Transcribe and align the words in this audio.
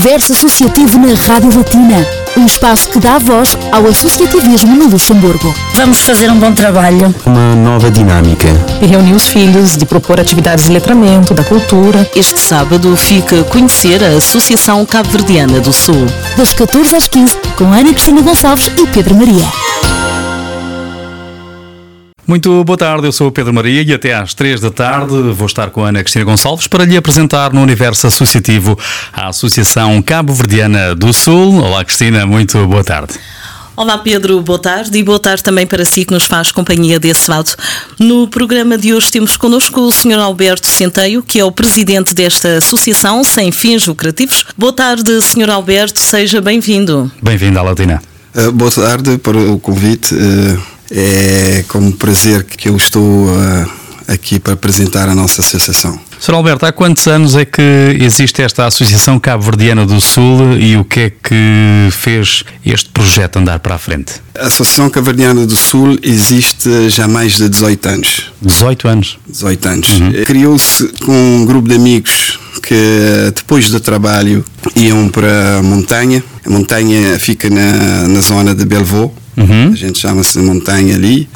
Universo 0.00 0.32
Associativo 0.32 0.98
na 0.98 1.12
Rádio 1.12 1.54
Latina. 1.54 2.06
Um 2.34 2.46
espaço 2.46 2.88
que 2.88 2.98
dá 2.98 3.18
voz 3.18 3.54
ao 3.70 3.86
associativismo 3.86 4.74
no 4.74 4.88
Luxemburgo. 4.88 5.54
Vamos 5.74 6.00
fazer 6.00 6.30
um 6.30 6.38
bom 6.38 6.54
trabalho. 6.54 7.14
Uma 7.26 7.54
nova 7.54 7.90
dinâmica. 7.90 8.48
E 8.80 8.86
reunir 8.86 9.12
os 9.12 9.28
filhos, 9.28 9.76
de 9.76 9.84
propor 9.84 10.18
atividades 10.18 10.64
de 10.64 10.72
letramento, 10.72 11.34
da 11.34 11.44
cultura. 11.44 12.10
Este 12.16 12.40
sábado 12.40 12.96
fica 12.96 13.42
a 13.42 13.44
conhecer 13.44 14.02
a 14.02 14.16
Associação 14.16 14.86
Cabo-Verdiana 14.86 15.60
do 15.60 15.70
Sul. 15.70 16.06
Das 16.34 16.54
14 16.54 16.96
às 16.96 17.06
15, 17.06 17.36
com 17.58 17.64
Ana 17.70 17.92
Cristina 17.92 18.22
Gonçalves 18.22 18.70
e 18.78 18.86
Pedro 18.86 19.14
Maria. 19.14 19.44
Muito 22.30 22.62
boa 22.62 22.78
tarde, 22.78 23.08
eu 23.08 23.10
sou 23.10 23.26
o 23.26 23.32
Pedro 23.32 23.52
Maria 23.52 23.82
e 23.82 23.92
até 23.92 24.14
às 24.14 24.34
três 24.34 24.60
da 24.60 24.70
tarde 24.70 25.14
vou 25.32 25.48
estar 25.48 25.68
com 25.70 25.84
a 25.84 25.88
Ana 25.88 26.00
Cristina 26.00 26.24
Gonçalves 26.24 26.68
para 26.68 26.84
lhe 26.84 26.96
apresentar 26.96 27.52
no 27.52 27.60
universo 27.60 28.06
associativo 28.06 28.78
a 29.12 29.30
Associação 29.30 30.00
Cabo-Verdiana 30.00 30.94
do 30.94 31.12
Sul. 31.12 31.56
Olá 31.60 31.84
Cristina, 31.84 32.24
muito 32.24 32.64
boa 32.68 32.84
tarde. 32.84 33.14
Olá 33.74 33.98
Pedro, 33.98 34.40
boa 34.42 34.60
tarde 34.60 34.96
e 34.96 35.02
boa 35.02 35.18
tarde 35.18 35.42
também 35.42 35.66
para 35.66 35.84
si 35.84 36.04
que 36.04 36.14
nos 36.14 36.22
faz 36.22 36.52
companhia 36.52 37.00
desse 37.00 37.28
lado. 37.28 37.50
No 37.98 38.28
programa 38.28 38.78
de 38.78 38.94
hoje 38.94 39.10
temos 39.10 39.36
connosco 39.36 39.80
o 39.80 39.90
Sr. 39.90 40.20
Alberto 40.20 40.68
Centeio, 40.68 41.24
que 41.24 41.40
é 41.40 41.44
o 41.44 41.50
presidente 41.50 42.14
desta 42.14 42.58
associação 42.58 43.24
sem 43.24 43.50
fins 43.50 43.88
lucrativos. 43.88 44.44
Boa 44.56 44.72
tarde, 44.72 45.20
Sr. 45.20 45.50
Alberto, 45.50 45.98
seja 45.98 46.40
bem-vindo. 46.40 47.10
Bem-vindo 47.20 47.58
à 47.58 47.62
Latina. 47.62 48.00
Uh, 48.32 48.52
boa 48.52 48.70
tarde 48.70 49.18
para 49.18 49.36
o 49.36 49.58
convite. 49.58 50.14
Uh 50.14 50.79
é 50.90 51.64
com 51.68 51.78
um 51.78 51.92
prazer 51.92 52.44
que 52.44 52.68
eu 52.68 52.76
estou 52.76 53.02
uh, 53.02 53.70
aqui 54.08 54.40
para 54.40 54.54
apresentar 54.54 55.08
a 55.08 55.14
nossa 55.14 55.40
associação. 55.40 55.98
Sr. 56.18 56.34
Alberto, 56.34 56.66
há 56.66 56.72
quantos 56.72 57.06
anos 57.06 57.34
é 57.34 57.46
que 57.46 57.62
existe 57.98 58.42
esta 58.42 58.66
Associação 58.66 59.18
Cabo-Verdiana 59.18 59.86
do 59.86 60.00
Sul 60.02 60.58
e 60.58 60.76
o 60.76 60.84
que 60.84 61.00
é 61.00 61.10
que 61.10 61.88
fez 61.92 62.44
este 62.66 62.90
projeto 62.90 63.38
andar 63.38 63.58
para 63.60 63.76
a 63.76 63.78
frente? 63.78 64.14
A 64.38 64.48
Associação 64.48 64.90
Cabo-Verdiana 64.90 65.46
do 65.46 65.56
Sul 65.56 65.98
existe 66.02 66.90
já 66.90 67.04
há 67.04 67.08
mais 67.08 67.36
de 67.36 67.48
18 67.48 67.88
anos. 67.88 68.32
18 68.42 68.88
anos? 68.88 69.18
18 69.26 69.68
anos. 69.68 69.88
Uhum. 69.98 70.24
Criou-se 70.26 70.88
com 71.04 71.12
um 71.12 71.46
grupo 71.46 71.68
de 71.68 71.76
amigos 71.76 72.38
que 72.62 73.32
depois 73.34 73.70
do 73.70 73.80
trabalho 73.80 74.44
iam 74.76 75.08
para 75.08 75.58
a 75.58 75.62
montanha. 75.62 76.22
A 76.44 76.50
montanha 76.50 77.18
fica 77.18 77.48
na, 77.48 78.08
na 78.08 78.20
zona 78.20 78.54
de 78.54 78.66
Belvaux 78.66 79.10
Uhum. 79.40 79.72
A 79.72 79.76
gente 79.76 79.98
chama-se 79.98 80.38
Montanha 80.38 80.94
ali, 80.94 81.28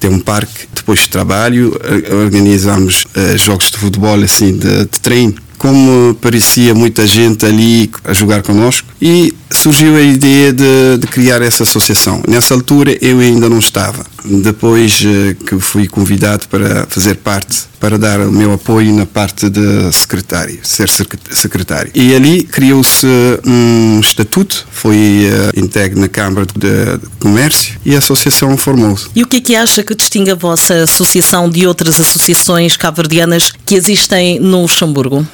tem 0.00 0.10
um 0.10 0.18
parque. 0.18 0.66
Depois 0.74 1.00
de 1.00 1.08
trabalho, 1.08 1.78
eh, 1.84 2.14
organizamos 2.14 3.04
uh, 3.04 3.38
jogos 3.38 3.70
de 3.70 3.78
futebol 3.78 4.20
assim 4.20 4.56
de, 4.56 4.78
de 4.78 5.00
treino 5.00 5.34
como 5.62 6.12
parecia 6.20 6.74
muita 6.74 7.06
gente 7.06 7.46
ali 7.46 7.88
a 8.04 8.12
jogar 8.12 8.42
connosco 8.42 8.88
e 9.00 9.32
surgiu 9.48 9.94
a 9.94 10.02
ideia 10.02 10.52
de, 10.52 10.98
de, 10.98 11.06
criar 11.06 11.40
essa 11.40 11.62
associação. 11.62 12.20
Nessa 12.26 12.52
altura 12.52 12.98
eu 13.00 13.20
ainda 13.20 13.48
não 13.48 13.60
estava. 13.60 14.04
Depois 14.24 15.02
eh, 15.04 15.34
que 15.34 15.58
fui 15.58 15.86
convidado 15.88 16.46
para 16.48 16.86
fazer 16.88 17.16
parte, 17.16 17.62
para 17.80 17.98
dar 17.98 18.20
o 18.20 18.30
meu 18.30 18.52
apoio 18.52 18.94
na 18.94 19.06
parte 19.06 19.48
de 19.48 19.92
secretário, 19.92 20.60
ser 20.62 20.88
secretário. 20.88 21.90
E 21.94 22.14
ali 22.14 22.44
criou-se 22.44 23.06
um 23.44 24.00
estatuto, 24.00 24.66
foi 24.70 24.96
uh, 24.96 25.58
entregue 25.58 25.98
na 25.98 26.08
Câmara 26.08 26.46
de, 26.46 27.00
Comércio 27.18 27.74
e 27.84 27.94
a 27.94 27.98
associação 27.98 28.56
formou-se. 28.56 29.08
E 29.14 29.22
o 29.22 29.26
que 29.26 29.38
é 29.38 29.40
que 29.40 29.56
acha 29.56 29.82
que 29.82 29.94
distingue 29.94 30.30
a 30.30 30.34
vossa 30.34 30.84
associação 30.84 31.48
de 31.50 31.66
outras 31.66 32.00
associações 32.00 32.76
cabo-verdianas 32.76 33.52
que 33.66 33.74
existem 33.74 34.38
no 34.38 34.62
Luxemburgo? 34.62 35.26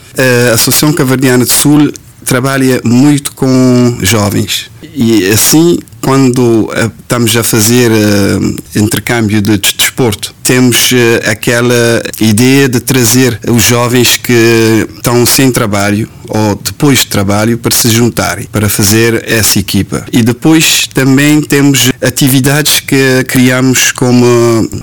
A 0.50 0.54
Associação 0.54 0.92
Cabo-Verdiana 0.92 1.44
do 1.44 1.52
Sul 1.52 1.92
trabalha 2.24 2.80
muito 2.84 3.32
com 3.32 3.98
jovens 4.02 4.70
e 4.94 5.26
assim 5.28 5.78
quando 6.00 6.66
uh, 6.66 6.92
estamos 7.00 7.36
a 7.36 7.42
fazer 7.42 7.90
uh, 7.90 8.56
intercâmbio 8.76 9.42
de 9.42 9.58
desporto, 9.98 10.32
temos 10.44 10.92
uh, 10.92 11.30
aquela 11.30 12.02
ideia 12.20 12.68
de 12.68 12.80
trazer 12.80 13.38
os 13.48 13.64
jovens 13.64 14.16
que 14.16 14.86
estão 14.96 15.26
sem 15.26 15.50
trabalho 15.50 16.08
ou 16.28 16.54
depois 16.56 17.00
de 17.00 17.06
trabalho 17.06 17.58
para 17.58 17.74
se 17.74 17.88
juntarem, 17.90 18.46
para 18.52 18.68
fazer 18.68 19.24
essa 19.26 19.58
equipa. 19.58 20.04
E 20.12 20.22
depois 20.22 20.86
também 20.92 21.40
temos 21.40 21.90
atividades 22.02 22.80
que 22.80 23.24
criamos 23.26 23.92
como 23.92 24.26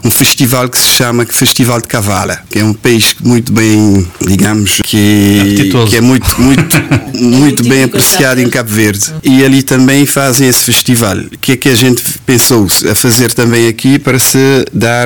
um 0.04 0.12
festival 0.12 0.68
que 0.70 0.78
se 0.78 0.90
chama 0.90 1.25
Festival 1.25 1.80
de 1.81 1.88
Cavala, 1.88 2.40
que 2.50 2.59
é 2.59 2.64
um 2.64 2.74
país 2.74 3.16
muito 3.24 3.54
bem, 3.54 4.08
digamos, 4.22 4.81
que, 4.84 5.72
que 5.90 5.96
é 5.96 6.02
muito, 6.02 6.42
muito, 6.42 6.75
muito 7.14 7.64
bem 7.64 7.84
apreciado 7.84 8.42
em 8.42 8.50
Cabo 8.50 8.72
Verde. 8.72 9.14
E 9.24 9.46
ali 9.46 9.62
também 9.62 10.06
fazem 10.06 10.48
esse 10.48 10.64
festival 10.64 11.18
o 11.18 11.38
que 11.38 11.54
é 11.54 11.58
que 11.58 11.70
a 11.70 11.75
gente 11.75 12.04
pensou 12.25 12.68
a 12.90 12.96
fazer 12.96 13.31
também 13.34 13.68
aqui 13.68 14.00
para 14.00 14.18
se 14.18 14.66
dar 14.74 15.05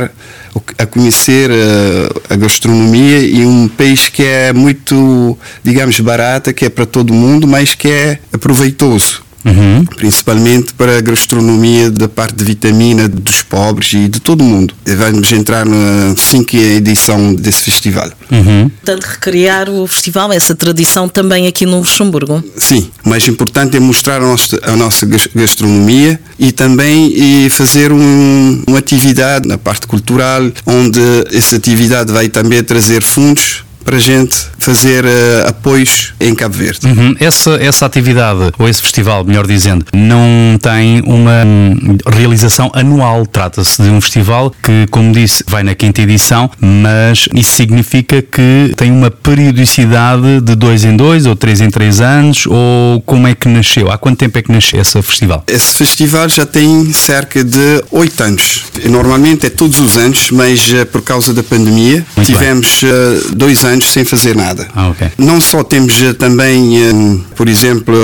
a 0.77 0.85
conhecer 0.85 1.49
a, 1.51 2.33
a 2.33 2.37
gastronomia 2.37 3.19
e 3.19 3.45
um 3.45 3.67
país 3.67 4.09
que 4.09 4.23
é 4.23 4.53
muito, 4.53 5.37
digamos, 5.63 5.99
barata, 5.99 6.53
que 6.53 6.65
é 6.65 6.69
para 6.69 6.85
todo 6.85 7.13
mundo, 7.13 7.47
mas 7.47 7.73
que 7.73 7.87
é 7.87 8.19
aproveitoso. 8.31 9.28
Uhum. 9.49 9.85
principalmente 9.85 10.73
para 10.73 10.97
a 10.97 11.01
gastronomia 11.01 11.89
da 11.89 12.07
parte 12.07 12.35
de 12.35 12.43
vitamina 12.43 13.07
dos 13.07 13.41
pobres 13.41 13.93
e 13.93 14.07
de 14.07 14.19
todo 14.19 14.41
o 14.41 14.43
mundo. 14.43 14.73
Vamos 14.85 15.31
entrar 15.31 15.65
na 15.65 16.15
cinco 16.17 16.55
edição 16.55 17.33
desse 17.33 17.61
festival. 17.61 18.09
Uhum. 18.31 18.69
Portanto, 18.69 19.03
recriar 19.03 19.69
o 19.69 19.87
festival, 19.87 20.31
essa 20.31 20.55
tradição 20.55 21.07
também 21.07 21.47
aqui 21.47 21.65
no 21.65 21.79
Luxemburgo. 21.79 22.43
Sim, 22.57 22.89
o 23.03 23.09
mais 23.09 23.27
importante 23.27 23.77
é 23.77 23.79
mostrar 23.79 24.17
a 24.17 24.19
nossa, 24.19 24.59
a 24.63 24.75
nossa 24.75 25.07
gastronomia 25.35 26.19
e 26.37 26.51
também 26.51 27.11
e 27.15 27.49
fazer 27.49 27.91
um, 27.91 28.63
uma 28.67 28.79
atividade 28.79 29.47
na 29.47 29.57
parte 29.57 29.87
cultural, 29.87 30.43
onde 30.65 30.99
essa 31.31 31.55
atividade 31.55 32.11
vai 32.11 32.29
também 32.29 32.63
trazer 32.63 33.01
fundos 33.03 33.63
para 33.83 33.97
a 33.97 33.99
gente 33.99 34.35
fazer 34.59 35.05
uh, 35.05 35.47
apoios 35.47 36.13
em 36.19 36.35
Cabo 36.35 36.55
Verde. 36.55 36.85
Uhum. 36.85 37.15
Essa, 37.19 37.51
essa 37.61 37.85
atividade, 37.85 38.51
ou 38.57 38.67
esse 38.67 38.81
festival, 38.81 39.23
melhor 39.23 39.47
dizendo, 39.47 39.85
não 39.93 40.57
tem 40.61 41.01
uma 41.05 41.43
hum, 41.45 41.97
realização 42.05 42.69
anual. 42.73 43.25
Trata-se 43.25 43.81
de 43.81 43.89
um 43.89 43.99
festival 44.01 44.53
que, 44.61 44.85
como 44.91 45.11
disse, 45.11 45.43
vai 45.47 45.63
na 45.63 45.73
quinta 45.73 46.01
edição, 46.01 46.51
mas 46.59 47.27
isso 47.33 47.55
significa 47.55 48.21
que 48.21 48.73
tem 48.75 48.91
uma 48.91 49.09
periodicidade 49.09 50.41
de 50.41 50.55
dois 50.55 50.83
em 50.83 50.95
dois 50.95 51.25
ou 51.25 51.35
três 51.35 51.61
em 51.61 51.69
três 51.69 52.01
anos, 52.01 52.45
ou 52.45 53.01
como 53.01 53.27
é 53.27 53.33
que 53.33 53.47
nasceu? 53.47 53.89
Há 53.91 53.97
quanto 53.97 54.19
tempo 54.19 54.37
é 54.37 54.41
que 54.41 54.51
nasceu 54.51 54.81
esse 54.81 55.01
festival? 55.01 55.43
Esse 55.47 55.77
festival 55.77 56.27
já 56.27 56.45
tem 56.45 56.91
cerca 56.93 57.43
de 57.43 57.83
oito 57.91 58.21
anos. 58.21 58.65
Normalmente 58.85 59.45
é 59.45 59.49
todos 59.49 59.79
os 59.79 59.97
anos, 59.97 60.31
mas 60.31 60.69
uh, 60.71 60.85
por 60.85 61.01
causa 61.01 61.33
da 61.33 61.43
pandemia 61.43 62.05
Muito 62.15 62.27
tivemos 62.27 62.83
uh, 62.83 63.35
dois 63.35 63.63
anos 63.63 63.68
anos 63.69 63.91
sem 63.91 64.03
fazer 64.03 64.35
nada. 64.35 64.67
Ah, 64.75 64.89
okay. 64.89 65.09
Não 65.17 65.39
só 65.39 65.63
temos 65.63 66.01
eh, 66.01 66.13
também, 66.13 66.77
eh, 66.77 66.91
por 67.35 67.47
exemplo, 67.47 67.95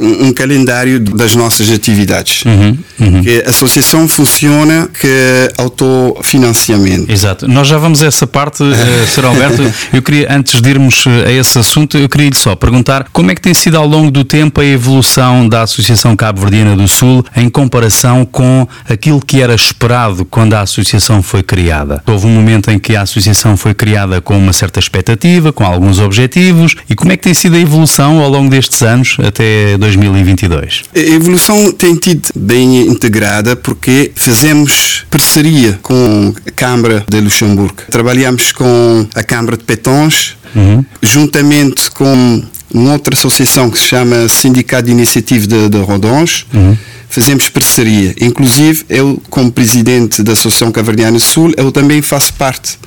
um, 0.00 0.32
calendário 0.32 1.00
das 1.00 1.34
nossas 1.34 1.70
atividades. 1.70 2.44
Uhum, 2.44 2.78
uhum. 3.00 3.22
A 3.44 3.50
associação 3.50 4.06
funciona 4.06 4.88
que 4.88 5.52
autofinanciamento. 5.56 7.10
Exato. 7.10 7.48
Nós 7.48 7.66
já 7.66 7.78
vamos 7.78 8.02
a 8.02 8.06
essa 8.06 8.26
parte, 8.26 8.62
uh, 8.62 8.74
Sr. 9.08 9.24
Alberto. 9.24 9.74
eu 9.92 10.02
queria, 10.02 10.28
antes 10.30 10.60
de 10.60 10.70
irmos 10.70 11.04
a 11.26 11.32
esse 11.32 11.58
assunto, 11.58 11.96
eu 11.98 12.08
queria 12.08 12.28
lhe 12.28 12.36
só 12.36 12.54
perguntar 12.54 13.08
como 13.12 13.30
é 13.30 13.34
que 13.34 13.40
tem 13.40 13.54
sido 13.54 13.76
ao 13.76 13.86
longo 13.86 14.10
do 14.10 14.22
tempo 14.22 14.60
a 14.60 14.64
evolução 14.64 15.48
da 15.48 15.62
Associação 15.62 16.14
Cabo-Verdiana 16.14 16.76
do 16.76 16.86
Sul 16.86 17.24
em 17.34 17.48
comparação 17.48 18.24
com 18.24 18.66
aquilo 18.88 19.20
que 19.20 19.40
era 19.40 19.54
esperado 19.54 20.24
quando 20.24 20.54
a 20.54 20.60
associação 20.60 21.22
foi 21.22 21.42
criada. 21.42 22.02
Houve 22.06 22.26
um 22.26 22.30
momento 22.30 22.70
em 22.70 22.78
que 22.78 22.94
a 22.94 23.02
associação 23.02 23.56
foi 23.56 23.74
criada 23.74 24.20
com 24.20 24.36
uma 24.38 24.52
certa 24.52 24.78
expectativa 24.78 24.97
expectativa, 24.98 25.52
com 25.52 25.64
alguns 25.64 25.98
objetivos. 25.98 26.76
E 26.88 26.94
como 26.94 27.12
é 27.12 27.16
que 27.16 27.22
tem 27.22 27.34
sido 27.34 27.56
a 27.56 27.60
evolução 27.60 28.20
ao 28.20 28.28
longo 28.28 28.50
destes 28.50 28.82
anos 28.82 29.16
até 29.24 29.76
2022? 29.78 30.82
A 30.94 30.98
evolução 30.98 31.72
tem 31.72 31.94
tido 31.94 32.28
bem 32.34 32.86
integrada 32.88 33.56
porque 33.56 34.10
fazemos 34.14 35.04
parceria 35.10 35.78
com 35.82 36.34
a 36.46 36.50
Câmara 36.50 37.04
de 37.08 37.20
Luxemburgo. 37.20 37.82
Trabalhamos 37.90 38.52
com 38.52 39.06
a 39.14 39.22
Câmara 39.22 39.56
de 39.56 39.64
Petons, 39.64 40.36
uhum. 40.54 40.84
juntamente 41.02 41.90
com 41.90 42.42
uma 42.72 42.92
outra 42.92 43.14
associação 43.14 43.70
que 43.70 43.78
se 43.78 43.86
chama 43.86 44.28
Sindicato 44.28 44.86
de 44.86 44.92
Iniciativa 44.92 45.46
de, 45.46 45.68
de 45.68 45.78
Rodons. 45.78 46.46
Uhum 46.52 46.76
fazemos 47.10 47.48
parceria. 47.48 48.14
Inclusive, 48.20 48.84
eu, 48.86 49.20
como 49.30 49.50
presidente 49.50 50.22
da 50.22 50.32
Associação 50.32 50.70
Caverdiana 50.70 51.18
Sul, 51.18 51.52
eu 51.56 51.72
também 51.72 52.02
faço 52.02 52.34
parte 52.34 52.78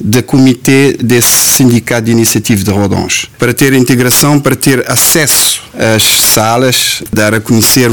da 0.00 0.22
comitê 0.22 0.96
desse 1.00 1.56
sindicato 1.56 2.06
de 2.06 2.12
iniciativa 2.12 2.62
de 2.62 2.70
Rodons, 2.70 3.26
para 3.38 3.54
ter 3.54 3.72
integração, 3.72 4.40
para 4.40 4.56
ter 4.56 4.90
acesso 4.90 5.62
às 5.74 6.02
salas, 6.02 7.02
dar 7.12 7.34
a 7.34 7.40
conhecer 7.40 7.90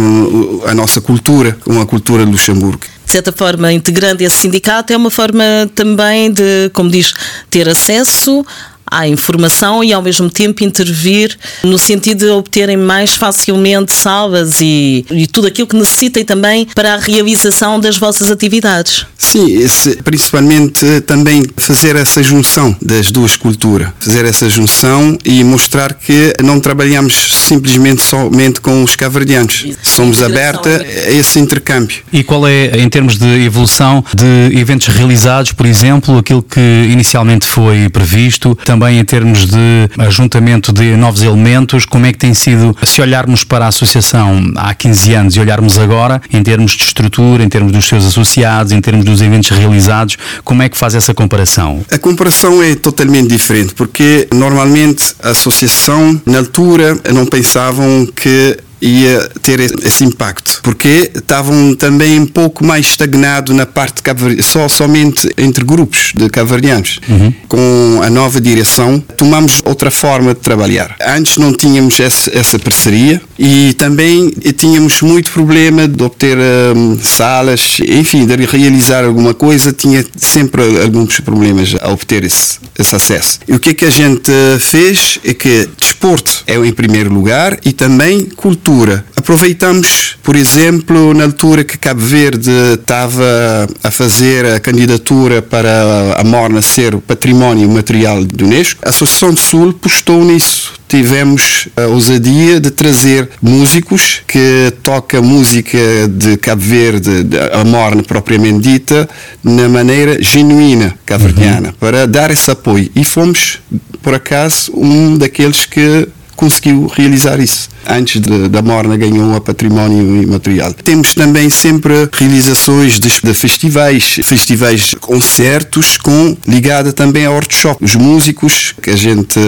a 0.65 0.73
nossa 0.73 0.99
cultura, 0.99 1.57
uma 1.65 1.85
cultura 1.85 2.25
de 2.25 2.31
Luxemburgo 2.31 2.79
de 3.11 3.13
certa 3.13 3.33
forma, 3.33 3.73
integrando 3.73 4.23
esse 4.23 4.37
sindicato, 4.37 4.93
é 4.93 4.95
uma 4.95 5.11
forma 5.11 5.43
também 5.75 6.31
de, 6.31 6.69
como 6.71 6.89
diz, 6.89 7.13
ter 7.49 7.67
acesso 7.67 8.45
à 8.91 9.07
informação 9.07 9.81
e 9.81 9.93
ao 9.93 10.01
mesmo 10.01 10.29
tempo 10.29 10.63
intervir 10.63 11.37
no 11.63 11.79
sentido 11.79 12.25
de 12.25 12.31
obterem 12.31 12.75
mais 12.75 13.15
facilmente 13.15 13.93
salas 13.93 14.59
e, 14.59 15.05
e 15.09 15.25
tudo 15.25 15.47
aquilo 15.47 15.67
que 15.67 15.75
necessitem 15.75 16.25
também 16.25 16.67
para 16.75 16.95
a 16.95 16.97
realização 16.97 17.79
das 17.79 17.97
vossas 17.97 18.29
atividades. 18.29 19.05
Sim, 19.17 19.61
esse, 19.61 19.95
principalmente 20.03 20.85
eh, 20.85 20.99
também 20.99 21.45
fazer 21.55 21.95
essa 21.95 22.21
junção 22.21 22.75
das 22.81 23.11
duas 23.11 23.37
culturas, 23.37 23.89
fazer 23.99 24.25
essa 24.25 24.49
junção 24.49 25.17
e 25.23 25.43
mostrar 25.43 25.93
que 25.93 26.33
não 26.43 26.59
trabalhamos 26.59 27.13
simplesmente 27.47 28.01
somente 28.01 28.59
com 28.59 28.83
os 28.83 28.95
caverdianos, 28.95 29.67
somos 29.83 30.21
abertos 30.21 30.71
a 30.71 31.11
esse 31.11 31.39
intercâmbio. 31.39 31.99
E 32.11 32.23
qual 32.23 32.45
é, 32.47 32.77
em 32.77 32.89
termos 32.89 33.17
de 33.17 33.45
evolução 33.45 34.03
de 34.13 34.59
eventos 34.59 34.87
realizados, 34.87 35.53
por 35.53 35.65
exemplo, 35.65 36.17
aquilo 36.17 36.43
que 36.43 36.59
inicialmente 36.89 37.45
foi 37.45 37.87
previsto, 37.89 38.57
também 38.65 38.80
em 38.89 39.03
termos 39.03 39.45
de 39.45 39.89
ajuntamento 39.97 40.71
de 40.71 40.95
novos 40.95 41.21
elementos, 41.21 41.85
como 41.85 42.05
é 42.05 42.11
que 42.11 42.17
tem 42.17 42.33
sido, 42.33 42.75
se 42.83 43.01
olharmos 43.01 43.43
para 43.43 43.65
a 43.65 43.67
associação 43.67 44.51
há 44.55 44.73
15 44.73 45.13
anos 45.13 45.35
e 45.35 45.39
olharmos 45.39 45.77
agora, 45.77 46.21
em 46.31 46.41
termos 46.41 46.71
de 46.71 46.83
estrutura, 46.83 47.43
em 47.43 47.49
termos 47.49 47.71
dos 47.71 47.85
seus 47.85 48.05
associados, 48.05 48.71
em 48.71 48.81
termos 48.81 49.05
dos 49.05 49.21
eventos 49.21 49.49
realizados, 49.49 50.17
como 50.43 50.63
é 50.63 50.69
que 50.69 50.77
faz 50.77 50.95
essa 50.95 51.13
comparação? 51.13 51.81
A 51.91 51.97
comparação 51.97 52.61
é 52.63 52.75
totalmente 52.75 53.29
diferente, 53.29 53.73
porque 53.73 54.27
normalmente 54.33 55.13
a 55.23 55.29
associação, 55.29 56.19
na 56.25 56.39
altura, 56.39 56.97
não 57.13 57.25
pensavam 57.25 58.07
que 58.15 58.57
ia 58.81 59.29
ter 59.41 59.59
esse 59.59 60.03
impacto, 60.03 60.59
porque 60.63 61.11
estavam 61.13 61.75
também 61.75 62.19
um 62.19 62.25
pouco 62.25 62.65
mais 62.65 62.87
estagnado 62.87 63.53
na 63.53 63.65
parte 63.65 64.01
de 64.01 64.41
só 64.41 64.67
somente 64.67 65.29
entre 65.37 65.63
grupos 65.63 66.11
de 66.15 66.29
caverdianos. 66.29 66.99
Uhum. 67.07 67.33
Com 67.47 68.01
a 68.03 68.09
nova 68.09 68.41
direção, 68.41 68.99
tomamos 69.15 69.61
outra 69.65 69.91
forma 69.91 70.33
de 70.33 70.39
trabalhar. 70.39 70.95
Antes 71.05 71.37
não 71.37 71.53
tínhamos 71.53 71.99
essa, 71.99 72.31
essa 72.37 72.57
parceria 72.57 73.21
e 73.37 73.73
também 73.73 74.31
tínhamos 74.57 75.01
muito 75.01 75.31
problema 75.31 75.87
de 75.87 76.03
obter 76.03 76.37
um, 76.75 76.97
salas, 76.99 77.77
enfim, 77.79 78.25
de 78.25 78.35
realizar 78.45 79.03
alguma 79.05 79.33
coisa, 79.33 79.71
tinha 79.71 80.03
sempre 80.15 80.61
alguns 80.81 81.19
problemas 81.19 81.75
a 81.79 81.91
obter 81.91 82.23
esse, 82.23 82.59
esse 82.77 82.95
acesso. 82.95 83.39
E 83.47 83.53
o 83.53 83.59
que 83.59 83.69
é 83.69 83.73
que 83.73 83.85
a 83.85 83.89
gente 83.89 84.31
fez 84.59 85.19
é 85.23 85.33
que 85.33 85.69
desporto 85.77 86.43
é 86.47 86.55
em 86.55 86.73
primeiro 86.73 87.13
lugar 87.13 87.59
e 87.63 87.71
também 87.71 88.25
cultura 88.25 88.70
cultura. 88.71 89.03
Aproveitamos, 89.15 90.17
por 90.23 90.35
exemplo, 90.35 91.13
na 91.13 91.25
altura 91.25 91.63
que 91.63 91.77
Cabo 91.77 91.99
Verde 91.99 92.49
estava 92.73 93.67
a 93.83 93.91
fazer 93.91 94.45
a 94.45 94.59
candidatura 94.59 95.41
para 95.41 96.15
a 96.17 96.23
Morna 96.23 96.61
ser 96.61 96.95
o 96.95 97.01
património 97.01 97.69
material 97.69 98.23
da 98.23 98.45
Unesco, 98.45 98.81
a 98.83 98.89
Associação 98.89 99.33
do 99.33 99.39
Sul 99.39 99.73
postou 99.73 100.23
nisso. 100.23 100.73
Tivemos 100.87 101.69
a 101.77 101.87
ousadia 101.87 102.59
de 102.59 102.71
trazer 102.71 103.29
músicos 103.41 104.21
que 104.27 104.73
tocam 104.83 105.21
música 105.21 105.77
de 106.09 106.35
Cabo 106.37 106.61
Verde, 106.61 107.27
a 107.53 107.63
Morna 107.63 108.03
propriamente 108.03 108.59
dita, 108.59 109.07
na 109.43 109.69
maneira 109.69 110.21
genuína 110.21 110.95
caverdiana, 111.05 111.69
uhum. 111.69 111.73
para 111.79 112.07
dar 112.07 112.31
esse 112.31 112.49
apoio. 112.49 112.89
E 112.95 113.05
fomos, 113.05 113.59
por 114.01 114.13
acaso, 114.13 114.71
um 114.75 115.17
daqueles 115.17 115.65
que 115.65 116.07
conseguiu 116.41 116.87
realizar 116.87 117.39
isso 117.39 117.69
antes 117.87 118.19
de, 118.19 118.49
da 118.49 118.63
Morna 118.63 118.97
ganhou 118.97 119.35
a 119.35 119.39
património 119.39 120.23
imaterial. 120.23 120.73
Temos 120.73 121.13
também 121.13 121.51
sempre 121.51 122.09
realizações 122.11 122.99
de, 122.99 123.09
de 123.21 123.33
festivais, 123.35 124.19
festivais 124.23 124.95
concertos 124.99 125.97
com 125.97 126.35
ligada 126.47 126.91
também 126.91 127.27
a 127.27 127.31
workshop. 127.31 127.83
Os 127.83 127.93
músicos 127.93 128.73
que 128.81 128.89
a 128.89 128.95
gente 128.95 129.39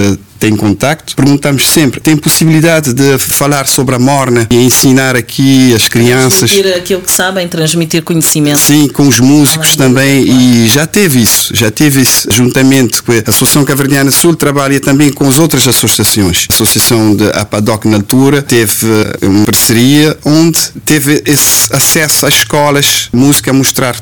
tem 0.44 0.58
contacto, 0.58 1.16
perguntamos 1.16 1.70
sempre, 1.70 2.02
tem 2.02 2.18
possibilidade 2.18 2.92
de 2.92 3.18
falar 3.18 3.66
sobre 3.66 3.96
a 3.96 4.00
morna 4.00 4.46
e 4.52 4.58
ensinar 4.58 5.16
aqui 5.16 5.74
as 5.74 5.88
crianças? 5.88 6.52
Transmitir 6.52 6.78
aquilo 6.78 7.02
que 7.02 7.12
sabem, 7.14 7.48
transmitir 7.48 8.04
conhecimento. 8.04 8.60
Sim, 8.60 8.90
com 8.90 9.08
os 9.08 9.22
músicos 9.22 9.78
também 9.78 10.26
e 10.26 10.68
já 10.68 10.86
teve 10.86 11.22
isso, 11.22 11.56
já 11.56 11.72
teve 11.72 12.02
isso 12.02 12.28
juntamente 12.30 13.02
com 13.04 13.14
a 13.14 13.30
Associação 13.30 13.64
Caverniana 13.64 14.12
Sul, 14.12 14.36
trabalha 14.36 14.82
também 14.82 15.14
com 15.14 15.30
as 15.30 15.40
outras 15.40 15.66
associações. 15.66 16.46
A 16.50 16.54
Associação 16.54 17.16
de 17.16 17.26
Apadoc 17.30 17.86
na 17.86 17.96
altura 17.96 18.42
teve 18.42 18.86
eh, 19.22 19.26
uma 19.26 19.46
parceria 19.46 20.18
onde 20.26 20.60
teve 20.84 21.24
esse 21.26 21.74
acesso 21.74 22.26
às 22.26 22.34
escolas, 22.34 23.08
música 23.14 23.52
a 23.52 23.54
mostrar, 23.54 23.98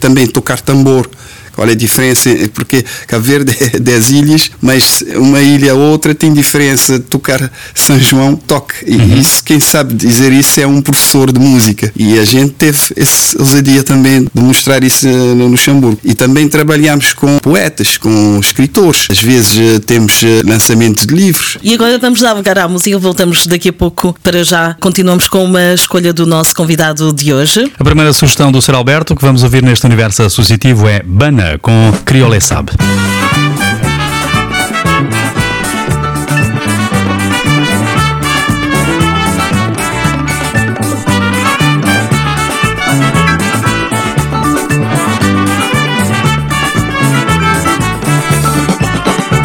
também 0.00 0.26
tocar 0.26 0.60
tambor 0.60 1.08
qual 1.54 1.68
é 1.68 1.72
a 1.72 1.76
diferença? 1.76 2.30
Porque 2.52 2.84
Cabo 3.06 3.24
Verde 3.24 3.56
é 3.60 3.78
10 3.80 4.10
ilhas, 4.10 4.50
mas 4.60 5.04
uma 5.16 5.40
ilha 5.40 5.74
ou 5.74 5.80
outra 5.80 6.14
tem 6.14 6.32
diferença. 6.32 6.98
Tocar 6.98 7.50
São 7.74 7.98
João, 7.98 8.36
toque. 8.36 8.74
E 8.86 8.96
uhum. 8.96 9.20
isso, 9.20 9.42
quem 9.44 9.60
sabe 9.60 9.94
dizer 9.94 10.32
isso 10.32 10.60
é 10.60 10.66
um 10.66 10.82
professor 10.82 11.30
de 11.32 11.38
música. 11.38 11.92
E 11.96 12.18
a 12.18 12.24
gente 12.24 12.52
teve 12.52 12.78
esse 12.96 13.38
ousadia 13.38 13.82
também 13.82 14.26
de 14.32 14.42
mostrar 14.42 14.82
isso 14.82 15.06
no 15.06 15.46
Luxemburgo. 15.48 15.98
E 16.04 16.14
também 16.14 16.48
trabalhamos 16.48 17.12
com 17.12 17.38
poetas, 17.38 17.96
com 17.96 18.38
escritores. 18.40 19.06
Às 19.10 19.20
vezes 19.20 19.56
eh, 19.58 19.78
temos 19.80 20.22
eh, 20.22 20.42
lançamentos 20.44 21.06
de 21.06 21.14
livros. 21.14 21.58
E 21.62 21.74
agora 21.74 21.98
vamos 21.98 22.20
navegar 22.20 22.58
à 22.58 22.68
música. 22.68 22.98
Voltamos 22.98 23.46
daqui 23.46 23.68
a 23.68 23.72
pouco 23.72 24.14
para 24.22 24.42
já. 24.42 24.74
Continuamos 24.80 25.28
com 25.28 25.44
uma 25.44 25.74
escolha 25.74 26.12
do 26.12 26.26
nosso 26.26 26.54
convidado 26.54 27.12
de 27.12 27.32
hoje. 27.32 27.70
A 27.78 27.84
primeira 27.84 28.12
sugestão 28.12 28.50
do 28.50 28.60
Sr. 28.60 28.74
Alberto 28.74 29.14
que 29.14 29.22
vamos 29.22 29.42
ouvir 29.42 29.62
neste 29.62 29.86
universo 29.86 30.22
associativo 30.22 30.88
é 30.88 31.02
Bana 31.02 31.43
com 31.60 31.92
Criolé 32.04 32.40
Sab. 32.40 32.70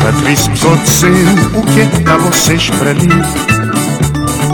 Patrício 0.02 0.52
dizer 0.78 1.08
o 1.54 1.62
que 1.64 1.82
é 1.82 1.86
que 1.86 2.04
dá 2.04 2.18
vocês 2.18 2.70
para 2.72 2.90
ali. 2.92 3.10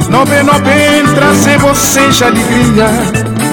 Não 0.10 0.26
bem, 0.60 1.04
trazer 1.16 1.58
vocês 1.60 2.22
alegria 2.22 3.45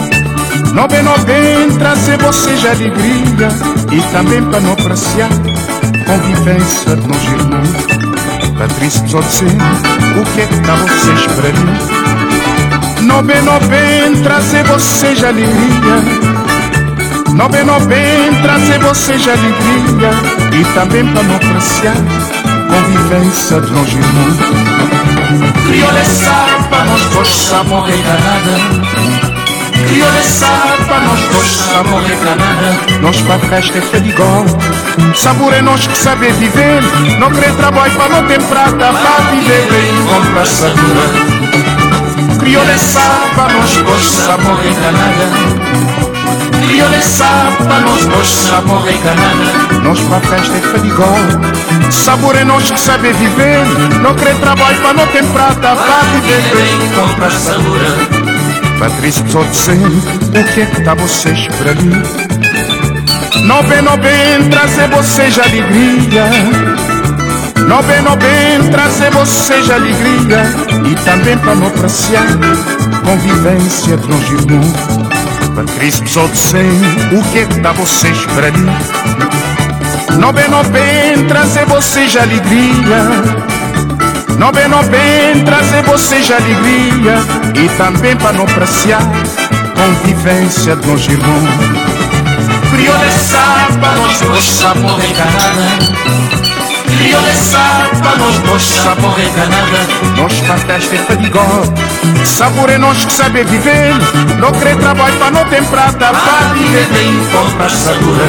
não 0.73 0.89
bem, 0.89 1.03
não 1.03 1.19
bem, 1.25 1.71
trazer 1.79 2.19
vocês 2.19 2.65
alegria 2.65 3.49
e 3.91 4.01
também 4.13 4.43
para 4.45 4.61
não 4.61 4.73
apreciar 4.73 5.29
convivência 6.07 6.97
de 6.97 7.09
nós 7.09 7.23
irmãos. 7.25 7.69
Patrícia 8.59 9.07
só 9.09 9.19
o 9.19 10.25
que 10.35 10.41
é 10.41 10.47
que 10.47 10.55
vocês 10.55 11.27
para 11.37 11.53
mim. 11.53 13.07
Não 13.07 13.23
bem, 13.23 13.43
não 13.43 13.59
bem, 13.61 14.23
trazer 14.23 14.65
vocês 14.65 15.23
alegria. 15.23 16.33
Não 17.35 17.49
bem, 17.49 17.65
não 17.65 17.81
bem, 17.87 18.35
trazer 18.43 18.79
vocês 18.81 19.23
alegria 19.29 20.11
e 20.59 20.65
também 20.75 21.07
para 21.13 21.23
não 21.23 21.37
apreciar 21.37 21.97
convivência 22.69 23.61
de 23.61 23.71
nós 23.73 23.89
irmãos. 23.89 24.37
Crioula 25.67 26.05
sabe 26.05 26.69
para 26.69 26.85
nós 26.85 27.03
força 27.03 27.63
morrer 27.65 28.03
danada 28.03 29.22
Para 30.87 31.01
nós 31.01 31.21
dois 31.29 31.57
sabor 31.57 32.03
é 32.05 32.15
Nós 33.01 33.21
para 33.23 33.39
festa 33.39 33.79
é 33.79 33.99
igual 33.99 34.45
Sabor 35.15 35.53
é 35.53 35.61
nós 35.63 35.87
que 35.87 35.99
saber 35.99 36.33
viver 36.35 36.83
Não 37.19 37.31
querer 37.31 37.53
trabalho 37.57 37.93
para 37.95 38.09
não 38.09 38.27
ter 38.27 38.41
prata 38.43 38.93
Para 38.93 39.31
viver 39.31 39.67
bem 39.71 39.93
com 40.07 40.23
sabe 42.79 43.35
para 43.35 43.53
nós 43.53 43.77
dois 43.77 44.05
sabor 44.05 44.59
é 44.61 44.73
granada. 44.73 45.27
Para 47.59 47.81
nós 47.81 48.05
dois 48.05 48.29
sabor 48.29 48.89
é 48.89 48.93
Nós 49.83 50.01
para 50.01 50.21
festa 50.21 50.57
é 50.57 50.87
igual 50.87 51.19
Sabor 51.91 52.37
é 52.37 52.45
nós 52.45 52.71
que 52.71 52.79
saber 52.79 53.15
viver 53.15 53.65
Não 54.01 54.15
querer 54.15 54.37
trabalho 54.37 54.79
para 54.81 54.93
não 54.93 55.07
ter 55.09 55.25
prata 55.25 55.77
Para 55.77 56.03
viver 56.13 56.43
bem 56.55 56.91
com 56.95 57.09
passadura 57.21 58.22
Só 58.83 59.43
dizendo 59.45 59.97
o 59.97 60.53
que 60.53 60.61
é 60.61 60.67
que 60.67 60.83
tá 60.83 60.93
vocês 60.95 61.47
para 61.57 61.73
mim 61.75 62.03
Não 63.47 63.63
vem, 63.63 63.81
não 63.81 63.97
vem 63.97 64.51
trazer 64.51 64.89
vocês 64.89 65.39
alegria. 65.39 66.25
Não 67.69 67.81
vem, 67.83 68.03
não 68.03 68.17
vem 68.19 68.71
trazer 68.71 69.11
vocês 69.13 69.71
alegria. 69.71 70.43
E 70.85 70.95
também 71.05 71.39
para 71.39 71.55
não 71.55 71.69
apreciar 71.69 72.27
convivência 73.05 73.97
de 73.97 74.35
irmãos 74.35 74.75
Patrícia 75.55 76.07
só 76.07 76.27
dizendo 76.27 77.19
o 77.19 77.23
que 77.31 77.39
é 77.39 77.47
que 77.47 77.61
tá 77.61 77.73
vocês 77.73 78.19
para 78.35 78.51
mim 78.51 78.67
Não 80.19 80.33
vem, 80.33 80.49
não 80.49 80.63
vem 80.65 81.25
trazer 81.29 81.65
vocês 81.67 82.17
alegria 82.17 83.62
não 84.39 84.53
bem, 84.53 84.69
não 84.69 84.83
bem 84.85 85.45
trazer 85.45 85.83
vocês 85.83 86.31
alegria 86.31 87.15
e 87.55 87.69
também 87.77 88.17
para 88.17 88.33
não 88.33 88.45
apreciar 88.45 89.03
convivência 89.75 90.77
de 90.77 90.87
nós 90.87 91.07
irmãos. 91.07 91.49
Crioula 92.71 93.11
sabe 93.11 93.79
para 93.79 93.97
nós 93.97 94.21
dois 94.21 94.45
sabor 94.45 95.01
enganada. 95.05 96.43
Crioula 97.03 97.35
sapa, 97.35 98.17
nós 98.19 98.39
dois 98.39 98.63
sabor 98.63 99.19
enganada 99.19 99.89
Nós 100.17 100.33
festa 100.67 100.95
é 100.95 100.99
fadigó 100.99 101.45
Sabor 102.25 102.71
é 102.71 102.79
nós 102.79 103.05
que 103.05 103.13
saber 103.13 103.45
viver 103.47 103.95
Não 104.39 104.53
querer 104.53 104.77
trabalho 104.77 105.17
para 105.17 105.31
não 105.31 105.45
ter 105.47 105.65
prata 105.65 106.13
Para 106.13 106.55
viver 106.55 106.87
bem, 106.93 107.27
compra 107.33 107.69
sabura 107.71 108.27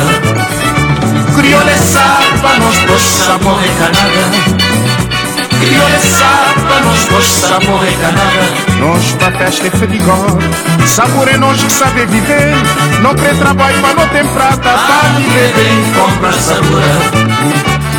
Crioula 1.36 1.78
sapa, 1.78 2.58
nós 2.60 2.78
dois 2.88 3.02
sabor 3.02 3.60
enganada 3.64 4.63
Crioula 5.66 6.00
sapa, 6.00 6.80
nós 6.84 7.06
dois 7.06 7.26
sabor 7.26 7.88
enganada 7.88 8.44
Nós 8.80 9.12
pra 9.14 9.32
festa 9.32 9.68
é 9.68 9.70
fadigó 9.72 10.38
Sabor 10.86 11.28
é 11.28 11.38
nós 11.38 11.64
que 11.64 11.72
saber 11.72 12.06
viver. 12.08 12.54
Não 13.02 13.16
querer 13.16 13.36
trabalho 13.38 13.80
para 13.82 13.94
não 13.94 14.08
ter 14.10 14.26
prata. 14.28 14.58
Para 14.60 15.10
viver 15.18 15.54
bem, 15.54 15.94
compra 15.94 16.32
sabura 16.34 17.93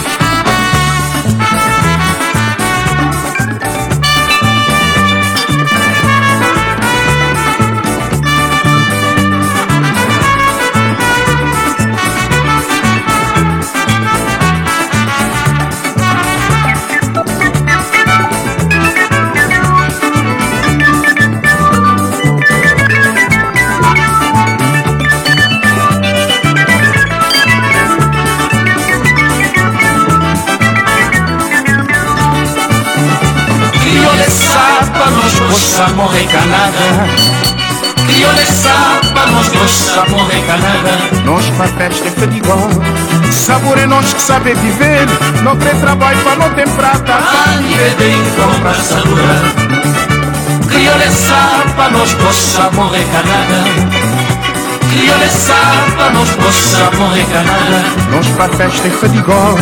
morre 36.74 37.06
canada 37.06 37.44
Crioula 38.06 38.46
sapa, 38.46 39.26
nós 39.30 39.48
gosta 39.48 40.04
morre 40.10 40.40
canada. 40.42 40.90
Nós 41.24 41.48
pra 41.50 41.66
festa 41.68 42.08
é 42.08 42.10
fadigó 42.10 42.68
Sabor 43.30 43.78
é 43.78 43.86
nós 43.86 44.12
que 44.12 44.20
saber 44.20 44.54
viver. 44.56 45.06
Não 45.42 45.56
quer 45.56 45.74
trabalho 45.80 46.20
para 46.22 46.36
não 46.36 46.50
ter 46.50 46.68
prata. 46.70 47.12
Para 47.12 47.56
viver 47.58 47.94
bem 47.96 48.16
compra 48.36 48.74
sabura 48.74 49.42
Crioula 50.68 51.10
sapa, 51.10 51.88
nós 51.90 52.12
gosta 52.14 52.70
morre 52.72 53.04
canada 53.04 54.13
Crioula 54.90 55.28
sapa, 55.28 56.10
nós 56.10 56.30
gosta 56.30 56.96
morre 56.96 57.24
canada 57.24 57.84
Nós 58.10 58.28
pra 58.28 58.48
festa 58.48 58.88
é 58.88 58.90
fadigó 58.90 59.56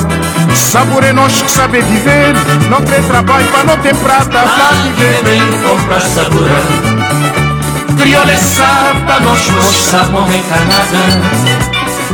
Sabor 0.54 1.04
é 1.04 1.12
nós 1.12 1.40
que 1.40 1.50
saber 1.50 1.82
viver. 1.84 2.34
Não 2.70 2.80
quer 2.82 3.02
trabalho 3.02 3.46
para 3.48 3.64
não 3.64 3.76
ter 3.78 3.94
prata 3.96 4.26
Para 4.30 4.68
viver. 4.82 5.22
bem 5.24 5.40
compra 5.62 6.00
sabura 6.00 6.62
Crioula 7.98 8.36
sapa, 8.36 9.20
nós 9.20 9.48
gosta 9.50 10.04
morre 10.10 10.42
canada 10.48 11.52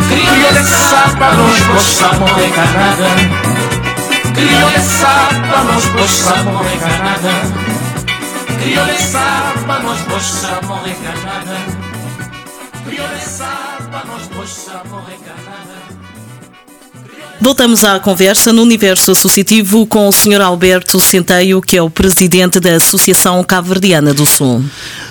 Crioula 0.09 0.65
sapa, 0.65 1.33
nós 1.35 1.63
gosta 1.63 2.13
morre 2.19 2.51
canada 2.51 3.09
Crioula 4.35 4.79
sapa, 4.81 5.65
nós 5.65 5.87
gosta 5.87 6.37
morre 6.45 6.77
canada 6.79 7.33
Crioula 8.61 8.99
sapa, 8.99 9.79
nós 9.83 10.01
gosta 10.03 10.61
morre 10.67 10.95
canada 10.95 11.18
Voltamos 17.41 17.85
à 17.85 18.01
conversa 18.01 18.53
no 18.53 18.63
universo 18.63 19.13
associativo 19.13 19.87
com 19.87 20.09
o 20.09 20.13
Sr. 20.13 20.41
Alberto 20.41 20.99
Centeio, 21.01 21.63
que 21.63 21.77
é 21.77 21.83
o 21.83 21.89
presidente 21.89 22.59
da 22.59 22.77
Associação 22.77 23.43
Cabo-Verdiana 23.45 24.13
do 24.13 24.27
Sul. 24.27 24.65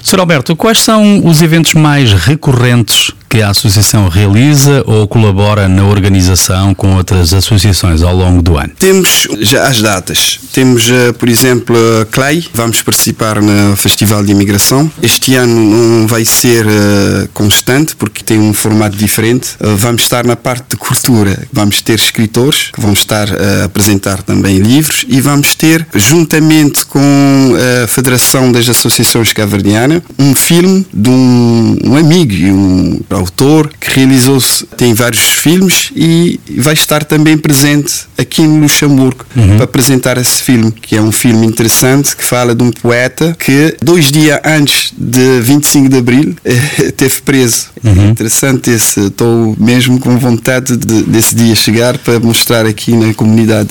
Sr. 0.03 0.20
Alberto, 0.20 0.56
quais 0.56 0.79
são 0.79 1.25
os 1.25 1.41
eventos 1.41 1.74
mais 1.74 2.12
recorrentes 2.13 3.12
que 3.30 3.42
a 3.42 3.50
Associação 3.50 4.08
realiza 4.08 4.84
ou 4.86 5.08
colabora 5.08 5.68
na 5.68 5.84
organização 5.86 6.74
com 6.74 6.96
outras 6.96 7.34
associações 7.34 8.02
ao 8.02 8.16
longo 8.16 8.42
do 8.42 8.58
ano? 8.58 8.72
Temos 8.78 9.28
já 9.42 9.68
as 9.68 9.82
datas. 9.82 10.40
Temos, 10.52 10.90
eh, 10.90 11.12
por 11.14 11.30
exemplo, 11.30 11.76
a 12.02 12.06
CLAI, 12.06 12.44
vamos 12.54 12.82
participar 12.82 13.42
no 13.42 13.76
Festival 13.76 14.24
de 14.24 14.32
Imigração. 14.32 14.92
Este 15.02 15.36
ano 15.36 15.56
não 15.56 16.08
vai 16.08 16.26
ser 16.26 16.66
eh, 16.66 17.28
constante 17.34 17.96
porque 17.96 18.24
tem 18.24 18.40
um 18.40 18.54
formato 18.54 18.96
diferente. 18.96 19.50
Eh, 19.60 19.76
Vamos 19.78 20.04
estar 20.04 20.26
na 20.26 20.36
parte 20.36 20.72
de 20.72 20.78
cultura. 20.78 21.48
Vamos 21.54 21.82
ter 21.82 21.96
escritores 21.96 22.72
que 22.74 22.82
vão 22.82 22.94
estar 22.94 23.28
a 23.30 23.66
apresentar 23.66 24.22
também 24.24 24.58
livros 24.58 25.06
e 25.08 25.22
vamos 25.22 25.54
ter, 25.56 25.88
juntamente 25.96 26.86
com 26.86 27.54
a 27.84 27.88
Federação 27.88 28.52
das 28.52 28.68
Associações 28.68 29.32
Caverdiana, 29.34 30.04
um 30.18 30.34
filme 30.36 30.86
de 30.94 31.10
um, 31.10 31.78
um 31.84 31.96
amigo 31.96 32.34
e 32.34 32.52
um 32.52 33.00
autor 33.18 33.72
que 33.80 34.00
realizou 34.00 34.38
tem 34.76 34.94
vários 34.94 35.22
filmes 35.22 35.92
e 35.96 36.40
vai 36.58 36.74
estar 36.74 37.04
também 37.04 37.38
presente 37.38 38.06
aqui 38.18 38.42
no 38.42 38.60
Luxemburgo 38.60 39.26
para 39.56 39.64
apresentar 39.64 40.18
esse 40.18 40.42
filme, 40.42 40.72
que 40.72 40.96
é 40.96 41.02
um 41.02 41.12
filme 41.12 41.46
interessante 41.46 42.16
que 42.16 42.24
fala 42.24 42.54
de 42.54 42.64
um 42.64 42.72
poeta 42.72 43.36
que 43.38 43.76
dois 43.82 44.12
dias 44.12 44.40
antes 44.44 44.94
de 44.98 45.40
25 45.42 45.90
de 45.90 45.98
Abril 45.98 46.36
teve 46.96 47.22
preso. 47.22 47.68
É 47.84 48.10
interessante 48.10 48.70
esse, 48.70 49.08
estou 49.08 49.56
mesmo 49.60 50.00
com 50.00 50.18
vontade 50.18 50.76
de, 50.76 51.04
desse 51.04 51.36
dia 51.36 51.56
chegar 51.56 51.98
para 51.98 52.20
mostrar 52.20 52.66
aqui 52.66 52.92
na 52.92 53.14
comunidade. 53.14 53.70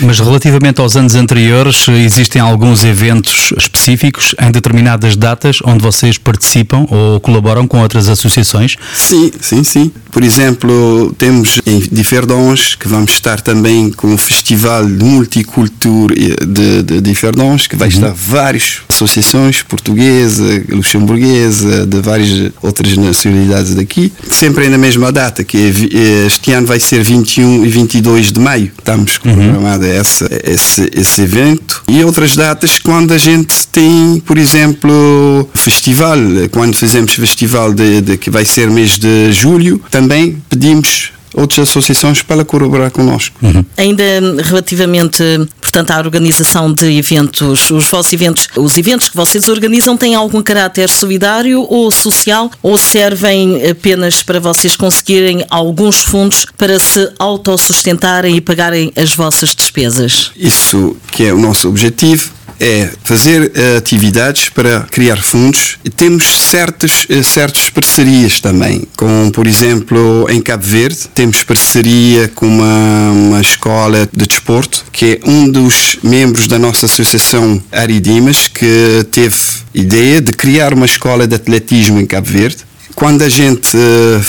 Mas 0.00 0.18
relativamente 0.18 0.80
aos 0.80 0.96
anos 0.96 1.14
anteriores, 1.14 1.86
existem 1.88 2.40
alguns 2.40 2.84
eventos 2.84 3.52
específicos 3.56 4.34
em 4.40 4.50
determinadas 4.50 5.16
datas 5.16 5.58
onde 5.64 5.82
vocês 5.82 6.18
participam 6.18 6.86
ou 6.88 7.20
colaboram 7.20 7.66
com 7.66 7.80
outras 7.80 8.08
associações? 8.08 8.76
Sim, 8.94 9.30
sim, 9.40 9.64
sim. 9.64 9.90
Por 10.10 10.24
exemplo, 10.24 11.14
temos 11.18 11.60
em 11.66 11.78
Diferdons 11.92 12.74
que 12.74 12.88
vamos 12.88 13.12
estar 13.12 13.40
também 13.40 13.90
com 13.90 14.14
o 14.14 14.18
Festival 14.18 14.84
de 14.86 15.04
Multicultura 15.04 16.14
de, 16.14 16.82
de 16.82 17.00
Diferdons, 17.00 17.66
que 17.66 17.76
vai 17.76 17.88
estar 17.88 18.12
várias 18.12 18.78
associações 18.88 19.62
portuguesa, 19.62 20.64
luxemburguesa, 20.70 21.86
de 21.86 22.00
várias 22.00 22.50
outras 22.62 22.96
nacionalidades 22.96 23.74
daqui, 23.74 24.12
sempre 24.30 24.68
na 24.68 24.78
mesma 24.78 25.12
data, 25.12 25.44
que 25.44 25.56
é 25.56 25.60
eh, 25.70 26.26
este 26.26 26.52
ano 26.52 26.66
vai 26.66 26.80
ser 26.80 27.02
21 27.02 27.64
e 27.64 27.68
22 27.68 28.32
de 28.32 28.40
maio. 28.40 28.70
Estamos 28.78 29.18
programado 29.18 29.84
essa, 29.86 30.28
esse, 30.44 30.90
esse 30.94 31.20
evento. 31.22 31.82
E 31.88 32.02
outras 32.02 32.34
datas 32.34 32.78
quando 32.78 33.12
a 33.12 33.18
gente 33.18 33.66
tem, 33.68 34.20
por 34.24 34.36
exemplo, 34.38 35.48
festival, 35.54 36.16
quando 36.50 36.74
fazemos 36.76 37.12
festival 37.12 37.72
de, 37.72 38.00
de- 38.00 38.16
que 38.18 38.30
vai 38.30 38.44
ser 38.44 38.70
mês 38.78 38.96
de 38.96 39.32
julho, 39.32 39.82
também 39.90 40.40
pedimos 40.48 41.10
outras 41.34 41.68
associações 41.68 42.22
para 42.22 42.44
colaborar 42.44 42.90
connosco. 42.90 43.36
Ainda 43.76 44.02
relativamente, 44.44 45.22
portanto, 45.60 45.90
à 45.90 45.98
organização 45.98 46.72
de 46.72 46.96
eventos, 46.96 47.70
os 47.70 47.88
vossos 47.88 48.12
eventos, 48.12 48.48
os 48.56 48.78
eventos 48.78 49.08
que 49.08 49.16
vocês 49.16 49.48
organizam 49.48 49.96
têm 49.96 50.14
algum 50.14 50.42
caráter 50.42 50.88
solidário 50.88 51.66
ou 51.68 51.90
social 51.90 52.50
ou 52.62 52.78
servem 52.78 53.68
apenas 53.68 54.22
para 54.22 54.38
vocês 54.38 54.76
conseguirem 54.76 55.44
alguns 55.50 56.02
fundos 56.02 56.46
para 56.56 56.78
se 56.78 57.10
autossustentarem 57.18 58.36
e 58.36 58.40
pagarem 58.40 58.92
as 58.96 59.12
vossas 59.12 59.54
despesas? 59.54 60.30
Isso 60.36 60.96
que 61.10 61.24
é 61.24 61.32
o 61.32 61.38
nosso 61.38 61.68
objetivo 61.68 62.37
é 62.60 62.90
fazer 63.04 63.52
eh, 63.54 63.76
atividades 63.76 64.48
para 64.48 64.80
criar 64.90 65.22
fundos. 65.22 65.78
E 65.84 65.90
temos 65.90 66.24
certas, 66.24 67.06
eh, 67.08 67.22
certas 67.22 67.70
parcerias 67.70 68.40
também, 68.40 68.86
com, 68.96 69.30
por 69.30 69.46
exemplo, 69.46 70.26
em 70.30 70.40
Cabo 70.40 70.64
Verde, 70.64 71.08
temos 71.14 71.42
parceria 71.42 72.28
com 72.28 72.46
uma, 72.46 73.10
uma 73.10 73.40
escola 73.40 74.08
de 74.12 74.26
desporto, 74.26 74.84
que 74.92 75.20
é 75.22 75.28
um 75.28 75.50
dos 75.50 75.98
membros 76.02 76.46
da 76.46 76.58
nossa 76.58 76.86
associação 76.86 77.62
Aridimas, 77.70 78.48
que 78.48 79.06
teve 79.10 79.36
ideia 79.74 80.20
de 80.20 80.32
criar 80.32 80.74
uma 80.74 80.86
escola 80.86 81.26
de 81.26 81.34
atletismo 81.34 82.00
em 82.00 82.06
Cabo 82.06 82.28
Verde. 82.28 82.58
Quando 82.94 83.22
a 83.22 83.28
gente 83.28 83.76
eh, 83.76 84.20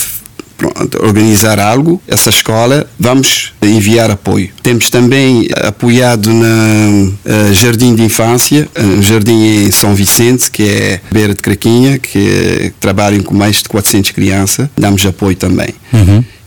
pronto, 0.60 1.02
organizar 1.02 1.58
algo, 1.58 2.02
essa 2.06 2.30
escola, 2.30 2.86
vamos 3.00 3.54
enviar 3.62 4.12
apoio. 4.12 4.50
Temos 4.62 4.90
também 4.90 5.48
apoiado 5.66 6.32
na 6.34 7.12
eh, 7.26 7.54
Jardim 7.54 7.96
de 7.96 8.04
Infância, 8.04 8.68
um 8.78 9.02
jardim 9.02 9.66
em 9.66 9.72
São 9.72 9.96
Vicente, 9.96 10.52
que 10.52 10.64
é 10.64 11.00
beira 11.10 11.34
de 11.34 11.42
Craquinha, 11.42 11.98
que 11.98 12.20
eh, 12.20 12.72
trabalham 12.80 13.24
com 13.24 13.34
mais 13.34 13.64
de 13.64 13.70
400 13.70 14.12
crianças, 14.12 14.68
damos 14.78 15.06
apoio 15.06 15.36
também. 15.36 15.74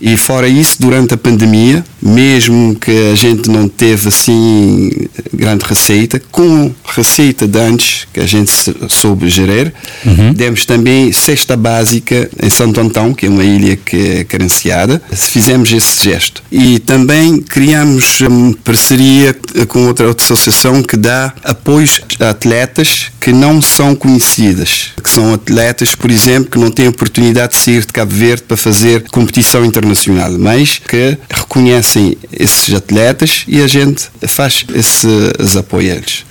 E 0.05 0.17
fora 0.17 0.49
isso, 0.49 0.81
durante 0.81 1.13
a 1.13 1.17
pandemia, 1.17 1.81
mesmo 2.01 2.75
que 2.75 2.91
a 3.13 3.15
gente 3.15 3.49
não 3.49 3.69
teve 3.69 4.09
assim 4.09 4.91
grande 5.33 5.63
receita, 5.63 6.21
com 6.29 6.73
receita 6.85 7.47
de 7.47 7.57
antes 7.57 8.05
que 8.11 8.19
a 8.19 8.25
gente 8.25 8.51
soube 8.89 9.29
gerir, 9.29 9.73
uhum. 10.05 10.33
demos 10.33 10.65
também 10.65 11.13
cesta 11.13 11.55
básica 11.55 12.29
em 12.41 12.49
Santo 12.49 12.81
Antão, 12.81 13.13
que 13.13 13.27
é 13.27 13.29
uma 13.29 13.45
ilha 13.45 13.77
que 13.77 13.95
é 13.95 14.23
carenciada, 14.25 15.01
fizemos 15.13 15.71
esse 15.71 16.03
gesto. 16.03 16.43
E 16.51 16.79
também 16.79 17.39
criamos 17.39 18.19
uma 18.19 18.53
parceria 18.61 19.33
com 19.69 19.87
outra, 19.87 20.07
outra 20.07 20.25
associação 20.25 20.83
que 20.83 20.97
dá 20.97 21.33
apoios 21.45 22.01
a 22.19 22.31
atletas 22.31 23.07
que 23.21 23.31
não 23.31 23.61
são 23.61 23.95
conhecidas, 23.95 24.89
que 25.01 25.09
são 25.09 25.33
atletas, 25.33 25.95
por 25.95 26.11
exemplo, 26.11 26.51
que 26.51 26.59
não 26.59 26.69
têm 26.69 26.89
oportunidade 26.89 27.53
de 27.53 27.59
sair 27.59 27.85
de 27.85 27.93
Cabo 27.93 28.13
Verde 28.13 28.43
para 28.43 28.57
fazer 28.57 29.05
competição 29.09 29.63
internacional, 29.63 29.92
mas 30.39 30.79
que 30.79 31.17
reconhecem 31.29 32.17
esses 32.31 32.73
atletas 32.73 33.43
e 33.47 33.61
a 33.61 33.67
gente 33.67 34.07
faz 34.27 34.65
esses 34.73 35.55
apoios. 35.55 36.25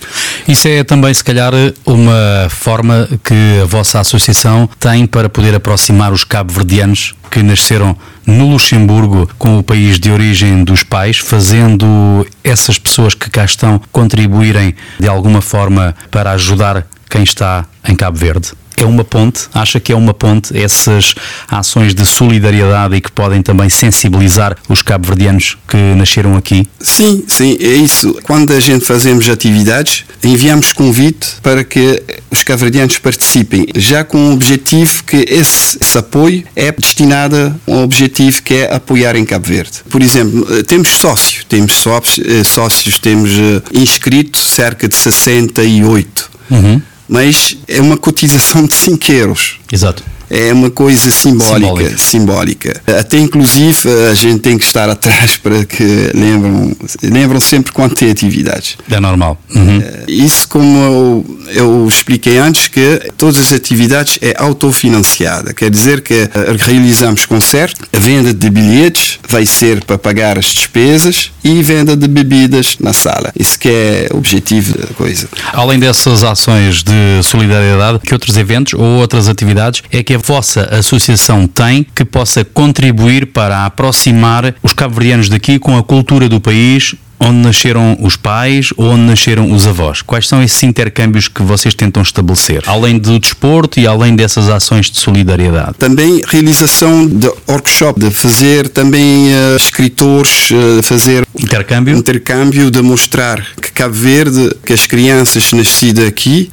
Isso 0.47 0.67
é 0.67 0.83
também, 0.83 1.13
se 1.13 1.23
calhar, 1.23 1.53
uma 1.85 2.47
forma 2.49 3.07
que 3.23 3.61
a 3.61 3.65
vossa 3.65 3.99
associação 3.99 4.69
tem 4.79 5.05
para 5.05 5.29
poder 5.29 5.55
aproximar 5.55 6.11
os 6.11 6.23
cabo-verdianos 6.23 7.15
que 7.29 7.41
nasceram 7.41 7.97
no 8.25 8.51
Luxemburgo 8.51 9.29
com 9.37 9.57
o 9.57 9.63
país 9.63 9.99
de 9.99 10.11
origem 10.11 10.63
dos 10.63 10.83
pais, 10.83 11.17
fazendo 11.17 12.25
essas 12.43 12.77
pessoas 12.77 13.13
que 13.15 13.29
cá 13.29 13.43
estão 13.43 13.81
contribuírem 13.91 14.75
de 14.99 15.07
alguma 15.07 15.41
forma 15.41 15.95
para 16.11 16.31
ajudar 16.31 16.85
quem 17.09 17.23
está 17.23 17.65
em 17.87 17.95
Cabo 17.95 18.17
Verde? 18.17 18.51
É 18.81 18.85
uma 18.85 19.03
ponte? 19.03 19.41
Acha 19.53 19.79
que 19.79 19.91
é 19.91 19.95
uma 19.95 20.13
ponte 20.13 20.57
essas 20.57 21.13
ações 21.49 21.93
de 21.93 22.05
solidariedade 22.05 22.95
e 22.95 23.01
que 23.01 23.11
podem 23.11 23.41
também 23.41 23.69
sensibilizar 23.69 24.55
os 24.69 24.81
cabo-verdianos 24.81 25.57
que 25.67 25.77
nasceram 25.95 26.37
aqui? 26.37 26.67
Sim, 26.79 27.23
sim, 27.27 27.57
é 27.59 27.73
isso. 27.75 28.17
Quando 28.23 28.53
a 28.53 28.59
gente 28.59 28.85
fazemos 28.85 29.29
atividades, 29.29 30.05
enviamos 30.23 30.73
convite 30.73 31.27
para 31.41 31.63
que 31.63 32.01
os 32.31 32.43
cabo-verdianos 32.43 32.97
participem, 32.97 33.67
já 33.75 34.03
com 34.03 34.29
o 34.29 34.33
objetivo 34.33 35.03
que 35.03 35.25
esse, 35.29 35.77
esse 35.79 35.97
apoio 35.97 36.43
é 36.55 36.71
destinado 36.71 37.35
a 37.35 37.71
um 37.71 37.83
objetivo 37.83 38.41
que 38.41 38.55
é 38.55 38.73
apoiar 38.73 39.15
em 39.15 39.25
Cabo 39.25 39.47
Verde. 39.47 39.81
Por 39.89 40.01
exemplo, 40.01 40.63
temos 40.63 40.89
sócios, 40.89 41.43
temos 41.43 41.73
sócios, 41.73 42.95
eh, 42.95 42.99
temos 43.01 43.31
eh, 43.31 43.61
inscritos 43.73 44.41
cerca 44.49 44.87
de 44.87 44.95
68. 44.95 46.31
Uhum 46.49 46.81
mas 47.13 47.55
é 47.67 47.79
uma 47.79 47.95
cotização 47.95 48.65
de 48.65 48.73
5 48.73 49.11
euros. 49.11 49.59
Exato 49.71 50.03
é 50.33 50.51
uma 50.51 50.71
coisa 50.71 51.11
simbólica, 51.11 51.95
simbólica, 51.95 51.97
simbólica. 51.97 52.81
Até 52.99 53.19
inclusive 53.19 53.87
a 54.09 54.15
gente 54.15 54.39
tem 54.39 54.57
que 54.57 54.65
estar 54.65 54.89
atrás 54.89 55.37
para 55.43 55.63
que 55.63 55.83
lembram, 56.15 56.75
lembram 57.03 57.39
sempre 57.39 57.71
quando 57.71 57.93
tem 57.93 58.09
atividades. 58.09 58.75
É 58.89 58.99
normal. 58.99 59.39
Uhum. 59.53 59.79
Eh, 59.79 60.05
isso 60.07 60.47
como 60.47 60.77
eu, 60.79 61.39
eu, 61.49 61.87
expliquei 61.87 62.39
antes 62.39 62.67
que 62.67 63.11
todas 63.15 63.37
as 63.37 63.53
atividades 63.53 64.17
é 64.21 64.33
autofinanciada, 64.35 65.53
quer 65.53 65.69
dizer 65.69 66.01
que 66.01 66.13
eh, 66.13 66.29
realizamos 66.57 67.27
concerto, 67.27 67.87
a 67.93 67.99
venda 67.99 68.33
de 68.33 68.49
bilhetes 68.49 69.19
vai 69.29 69.45
ser 69.45 69.83
para 69.83 69.99
pagar 69.99 70.39
as 70.39 70.45
despesas 70.45 71.31
e 71.43 71.61
venda 71.61 71.95
de 71.95 72.07
bebidas 72.07 72.77
na 72.79 72.93
sala. 72.93 73.31
Isso 73.37 73.59
que 73.59 73.69
é 73.69 74.07
o 74.11 74.17
objetivo 74.17 74.77
da 74.77 74.87
coisa. 74.95 75.27
Além 75.51 75.77
dessas 75.77 76.23
ações 76.23 76.81
de 76.81 77.21
solidariedade, 77.21 77.99
que 77.99 78.13
outros 78.13 78.35
eventos 78.37 78.73
ou 78.73 78.99
outras 78.99 79.27
atividades 79.27 79.83
é 79.91 80.01
que 80.01 80.13
a 80.13 80.22
vossa 80.23 80.63
associação 80.71 81.47
tem 81.47 81.85
que 81.95 82.05
possa 82.05 82.45
contribuir 82.45 83.27
para 83.27 83.65
aproximar 83.65 84.55
os 84.63 84.73
cabo-verdianos 84.73 85.29
daqui 85.29 85.59
com 85.59 85.77
a 85.77 85.83
cultura 85.83 86.29
do 86.29 86.39
país 86.39 86.95
onde 87.23 87.37
nasceram 87.37 87.97
os 88.01 88.15
pais 88.15 88.69
ou 88.75 88.87
onde 88.87 89.03
nasceram 89.03 89.51
os 89.51 89.65
avós? 89.65 90.01
Quais 90.01 90.27
são 90.27 90.43
esses 90.43 90.61
intercâmbios 90.63 91.27
que 91.27 91.41
vocês 91.41 91.73
tentam 91.73 92.03
estabelecer? 92.03 92.63
Além 92.67 92.97
do 92.97 93.17
desporto 93.17 93.79
e 93.79 93.87
além 93.87 94.15
dessas 94.15 94.49
ações 94.49 94.91
de 94.91 94.99
solidariedade? 94.99 95.75
Também 95.77 96.21
realização 96.27 97.07
de 97.07 97.31
workshop, 97.47 97.99
de 97.99 98.11
fazer 98.11 98.67
também 98.69 99.27
uh, 99.27 99.55
escritores, 99.55 100.51
uh, 100.51 100.83
fazer 100.83 101.25
intercâmbio? 101.39 101.97
intercâmbio, 101.97 102.69
de 102.69 102.81
mostrar 102.81 103.45
que 103.61 103.71
Cabo 103.71 103.93
Verde, 103.93 104.51
que 104.65 104.73
as 104.73 104.85
crianças 104.85 105.51
nascidas 105.53 106.07
aqui 106.07 106.51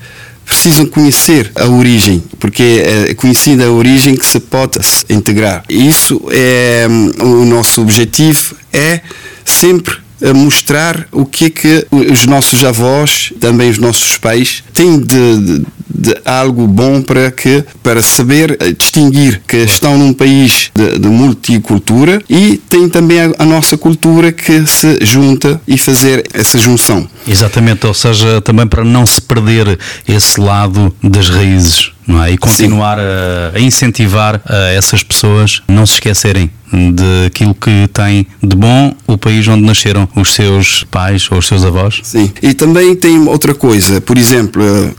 precisam 0.51 0.85
conhecer 0.85 1.53
a 1.55 1.67
origem, 1.69 2.21
porque 2.41 2.83
é 3.09 3.15
conhecida 3.15 3.67
a 3.67 3.71
origem 3.71 4.17
que 4.17 4.27
se 4.27 4.41
pode 4.41 4.81
integrar. 5.09 5.63
Isso 5.69 6.21
é 6.29 6.89
hum, 6.91 7.13
o 7.21 7.45
nosso 7.45 7.81
objetivo 7.81 8.57
é 8.73 9.01
sempre 9.45 9.95
mostrar 10.35 11.07
o 11.13 11.25
que 11.25 11.47
é 11.47 11.51
que 11.51 11.87
os 11.91 12.27
nossos 12.27 12.65
avós, 12.65 13.33
também 13.41 13.71
os 13.71 13.79
nossos 13.79 14.19
pais, 14.19 14.63
têm 14.73 14.99
de, 14.99 15.39
de, 15.39 15.67
de 15.89 16.17
algo 16.25 16.67
bom 16.67 17.03
para 17.03 17.31
que 17.31 17.65
para 17.83 18.03
saber 18.03 18.57
eh, 18.61 18.73
distinguir 18.73 19.43
que 19.47 19.57
estão 19.59 19.99
num 19.99 20.13
país 20.13 20.71
de, 20.75 20.99
de 20.99 21.09
multicultura 21.09 22.23
e 22.29 22.57
tem 22.69 22.89
também 22.89 23.21
a, 23.21 23.33
a, 23.39 23.45
nossa 23.45 23.77
cultura 23.77 24.31
que 24.33 24.67
se 24.67 24.99
junta 25.03 25.61
e 25.67 25.77
fazer 25.77 26.27
essa 26.33 26.59
junção. 26.59 27.09
Exatamente, 27.27 27.87
ou 27.87 27.95
seja, 27.95 28.41
também 28.41 28.67
para 28.67 28.85
não 28.85 29.05
se 29.07 29.21
perder 29.21 29.79
esse 30.07 30.41
lado 30.41 30.95
das 31.03 31.29
raízes. 31.29 31.93
É? 32.09 32.33
E 32.33 32.39
continuar 32.39 32.99
a, 32.99 33.53
a, 33.55 33.61
incentivar 33.61 34.41
a 34.45 34.73
essas 34.73 35.03
pessoas 35.03 35.63
não 35.69 35.87
se 35.87 35.95
esquecerem 35.95 36.51
daquilo 36.93 37.55
que 37.55 37.89
tem 37.93 38.27
de 38.43 38.57
bom 38.57 38.95
o 39.07 39.19
país 39.19 39.47
onde 39.49 39.63
nasceram 39.63 40.09
os 40.15 40.35
seus 40.35 40.85
pais 40.85 41.29
ou 41.31 41.39
os 41.39 41.47
seus 41.47 41.65
avós. 41.65 42.01
Sim, 42.03 42.31
e 42.41 42.55
também 42.55 42.95
tem 42.95 43.19
outra 43.27 43.55
coisa, 43.55 44.01
por 44.01 44.17
exemplo, 44.17 44.63
eh, 44.63 44.93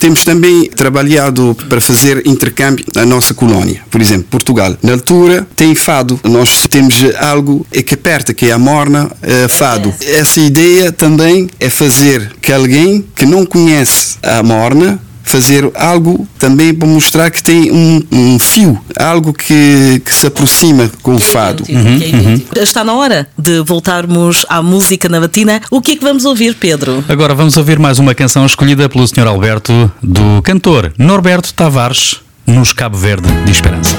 temos 0.00 0.24
também 0.24 0.68
trabalhado 0.68 1.56
para 1.68 1.80
fazer 1.80 2.26
intercâmbio 2.26 2.84
na 2.94 3.06
nossa 3.06 3.32
colónia, 3.34 3.82
por 3.90 4.00
exemplo, 4.00 4.26
Portugal. 4.30 4.76
Na 4.82 4.92
altura 4.92 5.46
tem 5.54 5.74
fado, 5.74 6.18
nós 6.24 6.66
temos 6.66 6.96
algo 7.20 7.64
que 7.86 7.94
aperta, 7.94 8.34
que 8.34 8.46
é 8.46 8.52
a 8.52 8.58
morna 8.58 9.06
uh, 9.06 9.48
fado. 9.48 9.92
Essa 10.00 10.40
ideia 10.40 10.90
também 10.90 11.48
é 11.60 11.70
fazer 11.70 12.32
que 12.40 12.52
alguém 12.52 13.04
que 13.14 13.24
não 13.24 13.46
conhece 13.46 14.16
a 14.22 14.42
morna 14.42 14.98
fazer 15.32 15.70
algo 15.74 16.28
também 16.38 16.74
para 16.74 16.86
mostrar 16.86 17.30
que 17.30 17.42
tem 17.42 17.72
um, 17.72 18.02
um 18.12 18.38
fio, 18.38 18.78
algo 18.98 19.32
que, 19.32 20.02
que, 20.04 20.14
se 20.14 20.26
aproxima 20.26 20.90
com 21.02 21.14
o 21.14 21.16
é 21.16 21.20
fado. 21.20 21.64
Idêntico, 21.66 22.16
uhum, 22.18 22.22
é 22.22 22.58
uhum. 22.58 22.62
Está 22.62 22.84
na 22.84 22.92
hora 22.92 23.26
de 23.38 23.62
voltarmos 23.62 24.44
à 24.46 24.60
música 24.60 25.08
na 25.08 25.18
batina. 25.18 25.62
O 25.70 25.80
que 25.80 25.92
é 25.92 25.96
que 25.96 26.04
vamos 26.04 26.26
ouvir, 26.26 26.54
Pedro? 26.56 27.02
Agora 27.08 27.34
vamos 27.34 27.56
ouvir 27.56 27.78
mais 27.78 27.98
uma 27.98 28.14
canção 28.14 28.44
escolhida 28.44 28.90
pelo 28.90 29.08
Sr. 29.08 29.26
Alberto, 29.26 29.90
do 30.02 30.42
cantor 30.42 30.92
Norberto 30.98 31.54
Tavares, 31.54 32.20
nos 32.46 32.74
Cabo 32.74 32.98
Verde 32.98 33.28
de 33.46 33.50
Esperança. 33.52 33.96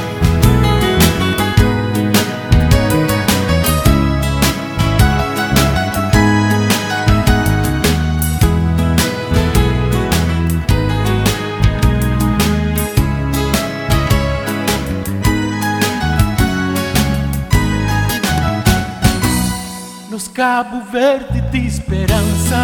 Cabo 20.33 20.81
Verde 20.91 21.41
de 21.51 21.67
esperança. 21.67 22.63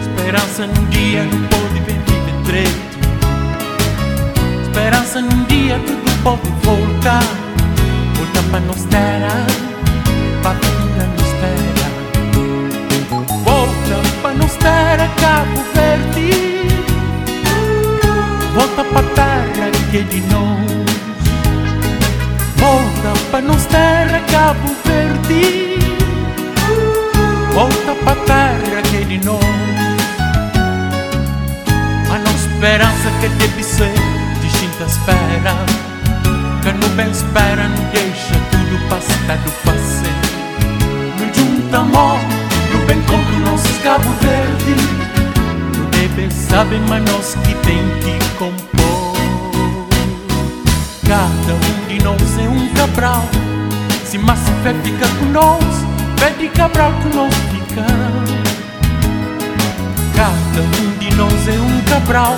Esperança 0.00 0.66
num 0.66 0.84
dia 0.86 1.22
não 1.22 1.46
pode 1.46 1.80
bem 1.86 1.96
viver 2.00 2.42
direito. 2.42 2.98
Esperança 4.62 5.20
num 5.20 5.44
dia 5.44 5.78
tudo 5.86 6.22
pode 6.24 6.50
voltar. 6.64 7.22
Volta 8.16 8.42
para 8.50 8.60
nos 8.60 8.82
terra, 8.86 9.46
família 10.42 11.06
nos 11.16 11.30
terra. 11.38 11.88
Volta 13.44 14.08
para 14.20 14.34
nos 14.34 14.54
terra, 14.56 15.08
Cabo 15.20 15.62
Verde. 15.74 16.30
Volta 18.52 18.82
para 18.82 19.06
terra 19.14 19.70
que 19.92 19.98
é 19.98 20.02
de 20.02 20.20
nós. 20.22 20.58
Volta 22.56 23.20
para 23.30 23.42
nos 23.42 23.64
terra, 23.66 24.20
Cabo 24.32 24.74
Verde 24.84 25.67
volta 27.58 27.92
para 28.04 28.14
terra 28.24 28.82
que 28.82 29.04
de 29.04 29.18
nós. 29.26 29.42
A 32.08 32.18
nossa 32.20 32.46
esperança 32.52 33.10
que 33.20 33.28
deve 33.28 33.64
ser 33.64 33.94
distinta 34.40 34.84
espera. 34.84 35.54
Que 36.62 36.72
não 36.72 36.88
bem 36.94 37.10
espera, 37.10 37.66
não 37.66 37.84
deixa 37.90 38.34
tudo 38.52 38.88
passar 38.88 39.38
do 39.38 39.50
fazer. 39.64 40.14
Não 41.18 41.34
junta 41.34 41.78
amor, 41.78 42.20
no 42.72 42.86
bem 42.86 43.02
como 43.02 43.50
nossos 43.50 43.78
Cabo 43.78 44.08
Verde. 44.20 44.76
Não 45.76 45.90
deve 45.90 46.30
saber, 46.32 46.80
mas 46.88 47.02
nós 47.10 47.34
que 47.42 47.54
tem 47.66 47.82
que 48.02 48.38
compor. 48.38 49.18
Cada 51.08 51.54
um 51.54 51.88
de 51.88 52.04
nós 52.04 52.38
é 52.38 52.48
um 52.48 52.68
Cabral 52.74 53.24
Se 54.04 54.18
massa 54.18 54.52
fé 54.62 54.74
fica 54.84 55.08
nós 55.32 55.97
Verde 56.18 56.48
Cabral 56.48 56.92
com 57.02 57.16
nós 57.16 57.34
fica. 57.34 57.86
Cada 60.16 60.62
um 60.62 60.98
de 60.98 61.14
nós 61.14 61.48
é 61.48 61.60
um 61.60 61.80
Cabral 61.82 62.36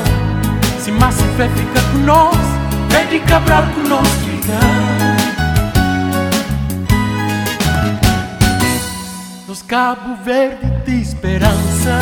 Se 0.78 0.92
massa 0.92 1.24
fé 1.36 1.48
fica 1.48 1.80
com 1.90 1.98
nós 1.98 2.36
Verde 2.90 3.20
Cabral 3.20 3.64
com 3.74 3.88
nós 3.88 4.06
fica. 4.08 4.58
Nos 9.48 9.62
Cabo 9.62 10.16
Verde 10.24 10.66
de 10.84 11.00
esperança. 11.00 11.98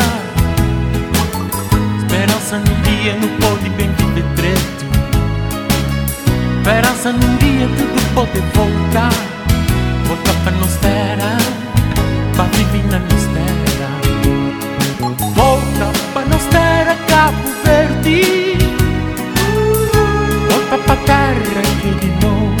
Esperança 1.99 2.57
num 2.57 2.81
dia 2.81 3.15
não 3.15 3.29
pode 3.37 3.69
bem 3.69 3.89
viver 3.93 4.25
treto. 4.35 4.85
Esperança 6.57 7.11
num 7.13 7.37
dia 7.37 7.67
tudo 7.77 8.13
pode 8.13 8.39
voltar. 8.53 9.13
Voltar 10.07 10.33
para 10.43 10.51
nos 10.57 10.75
terra 10.77 11.68
Para 12.39 12.47
viver 12.51 12.85
na 12.85 12.99
nos 12.99 13.25
terra 13.35 13.91
Volta 15.35 15.91
para 16.13 16.25
nos 16.27 16.45
terra 16.45 16.95
Cabo 17.09 17.43
Verde 17.65 18.55
Volta 20.49 20.77
para 20.87 21.01
terra 21.01 21.61
que 21.81 21.91
de 21.99 22.09
novo 22.21 22.55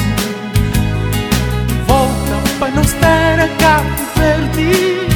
Volta 1.87 2.37
para 2.59 2.71
nos 2.75 2.91
terra 2.91 3.47
Cabo 3.57 3.89
Verde 4.17 5.07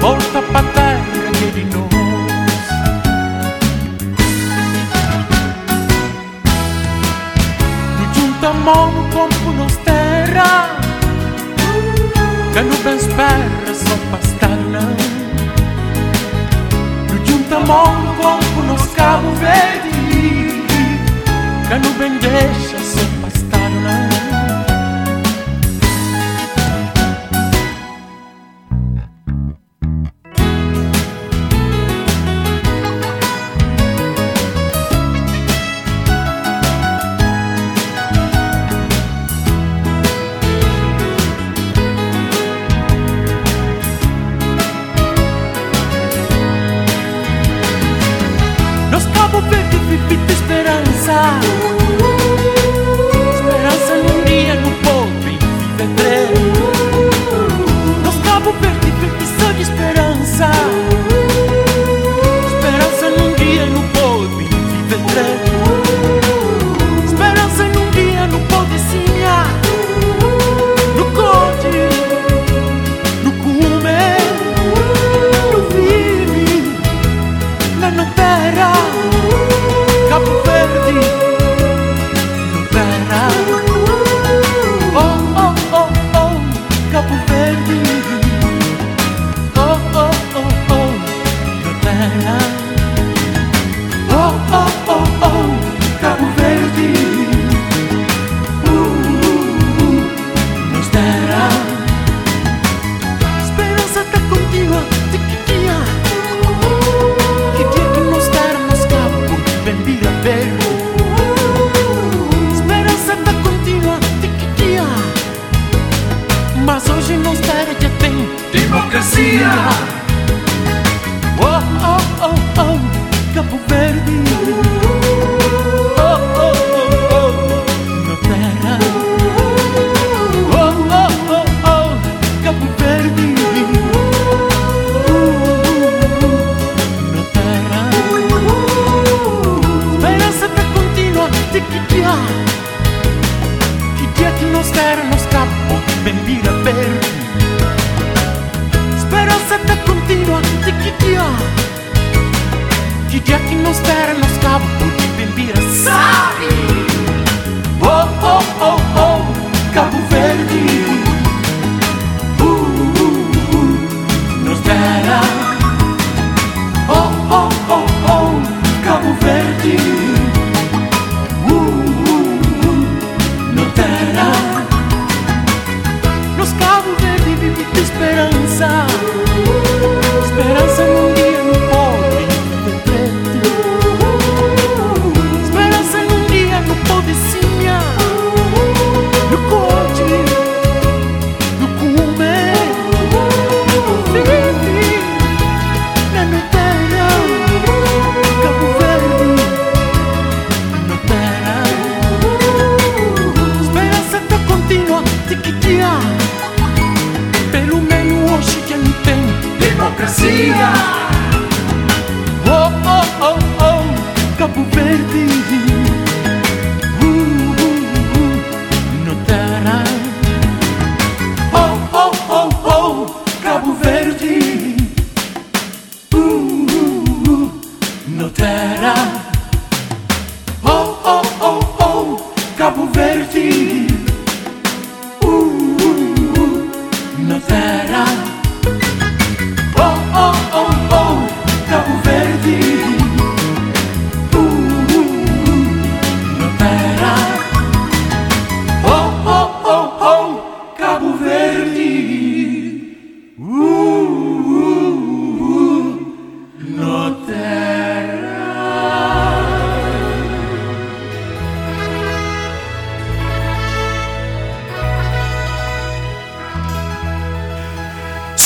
Volta 0.00 0.42
para 0.52 0.66
terra 0.72 1.30
que 1.38 1.50
de 1.52 1.64
novo 1.66 1.88
junta 8.12 8.52
mão 8.54 8.90
no 8.90 9.07
Que 12.58 12.64
no 12.64 12.76
bem 12.78 12.96
espera 12.96 13.72
só 13.72 13.96
pastar 14.10 14.48
não 14.48 14.96
No 17.06 17.24
junta 17.24 17.60
mão 17.60 18.02
no 18.02 18.14
corpo 18.16 18.62
nos 18.62 18.84
cabo 18.94 19.30
verde 19.36 20.64
Que 21.68 21.74
no 21.78 21.94
bem 22.00 22.18
deixa 22.18 22.78
só 22.80 23.17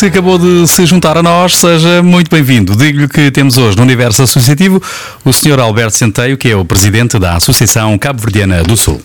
se 0.03 0.07
acabou 0.07 0.37
de 0.37 0.67
se 0.67 0.85
juntar 0.85 1.17
a 1.17 1.23
nós, 1.23 1.55
seja 1.55 2.03
muito 2.03 2.29
bem-vindo. 2.29 2.75
Digo-lhe 2.75 3.07
que 3.07 3.31
temos 3.31 3.57
hoje 3.57 3.77
no 3.77 3.85
Universo 3.85 4.25
Associativo 4.25 4.83
o 5.25 5.33
Sr. 5.33 5.61
Alberto 5.61 5.97
Centeio, 5.97 6.37
que 6.37 6.51
é 6.51 6.57
o 6.57 6.65
presidente 6.65 7.21
da 7.21 7.37
Associação 7.37 7.97
Cabo-Verdiana 7.97 8.65
do 8.65 8.77
Sul. 8.77 9.01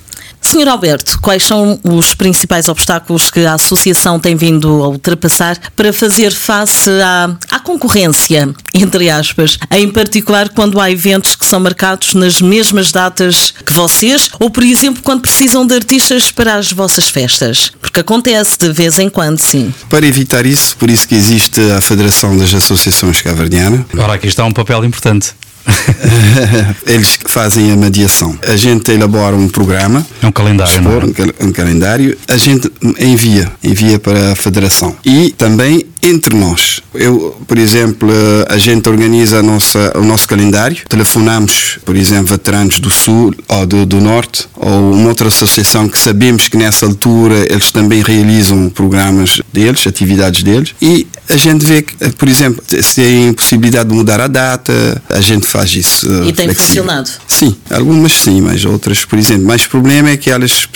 Senhor 0.47 0.69
Alberto, 0.69 1.19
quais 1.19 1.43
são 1.43 1.77
os 1.83 2.13
principais 2.13 2.69
obstáculos 2.69 3.29
que 3.29 3.45
a 3.45 3.55
Associação 3.55 4.17
tem 4.17 4.33
vindo 4.33 4.81
a 4.81 4.87
ultrapassar 4.87 5.59
para 5.75 5.91
fazer 5.91 6.31
face 6.31 6.89
à, 6.89 7.35
à, 7.51 7.59
concorrência, 7.59 8.49
entre 8.73 9.09
aspas, 9.09 9.59
em 9.69 9.89
particular 9.89 10.47
quando 10.47 10.79
há 10.79 10.89
eventos 10.89 11.35
que 11.35 11.45
são 11.45 11.59
marcados 11.59 12.13
nas 12.13 12.39
mesmas 12.39 12.93
datas 12.93 13.53
que 13.65 13.73
vocês, 13.73 14.29
ou 14.39 14.49
por 14.49 14.63
exemplo 14.63 15.03
quando 15.03 15.21
precisam 15.21 15.67
de 15.67 15.75
artistas 15.75 16.31
para 16.31 16.55
as 16.55 16.71
vossas 16.71 17.09
festas? 17.09 17.73
Porque 17.81 17.99
acontece 17.99 18.57
de 18.57 18.71
vez 18.71 18.99
em 18.99 19.09
quando, 19.09 19.39
sim. 19.39 19.73
Para 19.89 20.07
evitar 20.07 20.45
isso, 20.45 20.77
por 20.77 20.89
isso 20.89 21.05
que 21.05 21.15
existe 21.15 21.59
a 21.71 21.81
Federação 21.81 22.37
das 22.37 22.53
Associações 22.53 23.21
Caverdiana. 23.21 23.85
Ora, 23.97 24.13
aqui 24.13 24.27
está 24.27 24.45
um 24.45 24.53
papel 24.53 24.85
importante. 24.85 25.33
Eles 26.85 27.19
fazem 27.25 27.71
a 27.71 27.75
mediação. 27.75 28.37
A 28.47 28.55
gente 28.55 28.91
elabora 28.91 29.35
um 29.35 29.47
programa. 29.47 30.05
É 30.21 30.27
um 30.27 30.31
calendário, 30.31 30.73
expor, 30.73 31.05
não 31.05 31.25
é? 31.25 31.43
um, 31.43 31.49
um 31.49 31.51
calendário. 31.51 32.17
A 32.27 32.37
gente 32.37 32.71
envia, 32.99 33.51
envia 33.63 33.99
para 33.99 34.31
a 34.31 34.35
federação. 34.35 34.95
E 35.05 35.31
também 35.31 35.85
entre 36.09 36.35
nós. 36.35 36.81
Eu, 36.93 37.35
por 37.47 37.57
exemplo, 37.57 38.09
a 38.49 38.57
gente 38.57 38.87
organiza 38.87 39.39
a 39.39 39.43
nossa, 39.43 39.93
o 39.95 40.03
nosso 40.03 40.27
calendário, 40.27 40.77
telefonamos, 40.87 41.79
por 41.85 41.95
exemplo, 41.95 42.27
veteranos 42.27 42.79
do 42.79 42.89
Sul 42.89 43.33
ou 43.47 43.65
do, 43.65 43.85
do 43.85 44.01
Norte, 44.01 44.47
ou 44.55 44.93
uma 44.93 45.09
outra 45.09 45.27
associação 45.27 45.87
que 45.87 45.99
sabemos 45.99 46.47
que 46.47 46.57
nessa 46.57 46.85
altura 46.85 47.45
eles 47.49 47.71
também 47.71 48.01
realizam 48.01 48.69
programas 48.69 49.41
deles, 49.53 49.85
atividades 49.85 50.43
deles, 50.43 50.73
e 50.81 51.07
a 51.29 51.35
gente 51.35 51.65
vê 51.65 51.81
que, 51.81 51.95
por 52.11 52.27
exemplo, 52.27 52.63
se 52.67 52.95
tem 52.95 53.33
possibilidade 53.33 53.89
de 53.89 53.95
mudar 53.95 54.21
a 54.21 54.27
data, 54.27 55.01
a 55.09 55.19
gente 55.19 55.45
faz 55.45 55.75
isso. 55.75 56.07
E 56.23 56.31
tem 56.31 56.45
flexível. 56.45 56.83
funcionado? 56.83 57.09
Sim, 57.27 57.55
algumas 57.69 58.13
sim, 58.13 58.41
mas 58.41 58.63
outras, 58.63 59.03
por 59.03 59.19
exemplo. 59.19 59.45
Mas 59.45 59.65
o 59.65 59.69
problema 59.69 60.09
é 60.09 60.17
que 60.17 60.29
elas, 60.29 60.67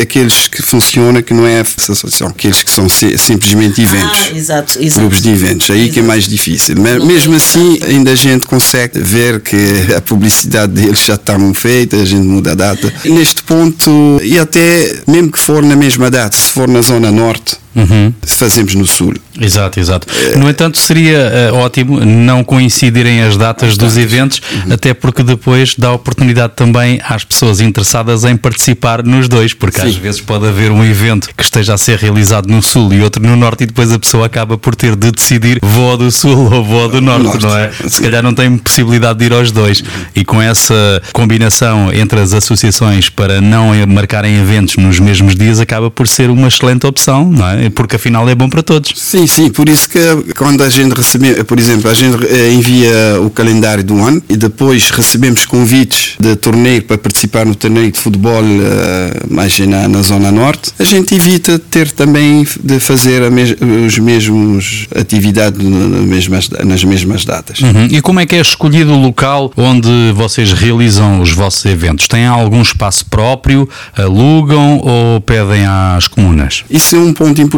aqueles 0.00 0.48
que 0.48 0.60
funcionam 0.60 1.22
que 1.22 1.32
não 1.32 1.46
é 1.46 1.60
essa 1.60 1.92
associação, 1.92 2.28
aqueles 2.28 2.62
que 2.62 2.70
são 2.70 2.88
simplesmente 2.88 3.80
eventos. 3.80 4.28
Ah, 4.32 4.36
exato, 4.36 4.71
exato. 4.80 5.00
Grupos 5.00 5.22
de 5.22 5.30
eventos, 5.30 5.70
aí 5.70 5.90
que 5.90 6.00
é 6.00 6.02
mais 6.02 6.24
difícil. 6.24 6.76
Mas 6.78 7.04
mesmo 7.04 7.34
assim, 7.34 7.78
ainda 7.82 8.12
a 8.12 8.14
gente 8.14 8.46
consegue 8.46 8.98
ver 8.98 9.40
que 9.40 9.56
a 9.96 10.00
publicidade 10.00 10.72
deles 10.72 11.04
já 11.04 11.14
está 11.14 11.36
feita, 11.54 11.96
a 11.96 12.04
gente 12.04 12.26
muda 12.26 12.52
a 12.52 12.54
data. 12.54 12.92
Neste 13.04 13.42
ponto, 13.42 14.20
e 14.22 14.38
até 14.38 15.02
mesmo 15.06 15.30
que 15.30 15.38
for 15.38 15.62
na 15.62 15.76
mesma 15.76 16.10
data, 16.10 16.36
se 16.36 16.50
for 16.50 16.68
na 16.68 16.80
Zona 16.82 17.10
Norte, 17.10 17.61
Uhum. 17.74 18.12
fazemos 18.26 18.74
no 18.74 18.86
Sul. 18.86 19.14
Exato, 19.40 19.80
exato. 19.80 20.06
No 20.36 20.48
entanto, 20.48 20.76
seria 20.78 21.50
uh, 21.52 21.56
ótimo 21.56 22.04
não 22.04 22.44
coincidirem 22.44 23.22
as 23.22 23.36
datas 23.36 23.76
dos 23.76 23.96
eventos, 23.96 24.40
Uhum. 24.66 24.74
até 24.74 24.92
porque 24.92 25.22
depois 25.22 25.74
dá 25.76 25.90
oportunidade 25.92 26.52
também 26.54 27.00
às 27.02 27.24
pessoas 27.24 27.60
interessadas 27.60 28.24
em 28.24 28.36
participar 28.36 29.02
nos 29.02 29.28
dois, 29.28 29.54
porque 29.54 29.80
às 29.80 29.94
Sim. 29.94 30.00
vezes 30.00 30.20
pode 30.20 30.46
haver 30.46 30.70
um 30.70 30.84
evento 30.84 31.30
que 31.36 31.42
esteja 31.42 31.74
a 31.74 31.78
ser 31.78 31.98
realizado 31.98 32.46
no 32.48 32.60
Sul 32.62 32.92
e 32.92 33.00
outro 33.00 33.22
no 33.22 33.34
Norte, 33.36 33.64
e 33.64 33.66
depois 33.66 33.90
a 33.90 33.98
pessoa 33.98 34.26
acaba 34.26 34.58
por 34.58 34.74
ter 34.76 34.94
de 34.94 35.10
decidir 35.10 35.58
vou 35.62 35.90
ao 35.92 35.96
do 35.96 36.10
Sul 36.10 36.36
ou 36.52 36.62
vou 36.64 36.82
ao 36.82 36.88
do 36.88 37.00
Norte, 37.00 37.24
Norte, 37.24 37.42
não 37.42 37.56
é? 37.56 37.70
Se 37.88 38.00
calhar 38.02 38.22
não 38.22 38.34
tem 38.34 38.56
possibilidade 38.58 39.18
de 39.18 39.24
ir 39.26 39.32
aos 39.32 39.50
dois. 39.50 39.82
E 40.14 40.24
com 40.24 40.40
essa 40.42 41.02
combinação 41.12 41.92
entre 41.92 42.20
as 42.20 42.34
associações 42.34 43.08
para 43.08 43.40
não 43.40 43.70
marcarem 43.86 44.36
eventos 44.38 44.76
nos 44.76 44.98
mesmos 45.00 45.34
dias, 45.34 45.58
acaba 45.60 45.90
por 45.90 46.06
ser 46.06 46.28
uma 46.30 46.48
excelente 46.48 46.86
opção, 46.86 47.30
não 47.30 47.48
é? 47.48 47.61
Porque 47.70 47.96
afinal 47.96 48.28
é 48.28 48.34
bom 48.34 48.48
para 48.48 48.62
todos. 48.62 48.92
Sim, 48.96 49.26
sim, 49.26 49.50
por 49.50 49.68
isso 49.68 49.88
que 49.88 49.98
quando 50.36 50.62
a 50.62 50.68
gente 50.68 50.92
recebe, 50.92 51.44
por 51.44 51.58
exemplo, 51.58 51.90
a 51.90 51.94
gente 51.94 52.26
eh, 52.26 52.52
envia 52.52 53.20
o 53.20 53.30
calendário 53.30 53.84
do 53.84 53.98
ano 54.02 54.22
e 54.28 54.36
depois 54.36 54.90
recebemos 54.90 55.44
convites 55.44 56.14
de 56.18 56.36
torneio 56.36 56.82
para 56.82 56.98
participar 56.98 57.46
no 57.46 57.54
torneio 57.54 57.90
de 57.90 57.98
futebol 57.98 58.42
eh, 58.42 59.22
mais 59.30 59.58
na, 59.60 59.88
na 59.88 60.02
zona 60.02 60.30
norte, 60.32 60.72
a 60.78 60.84
gente 60.84 61.14
evita 61.14 61.58
ter 61.58 61.90
também 61.90 62.46
de 62.62 62.80
fazer 62.80 63.30
mes, 63.30 63.54
os 63.86 63.98
mesmos 63.98 64.86
atividades 64.94 65.60
nas 66.64 66.84
mesmas, 66.84 67.24
datas. 67.24 67.60
Uhum. 67.60 67.86
E 67.90 68.00
como 68.00 68.20
é 68.20 68.26
que 68.26 68.34
é 68.34 68.40
escolhido 68.40 68.92
o 68.92 69.00
local 69.00 69.52
onde 69.56 70.12
vocês 70.14 70.52
realizam 70.52 71.20
os 71.20 71.32
vossos 71.32 71.64
eventos? 71.64 72.08
Têm 72.08 72.26
algum 72.26 72.62
espaço 72.62 73.06
próprio, 73.06 73.68
alugam 73.96 74.78
ou 74.78 75.20
pedem 75.20 75.64
às 75.66 76.08
comunas? 76.08 76.64
Isso 76.70 76.96
é 76.96 76.98
um 76.98 77.12
ponto 77.12 77.40
importante 77.40 77.51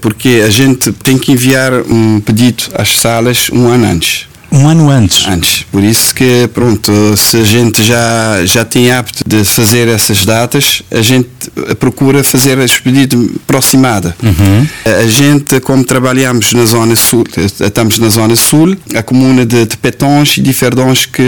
porque 0.00 0.42
a 0.44 0.50
gente 0.50 0.92
tem 0.92 1.18
que 1.18 1.32
enviar 1.32 1.72
um 1.72 2.20
pedido 2.20 2.64
às 2.74 2.98
salas 2.98 3.50
um 3.50 3.68
ano 3.68 3.86
antes. 3.86 4.29
Um 4.52 4.68
ano 4.68 4.90
antes. 4.90 5.26
Antes. 5.28 5.64
Por 5.70 5.82
isso 5.82 6.14
que, 6.14 6.48
pronto, 6.52 6.92
se 7.16 7.36
a 7.36 7.44
gente 7.44 7.84
já, 7.84 8.44
já 8.44 8.64
tem 8.64 8.90
apto 8.90 9.22
de 9.26 9.44
fazer 9.44 9.88
essas 9.88 10.24
datas, 10.24 10.82
a 10.90 11.00
gente 11.00 11.28
procura 11.78 12.24
fazer 12.24 12.58
a 12.58 12.64
expedida 12.64 13.16
aproximada. 13.36 14.14
A 14.84 15.06
gente, 15.06 15.60
como 15.60 15.84
trabalhamos 15.84 16.52
na 16.52 16.64
zona 16.64 16.96
sul, 16.96 17.24
estamos 17.60 17.98
na 17.98 18.08
zona 18.08 18.34
sul, 18.34 18.76
a 18.94 19.02
comuna 19.02 19.46
de, 19.46 19.66
de 19.66 19.76
Petons 19.76 20.38
e 20.38 20.40
de 20.40 20.52
Ferdons 20.52 21.06
que 21.06 21.22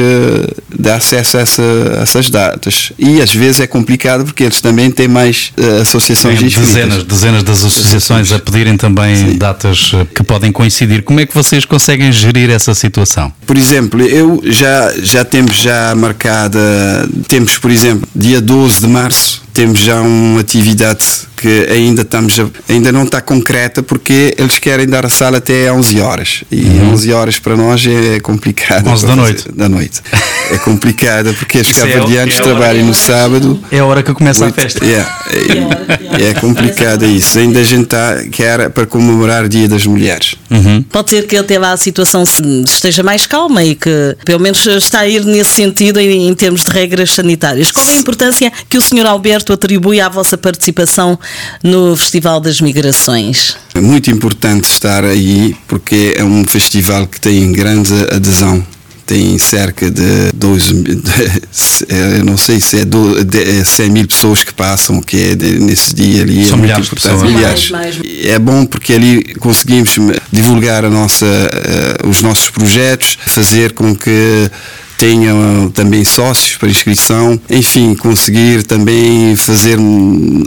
dá 0.76 0.96
acesso 0.96 1.37
a, 1.37 1.40
essa, 1.40 1.62
a 1.98 2.02
essas 2.02 2.28
datas. 2.28 2.92
E 2.98 3.20
às 3.20 3.32
vezes 3.32 3.61
é 3.61 3.66
complicado 3.66 4.24
porque 4.24 4.42
eles 4.44 4.61
também 4.61 4.90
têm 4.90 5.08
mais 5.08 5.52
eh, 5.56 5.82
associações 5.82 6.38
Tem 6.38 6.48
dezenas, 6.48 7.04
dezenas 7.04 7.42
das 7.42 7.64
associações 7.64 8.32
a 8.32 8.38
pedirem 8.38 8.76
também 8.76 9.16
Sim. 9.16 9.38
datas 9.38 9.92
eh, 9.94 10.06
que 10.14 10.22
podem 10.22 10.50
coincidir. 10.50 11.02
Como 11.02 11.20
é 11.20 11.26
que 11.26 11.35
vocês 11.35 11.64
conseguem 11.64 12.11
gerir 12.12 12.50
essa 12.50 12.74
situação? 12.74 13.12
Por 13.46 13.57
exemplo, 13.57 14.01
eu 14.03 14.40
já, 14.44 14.92
já 15.03 15.25
temos 15.25 15.57
já 15.57 15.94
marcada, 15.94 16.59
temos, 17.29 17.59
por 17.59 17.70
exemplo, 17.70 18.09
dia 18.14 18.40
12 18.40 18.81
de 18.81 18.87
março, 18.88 19.41
temos 19.53 19.81
já 19.81 20.01
uma 20.01 20.41
atividade 20.41 21.05
que 21.37 21.67
ainda 21.69 22.03
estamos 22.03 22.38
a- 22.38 22.47
ainda 22.69 22.93
não 22.93 23.03
está 23.03 23.21
concreta 23.21 23.83
porque 23.83 24.33
eles 24.38 24.61
querem 24.61 24.87
dar 24.87 25.05
a 25.05 25.09
sala 25.09 25.38
até 25.38 25.73
11 25.73 26.01
horas 26.01 26.45
e 26.53 26.65
11 26.93 27.12
horas 27.12 27.38
para 27.41 27.57
nós 27.57 27.85
é 27.85 28.21
complicado 28.21 28.87
11 28.88 29.07
da 29.07 29.17
noite. 29.17 29.45
da 29.53 29.69
noite 29.69 30.01
é 30.53 30.59
complicada 30.59 31.33
porque 31.33 31.59
os 31.59 31.67
Isso 31.71 31.85
é- 31.85 31.91
é 31.91 32.23
a 32.23 32.27
trabalham 32.43 32.87
no 32.87 32.95
sábado 32.95 33.59
É 33.73 33.81
a 33.81 33.85
hora 33.85 34.03
que 34.05 34.12
começa 34.15 34.45
a 34.45 34.47
Oito- 34.47 34.61
festa. 34.61 34.85
yeah, 34.85 35.11
é, 36.19 36.31
é 36.31 36.35
complicado 36.35 37.05
isso 37.07 37.38
ainda 37.38 37.59
a 37.59 37.65
gente 37.65 37.85
está 37.85 38.23
quer 38.31 38.71
para 38.71 38.87
comemorar 38.87 39.45
o 39.45 39.49
dia 39.49 39.69
das 39.69 39.85
mulheres 39.85 40.37
Pode 40.91 41.11
ser 41.11 41.27
que 41.27 41.37
até 41.37 41.59
lá 41.59 41.73
a 41.73 41.77
situação 41.77 42.25
se- 42.25 42.43
esteja 42.67 43.03
mais 43.03 43.27
calma 43.27 43.65
e 43.65 43.75
que 43.75 43.91
pelo 44.25 44.38
menos 44.38 44.65
está 44.67 45.01
a 45.01 45.09
ir 45.09 45.25
nesse 45.25 45.51
sentido 45.55 45.99
em, 45.99 46.29
em 46.29 46.35
termos 46.35 46.62
de 46.62 46.71
regras 46.71 47.11
sanitárias. 47.15 47.73
Qual 47.73 47.85
é 47.88 47.93
a 47.95 47.97
importância 47.97 48.53
que 48.69 48.77
o 48.77 48.83
Sr. 48.83 49.07
Alberto 49.07 49.41
atribui 49.50 49.98
à 49.98 50.11
vossa 50.11 50.37
participação 50.37 51.18
no 51.62 51.96
Festival 51.96 52.38
das 52.38 52.61
Migrações? 52.61 53.57
É 53.74 53.81
muito 53.81 54.11
importante 54.11 54.68
estar 54.70 55.02
aí 55.05 55.57
porque 55.66 56.14
é 56.18 56.22
um 56.22 56.44
festival 56.44 57.07
que 57.07 57.18
tem 57.18 57.50
grande 57.50 57.94
adesão. 58.14 58.62
Tem 59.07 59.37
cerca 59.38 59.90
de 59.90 60.31
12, 60.33 60.74
mil- 60.74 61.02
eh, 61.88 62.18
eu 62.20 62.24
não 62.24 62.37
sei 62.38 62.61
se 62.61 62.81
é, 62.81 62.85
do, 62.85 63.22
de, 63.24 63.42
é 63.61 63.64
100 63.64 63.90
mil 63.90 64.07
pessoas 64.07 64.44
que 64.44 64.55
passam, 64.55 65.02
que 65.02 65.31
é 65.31 65.35
de- 65.35 65.59
nesse 65.59 65.92
dia 65.94 66.22
ali. 66.22 66.46
São 66.46 66.57
é 66.59 66.62
milhares 66.62 66.85
de 66.88 66.94
pessoas. 66.94 67.22
Milhares. 67.22 67.70
Mais, 67.70 67.96
mais. 67.98 68.24
É 68.24 68.38
bom 68.38 68.64
porque 68.64 68.92
ali 68.92 69.35
conseguimos 69.40 69.96
divulgar 70.33 70.85
a 70.85 70.88
nossa, 70.90 71.26
eh, 71.26 72.07
os 72.09 72.22
nossos 72.22 72.48
projetos, 72.50 73.18
fazer 73.26 73.72
com 73.72 73.94
que 73.94 74.48
tenham 75.03 75.69
também 75.75 76.05
sócios 76.05 76.57
para 76.57 76.69
inscrição, 76.69 77.41
enfim, 77.51 77.93
conseguir 77.97 78.62
também 78.62 79.35
fazer 79.35 79.77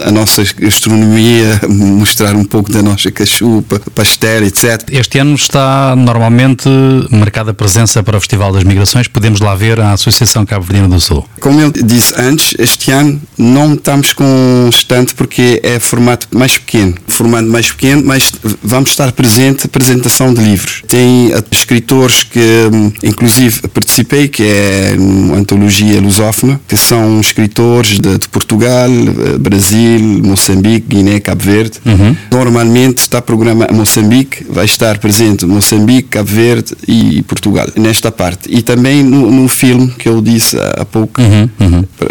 a 0.01 0.11
nossa 0.11 0.43
gastronomia, 0.57 1.59
mostrar 1.67 2.33
um 2.37 2.45
pouco 2.45 2.71
da 2.71 2.81
nossa 2.81 3.11
cachupa, 3.11 3.81
pastel, 3.93 4.45
etc. 4.45 4.81
Este 4.91 5.19
ano 5.19 5.35
está 5.35 5.93
normalmente 5.97 6.69
marcada 7.11 7.51
a 7.51 7.53
presença 7.53 8.01
para 8.01 8.15
o 8.15 8.21
Festival 8.21 8.53
das 8.53 8.63
Migrações. 8.63 9.09
Podemos 9.09 9.41
lá 9.41 9.53
ver 9.55 9.77
a 9.81 9.91
Associação 9.91 10.45
Cabo 10.45 10.63
Verdeana 10.63 10.95
do 10.95 11.01
Sul. 11.01 11.27
Como 11.41 11.59
eu 11.59 11.69
disse 11.69 12.13
antes, 12.17 12.55
este 12.57 12.91
ano 12.91 13.21
não 13.37 13.73
estamos 13.73 14.13
com 14.13 14.23
um 14.23 14.69
stand 14.69 15.07
porque 15.17 15.59
é 15.63 15.81
formato 15.81 16.29
mais 16.31 16.57
pequeno. 16.57 16.95
Formato 17.07 17.49
mais 17.49 17.69
pequeno, 17.73 18.03
mas 18.05 18.31
vamos 18.63 18.91
estar 18.91 19.11
presente 19.11 19.65
apresentação 19.65 20.33
de 20.33 20.41
livros. 20.41 20.81
Tem 20.87 21.33
escritores 21.51 22.23
que, 22.23 22.69
inclusive, 23.03 23.67
participei, 23.67 24.29
que 24.29 24.44
é 24.45 24.95
uma 24.97 25.37
antologia 25.37 25.99
lusófona, 26.01 26.59
que 26.67 26.77
são 26.77 27.19
escritores 27.19 27.99
de, 27.99 28.17
de 28.17 28.27
Portugal, 28.29 28.89
eh, 28.89 29.37
Brasil, 29.37 29.99
Moçambique, 30.23 30.85
Guiné, 30.87 31.19
Cabo 31.19 31.43
Verde. 31.43 31.79
Normalmente 32.31 32.99
está 32.99 33.21
programa 33.21 33.67
Moçambique, 33.71 34.45
vai 34.49 34.65
estar 34.65 34.97
presente 34.99 35.45
Moçambique, 35.45 36.09
Cabo 36.09 36.29
Verde 36.29 36.73
e 36.87 37.21
Portugal, 37.23 37.67
nesta 37.75 38.11
parte. 38.11 38.49
E 38.49 38.61
também 38.61 39.03
no, 39.03 39.31
no 39.31 39.47
filme 39.47 39.87
que 39.97 40.07
eu 40.09 40.21
disse 40.21 40.57
há 40.77 40.85
pouco, 40.85 41.21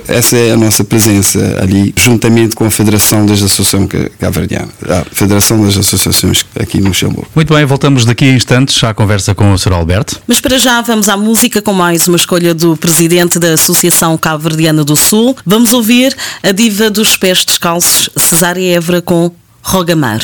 essa 0.09 0.37
é 0.37 0.53
a 0.53 0.57
nossa 0.57 0.85
presença 0.85 1.59
ali, 1.61 1.95
juntamente 1.97 2.55
com 2.55 2.65
a 2.65 2.71
Federação 2.71 3.25
das 3.27 3.43
Associações 3.43 3.89
Ca- 3.89 4.11
Cabo-Verdianas, 4.19 4.71
a 4.89 5.05
Federação 5.13 5.65
das 5.65 5.77
Associações 5.77 6.45
aqui 6.59 6.81
no 6.81 6.89
Luxemburgo. 6.89 7.27
Muito 7.35 7.55
bem, 7.55 7.65
voltamos 7.65 8.05
daqui 8.05 8.25
a 8.27 8.33
instantes 8.33 8.83
à 8.85 8.93
conversa 8.95 9.35
com 9.35 9.53
o 9.53 9.59
Sr. 9.59 9.73
Alberto. 9.73 10.21
Mas 10.27 10.41
para 10.41 10.59
já 10.59 10.81
vamos 10.81 11.09
à 11.09 11.17
música 11.17 11.61
com 11.63 11.73
mais 11.73 12.07
uma 12.09 12.17
escolha 12.25 12.55
do 12.55 12.75
presidente 12.75 13.39
da 13.39 13.53
Associação 13.53 14.17
Cabo-Verdiana 14.17 14.83
do 14.83 14.97
Sul. 14.97 15.37
Vamos 15.45 15.75
ouvir 15.75 16.17
a 16.43 16.53
diva 16.53 16.89
dos 16.89 17.19
pés 17.19 17.45
descalços, 17.45 18.09
Cesária 18.17 18.77
Évora, 18.77 19.03
com 19.03 19.31
Rogamar. 19.63 20.21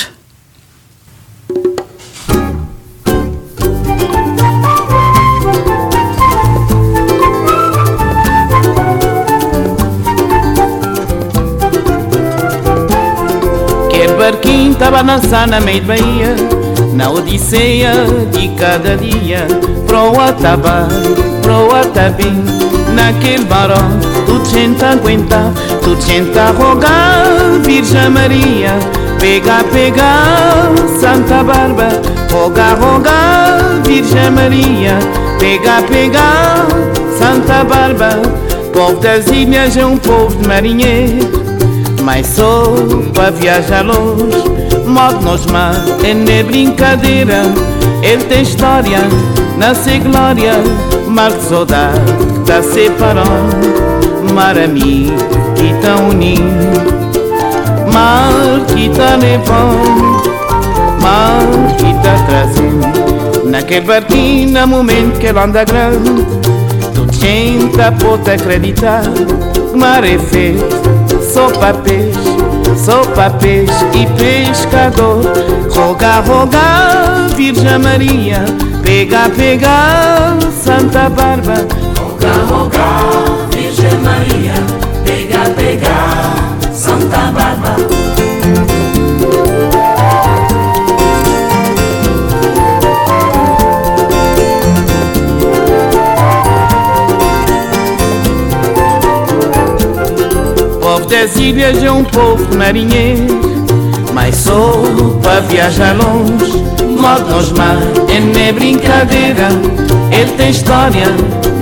Quer 13.90 14.16
barquinho 14.16 14.74
tava 14.74 15.00
a 15.00 15.46
na 15.46 15.60
meio 15.60 15.82
de 15.82 15.86
Bahia 15.86 16.59
Na 16.92 17.10
odisseia 17.10 17.92
de 18.32 18.48
cada 18.56 18.96
dia 18.96 19.46
Pro 19.86 20.20
Atabá, 20.20 20.88
pro 21.42 21.74
Atabim 21.74 22.44
Naquele 22.94 23.44
barão, 23.44 23.98
tudo 24.26 24.44
gente 24.48 24.84
aguenta 24.84 25.52
Tudo 25.82 26.00
gente 26.02 26.38
a 26.38 26.50
rogar 26.50 27.24
Virgem 27.64 28.10
Maria. 28.10 28.78
Pega, 29.18 29.62
pega, 29.72 30.72
Santa 31.00 31.44
Barba 31.44 31.88
Roga, 32.32 32.74
roga, 32.74 33.82
Virgem 33.84 34.30
Maria. 34.30 34.98
Pega, 35.38 35.82
pega, 35.82 36.66
Santa 37.18 37.64
Barba 37.64 38.10
Povo 38.72 39.00
das 39.00 39.26
ilhas 39.26 39.76
é 39.76 39.84
um 39.84 39.98
povo 39.98 40.34
de 40.36 40.46
marinheiro. 40.46 41.28
Mas 42.02 42.26
sou 42.28 43.04
para 43.12 43.30
viajar 43.30 43.84
longe 43.84 44.49
Modo 44.90 45.20
nos 45.20 45.46
mar 45.46 45.72
é 46.02 46.12
nem 46.12 46.44
brincadeira 46.44 47.42
Ele 48.02 48.24
tem 48.24 48.42
história, 48.42 48.98
nasce 49.56 49.98
glória 49.98 50.54
Mar 51.06 51.30
de 51.30 51.42
saudade 51.42 52.00
tá 52.44 52.60
separando 52.60 54.34
Mar 54.34 54.58
amigo 54.58 55.16
que 55.54 55.72
tá 55.80 55.94
unindo 55.96 56.90
Mar 57.92 58.66
que 58.74 58.88
tá 58.90 59.14
levando 59.14 60.22
Mar 61.00 61.40
que 61.78 61.94
tá 62.02 62.24
trazendo 62.26 63.48
Naquele 63.48 63.86
barquinho, 63.86 64.50
no 64.60 64.66
momento 64.66 65.18
que 65.20 65.26
ele 65.26 65.38
anda 65.38 65.64
grande 65.64 66.26
Tudo 66.94 67.12
gente 67.12 67.76
pode 68.02 68.30
acreditar 68.30 69.02
Mar 69.74 70.04
é 70.04 70.18
feito 70.18 70.90
só 71.32 71.48
para 71.48 71.74
peixe, 71.74 72.29
só 72.76 73.02
para 73.14 73.30
peixe 73.30 73.84
e 73.94 74.06
pescador. 74.18 75.22
Roga, 75.70 76.20
roga, 76.20 77.28
Virgem 77.36 77.78
Maria, 77.78 78.44
pega, 78.82 79.28
pega, 79.30 80.36
Santa 80.50 81.08
Barba. 81.08 81.66
Roga, 81.98 82.32
roga, 82.48 83.48
Virgem 83.52 83.98
Maria, 84.00 84.54
pega, 85.04 85.50
pega, 85.54 86.72
Santa 86.72 87.18
Barba. 87.32 87.49
Das 101.10 101.34
ilhas 101.34 101.82
é 101.82 101.90
um 101.90 102.04
povo 102.04 102.56
marinheiro 102.56 103.40
Mas 104.14 104.36
sou 104.36 105.18
para 105.20 105.40
viajar 105.40 105.96
longe. 105.96 106.64
Modo 107.00 107.34
nos 107.34 107.52
mar 107.52 107.76
é 108.08 108.20
nem 108.20 108.52
brincadeira. 108.52 109.48
Ele 110.12 110.30
tem 110.36 110.50
história, 110.50 111.06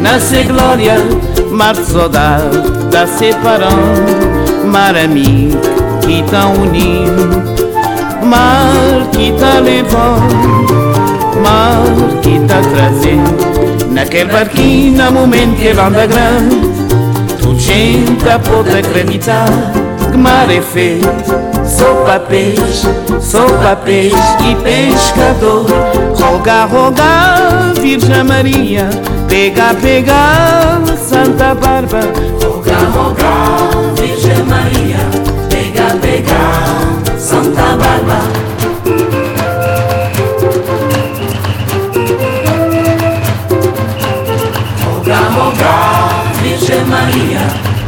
nasce 0.02 0.42
glória. 0.44 0.96
Mar 1.50 1.74
de 1.74 1.84
saudade, 1.84 2.58
dá 2.90 3.06
separando 3.06 4.66
Mar 4.66 4.94
amigo 4.96 5.58
que 6.02 6.22
tá 6.30 6.46
unindo 6.48 7.42
Mar 8.22 9.08
que 9.12 9.32
tá 9.32 9.58
levando 9.60 10.68
Mar 11.42 12.20
que 12.22 12.38
tá 12.46 12.60
trazendo. 12.74 13.92
Naquele 13.92 14.30
barquinho, 14.30 15.02
no 15.02 15.12
momento 15.12 15.56
que 15.56 15.68
ele 15.68 15.80
anda 15.80 16.06
grande 16.06 16.67
Tudo 17.48 17.60
gente 17.60 18.24
pode 18.46 18.78
acreditar 18.78 19.48
que 20.10 20.18
mar 20.18 20.50
é 20.50 20.60
feito 20.60 21.08
Só 21.64 21.94
para 22.04 22.20
peixe, 22.20 22.86
só 23.20 23.46
para 23.46 23.74
peixe 23.76 24.16
e 24.46 24.54
pescador. 24.56 25.66
Roga, 26.14 26.66
roga, 26.66 27.72
Virgem 27.80 28.22
Maria 28.24 28.90
Pega, 29.28 29.74
pega, 29.80 30.78
Santa 30.98 31.54
Barba 31.54 32.00
Roga, 32.44 32.76
roga, 32.94 33.94
Virgem 33.98 34.44
Maria 34.44 34.98
Pega, 35.48 35.96
pega, 36.02 37.18
Santa 37.18 37.76
Barba 37.78 38.37
Maria, 46.88 47.40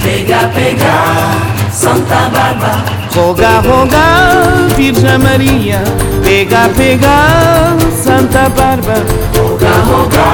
pega, 0.02 0.48
pega, 0.54 0.94
Santa 1.72 2.28
Barba. 2.28 2.84
Roga, 3.14 3.60
roga, 3.60 4.74
Virgem 4.76 5.18
Maria, 5.18 5.82
pega, 6.22 6.68
pega, 6.76 7.76
Santa 8.04 8.48
Barba. 8.50 8.94
Roga, 9.36 9.72
roga, 9.88 10.26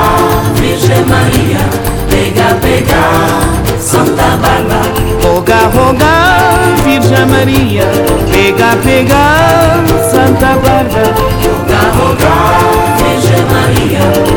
Virgem 0.57 1.05
Maria, 1.07 1.61
pega, 2.11 2.55
pega, 2.61 3.03
Santa 3.79 4.37
Barba. 4.43 4.83
Roga, 5.23 5.61
roga, 5.73 6.13
Virgem 6.85 7.27
Maria, 7.27 7.87
pega, 8.33 8.77
pega, 8.83 9.25
Santa 10.11 10.57
Barba. 10.65 11.05
Roga, 11.47 11.83
roga, 11.99 12.35
Virgem 12.99 13.45
Maria, 13.55 14.36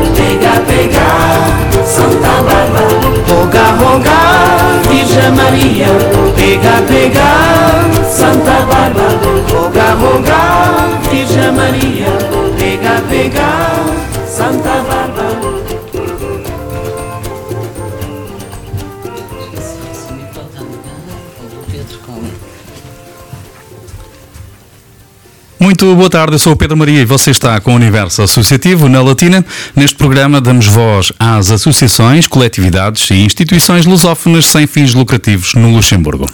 pega, 0.50 0.60
pega, 0.66 1.84
Santa 1.84 2.42
Barba. 2.42 2.80
Roga, 3.28 3.64
roga, 3.78 4.18
Virgem 4.88 5.30
Maria, 5.32 5.88
pega, 6.34 6.82
pega, 6.88 8.04
Santa 8.08 8.66
Barba. 8.66 9.08
Roga, 9.52 9.94
roga, 10.00 11.10
Virgem 11.10 11.52
Maria, 11.52 12.10
pega, 12.58 13.00
pega, 13.08 14.26
Santa 14.26 14.82
Barba. 14.82 14.99
Muito 25.70 25.94
boa 25.94 26.10
tarde, 26.10 26.34
eu 26.34 26.38
sou 26.40 26.54
o 26.54 26.56
Pedro 26.56 26.76
Maria 26.76 27.00
e 27.00 27.04
você 27.04 27.30
está 27.30 27.60
com 27.60 27.70
o 27.70 27.76
Universo 27.76 28.22
Associativo 28.22 28.88
na 28.88 29.00
Latina. 29.00 29.46
Neste 29.76 29.94
programa 29.94 30.40
damos 30.40 30.66
voz 30.66 31.12
às 31.16 31.48
associações, 31.48 32.26
coletividades 32.26 33.08
e 33.10 33.14
instituições 33.14 33.86
lusófonas 33.86 34.46
sem 34.46 34.66
fins 34.66 34.94
lucrativos 34.94 35.54
no 35.54 35.70
Luxemburgo. 35.70 36.26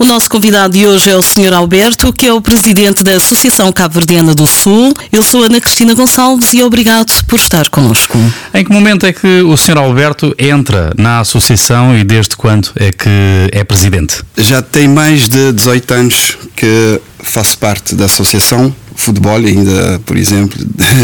O 0.00 0.04
nosso 0.06 0.30
convidado 0.30 0.78
de 0.78 0.86
hoje 0.86 1.10
é 1.10 1.14
o 1.14 1.20
Sr. 1.20 1.52
Alberto, 1.52 2.10
que 2.10 2.26
é 2.26 2.32
o 2.32 2.40
presidente 2.40 3.04
da 3.04 3.16
Associação 3.16 3.70
Cabo-Verdiana 3.70 4.34
do 4.34 4.46
Sul. 4.46 4.94
Eu 5.12 5.22
sou 5.22 5.42
Ana 5.42 5.60
Cristina 5.60 5.92
Gonçalves 5.92 6.54
e 6.54 6.62
obrigado 6.62 7.12
por 7.26 7.38
estar 7.38 7.68
connosco. 7.68 8.16
Em 8.54 8.64
que 8.64 8.72
momento 8.72 9.04
é 9.04 9.12
que 9.12 9.42
o 9.42 9.54
Sr. 9.58 9.76
Alberto 9.76 10.34
entra 10.38 10.94
na 10.96 11.20
associação 11.20 11.94
e 11.94 12.02
desde 12.02 12.34
quando 12.34 12.70
é 12.76 12.90
que 12.90 13.10
é 13.52 13.62
presidente? 13.62 14.22
Já 14.38 14.62
tem 14.62 14.88
mais 14.88 15.28
de 15.28 15.52
18 15.52 15.92
anos 15.92 16.38
que 16.56 16.98
faço 17.18 17.58
parte 17.58 17.94
da 17.94 18.06
associação. 18.06 18.74
Futebol 18.96 19.36
ainda, 19.36 20.00
por 20.06 20.16
exemplo, 20.16 20.58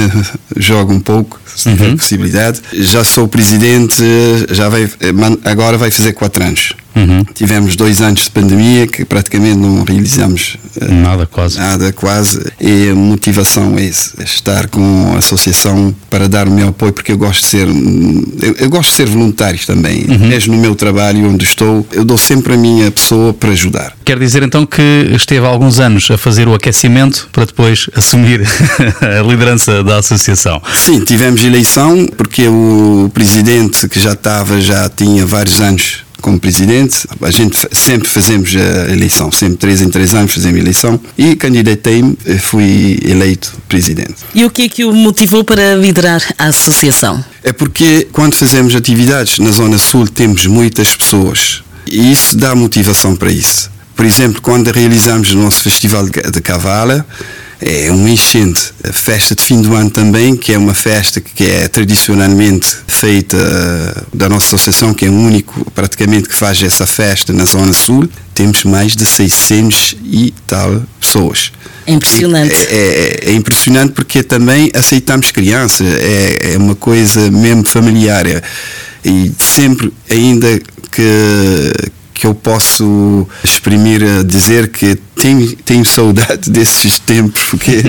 jogo 0.57 0.95
um 0.95 1.01
pouco, 1.01 1.39
se 1.55 1.68
tiver 1.68 1.95
possibilidade. 1.95 2.62
Já 2.73 3.05
sou 3.05 3.29
presidente, 3.29 4.03
já 4.53 4.71
vai, 4.71 4.89
agora 5.45 5.77
vai 5.77 5.91
fazer 5.91 6.14
4 6.14 6.43
anos. 6.43 6.73
Uhum. 6.97 7.25
Tivemos 7.35 7.77
dois 7.77 8.01
anos 8.01 8.25
de 8.25 8.31
pandemia 8.31 8.87
que 8.87 9.05
praticamente 9.05 9.57
não 9.59 9.85
realizamos 9.85 10.57
eh, 10.81 10.89
Nada, 10.93 11.27
quase. 11.27 11.59
nada, 11.59 11.93
quase. 11.93 12.41
E 12.61 12.89
a 12.91 12.95
motivação 12.95 13.77
é 13.79 13.87
é 13.87 14.25
estar 14.25 14.69
com 14.69 15.13
a 15.15 15.19
associação 15.19 15.95
para 16.11 16.29
dar 16.29 16.49
o 16.49 16.51
meu 16.51 16.69
apoio, 16.69 16.93
porque 16.93 17.13
eu 17.13 17.19
gosto 17.19 17.43
de 17.43 17.47
ser, 17.49 17.69
eu, 17.69 18.55
eu 18.59 18.71
gosto 18.71 18.91
de 18.91 18.97
ser 18.97 19.07
voluntário 19.07 19.59
também. 19.67 20.05
Mesmo 20.07 20.55
no 20.55 20.61
meu 20.61 20.75
trabalho, 20.75 21.29
onde 21.29 21.45
estou, 21.45 21.87
eu 21.93 22.05
dou 22.05 22.19
sempre 22.19 22.55
a 22.55 22.57
minha 22.57 22.91
pessoa 22.91 23.33
para 23.33 23.51
ajudar. 23.51 23.95
Quer 24.05 24.19
dizer 24.19 24.43
então 24.43 24.67
que 24.67 24.83
esteve 25.15 25.47
há 25.47 25.49
alguns 25.49 25.79
anos 25.79 26.11
a 26.11 26.19
fazer 26.19 26.49
o 26.49 26.55
aquecimento 26.55 27.29
para 27.33 27.45
depois 27.45 27.89
assumir 27.95 28.43
a 29.01 29.23
liderança 29.23 29.85
da 29.85 29.99
associação. 29.99 30.61
Sim, 30.75 31.01
tivemos 31.05 31.45
eleição, 31.45 32.07
porque 32.17 32.49
o 32.49 33.11
presidente 33.15 33.89
que 33.89 34.01
já 34.01 34.13
estava, 34.13 34.61
já 34.61 34.89
tinha 34.89 35.25
vários 35.27 35.61
anos 35.61 36.06
como 36.21 36.39
presidente, 36.41 37.07
a 37.23 37.31
gente 37.31 37.57
sempre 37.73 38.09
fazemos 38.09 38.55
a 38.57 38.93
eleição, 38.93 39.31
sempre 39.31 39.57
três 39.59 39.81
em 39.81 39.89
três 39.89 40.14
anos 40.14 40.33
fazemos 40.33 40.59
eleição 40.59 41.01
e 41.17 41.37
candidatei-me, 41.37 42.17
eh, 42.25 42.39
fui 42.39 42.99
eleito 43.05 43.53
presidente. 43.69 44.14
E 44.35 44.45
o 44.45 44.51
que 44.51 44.62
é 44.62 44.69
que 44.69 44.85
o 44.85 44.93
motivou 44.93 45.45
para 45.45 45.75
liderar 45.75 46.23
a 46.39 46.47
associação? 46.47 47.25
É 47.43 47.53
porque 47.53 48.09
quando 48.12 48.35
fazemos 48.35 48.75
atividades 48.75 49.39
na 49.39 49.51
Zona 49.51 49.79
Sul 49.79 50.09
temos 50.09 50.47
muitas 50.47 50.97
pessoas 50.97 51.62
e 51.87 52.12
isso 52.12 52.37
dá 52.37 52.55
motivação 52.55 53.14
para 53.14 53.31
isso. 53.31 53.71
Por 53.95 54.05
exemplo, 54.05 54.43
quando 54.43 54.71
realizamos 54.71 55.33
o 55.33 55.37
nosso 55.37 55.62
Festival 55.62 56.07
de 56.07 56.41
Cavala, 56.43 57.07
é 57.61 57.91
um 57.91 58.07
enchente. 58.09 58.73
A 58.89 58.93
festa 58.93 59.35
de 59.35 59.43
fim 59.43 59.61
do 59.63 59.75
ano 59.75 59.91
também, 59.91 60.37
que 60.37 60.53
é 60.53 60.59
uma 60.59 60.75
festa 60.75 61.21
que 61.21 61.45
é 61.45 61.69
tradicionalmente 61.69 62.69
feita 62.87 63.37
eh, 63.37 64.03
da 64.13 64.29
nossa 64.29 64.47
associação, 64.57 64.93
que 64.93 65.07
é 65.07 65.09
o 65.09 65.13
único 65.15 65.71
praticamente 65.73 66.29
que 66.29 66.35
faz 66.35 66.63
essa 66.63 66.87
festa 66.87 67.33
na 67.33 67.45
Zona 67.45 67.73
Sul, 67.73 68.09
temos 68.35 68.65
mais 68.65 68.95
de 68.95 69.07
600 69.07 69.97
e 70.05 70.35
tal 70.47 70.83
pessoas. 71.01 71.51
É 71.87 71.93
impressionante. 71.93 72.55
É, 72.55 73.21
é- 73.25 73.31
é 73.31 73.33
impressionante 73.33 73.93
porque 73.93 74.23
também 74.23 74.71
aceitamos 74.75 75.31
crianças, 75.31 75.87
é, 75.87 76.53
é 76.55 76.59
uma 76.59 76.75
coisa 76.75 77.31
mesmo 77.31 77.65
familiar. 77.65 78.27
é- 78.27 78.43
E 79.05 79.31
sempre 79.39 79.93
ainda 80.11 80.61
que, 80.91 81.73
que 82.13 82.27
eu 82.27 82.35
posso 82.35 83.27
exprimir 83.45 84.03
a 84.03 84.23
dizer 84.25 84.69
que 84.69 84.99
tenho, 85.17 85.57
tenho 85.64 85.85
saudade 85.85 86.51
desses 86.51 86.99
tempos, 86.99 87.43
porque 87.51 87.83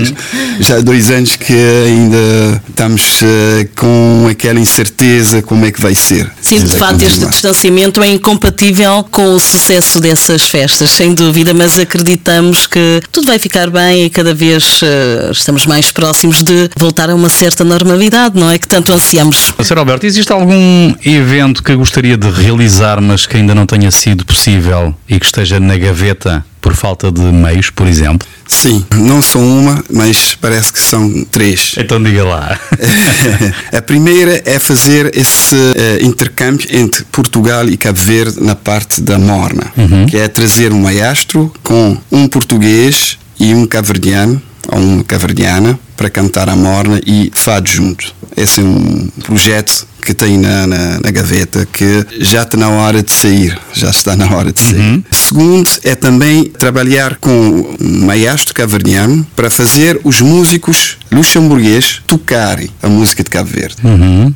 já 0.59 0.77
há 0.77 0.81
dois 0.81 1.11
anos 1.11 1.35
que 1.35 1.53
ainda 1.53 2.61
estamos 2.69 3.21
eh, 3.21 3.67
com 3.75 4.27
aquela 4.29 4.59
incerteza 4.59 5.41
como 5.41 5.65
é 5.65 5.71
que 5.71 5.81
vai 5.81 5.93
ser. 5.93 6.31
Sim, 6.41 6.59
de 6.59 6.67
Vai 6.67 6.79
facto, 6.79 7.01
este 7.03 7.25
distanciamento 7.25 8.01
é 8.01 8.07
incompatível 8.07 9.05
com 9.11 9.33
o 9.33 9.39
sucesso 9.39 9.99
dessas 9.99 10.43
festas, 10.43 10.89
sem 10.91 11.13
dúvida, 11.13 11.53
mas 11.53 11.77
acreditamos 11.77 12.65
que 12.65 13.01
tudo 13.11 13.27
vai 13.27 13.37
ficar 13.37 13.69
bem 13.69 14.05
e 14.05 14.09
cada 14.09 14.33
vez 14.33 14.79
eh, 14.81 15.29
estamos 15.31 15.65
mais 15.65 15.91
próximos 15.91 16.41
de 16.41 16.69
voltar 16.77 17.09
a 17.09 17.15
uma 17.15 17.29
certa 17.29 17.63
normalidade, 17.63 18.39
não 18.39 18.49
é? 18.49 18.57
Que 18.57 18.67
tanto 18.67 18.93
ansiamos. 18.93 19.53
Sr. 19.61 19.79
Alberto, 19.79 20.05
existe 20.05 20.31
algum 20.31 20.93
evento 21.03 21.61
que 21.61 21.75
gostaria 21.75 22.17
de 22.17 22.29
realizar, 22.29 23.01
mas 23.01 23.25
que 23.25 23.35
ainda 23.35 23.53
não 23.53 23.65
tenha 23.65 23.91
sido 23.91 24.25
possível 24.25 24.95
e 25.09 25.19
que 25.19 25.25
esteja 25.25 25.59
na 25.59 25.77
gaveta 25.77 26.45
por 26.61 26.75
falta 26.75 27.11
de 27.11 27.21
meios, 27.21 27.69
por 27.69 27.87
exemplo? 27.87 28.27
Sim, 28.47 28.85
não 28.95 29.21
são 29.21 29.41
uma, 29.41 29.83
mas 29.91 30.35
parece 30.35 30.71
que 30.71 30.79
são 30.79 31.25
três. 31.25 31.75
Então 31.77 32.01
diga 32.01 32.23
lá. 32.23 32.59
a 33.71 33.81
primeira 33.81 34.41
é 34.45 34.57
fazer 34.57 35.11
esse 35.15 35.55
eh, 35.75 35.99
intercâmbio 36.01 36.67
entre 36.71 37.03
Portugal 37.05 37.67
e 37.67 37.75
Cabo 37.75 37.99
Verde 37.99 38.41
na 38.41 38.55
parte 38.55 39.01
da 39.01 39.19
Morna, 39.19 39.71
que 40.09 40.17
é 40.17 40.27
trazer 40.27 40.71
um 40.71 40.81
maestro 40.81 41.51
com 41.61 41.97
um 42.11 42.27
português 42.27 43.17
e 43.39 43.53
um 43.53 43.65
cabo-verdiano 43.65 44.41
ou 44.69 44.79
uma 44.79 45.03
cabo-verdiana 45.03 45.79
para 45.95 46.09
cantar 46.09 46.49
a 46.49 46.55
Morna 46.55 47.01
e 47.05 47.31
fado 47.33 47.69
junto. 47.69 48.13
Esse 48.37 48.61
é 48.61 48.63
um 48.63 49.09
projeto 49.23 49.87
que 50.05 50.13
tem 50.13 50.37
na, 50.37 50.65
na, 50.65 50.99
na 51.03 51.11
gaveta 51.11 51.67
que 51.73 52.05
já 52.21 52.43
está 52.43 52.55
na 52.55 52.69
hora 52.69 53.03
de 53.03 53.11
sair, 53.11 53.59
já 53.73 53.89
está 53.89 54.15
na 54.15 54.31
hora 54.33 54.53
de 54.53 54.59
sair. 54.61 55.03
Segundo 55.11 55.69
é 55.83 55.95
também 55.95 56.45
trabalhar 56.45 57.17
com 57.17 57.29
um 57.81 58.05
maestro 58.05 58.53
cabo-verdiano 58.53 59.27
para 59.35 59.49
fazer 59.49 59.99
os 60.05 60.21
músicos 60.21 60.97
luxemburgueses 61.11 62.01
tocarem 62.07 62.69
a 62.81 62.87
música 62.87 63.21
de 63.21 63.29
Cabo 63.29 63.49
Verde. 63.49 63.75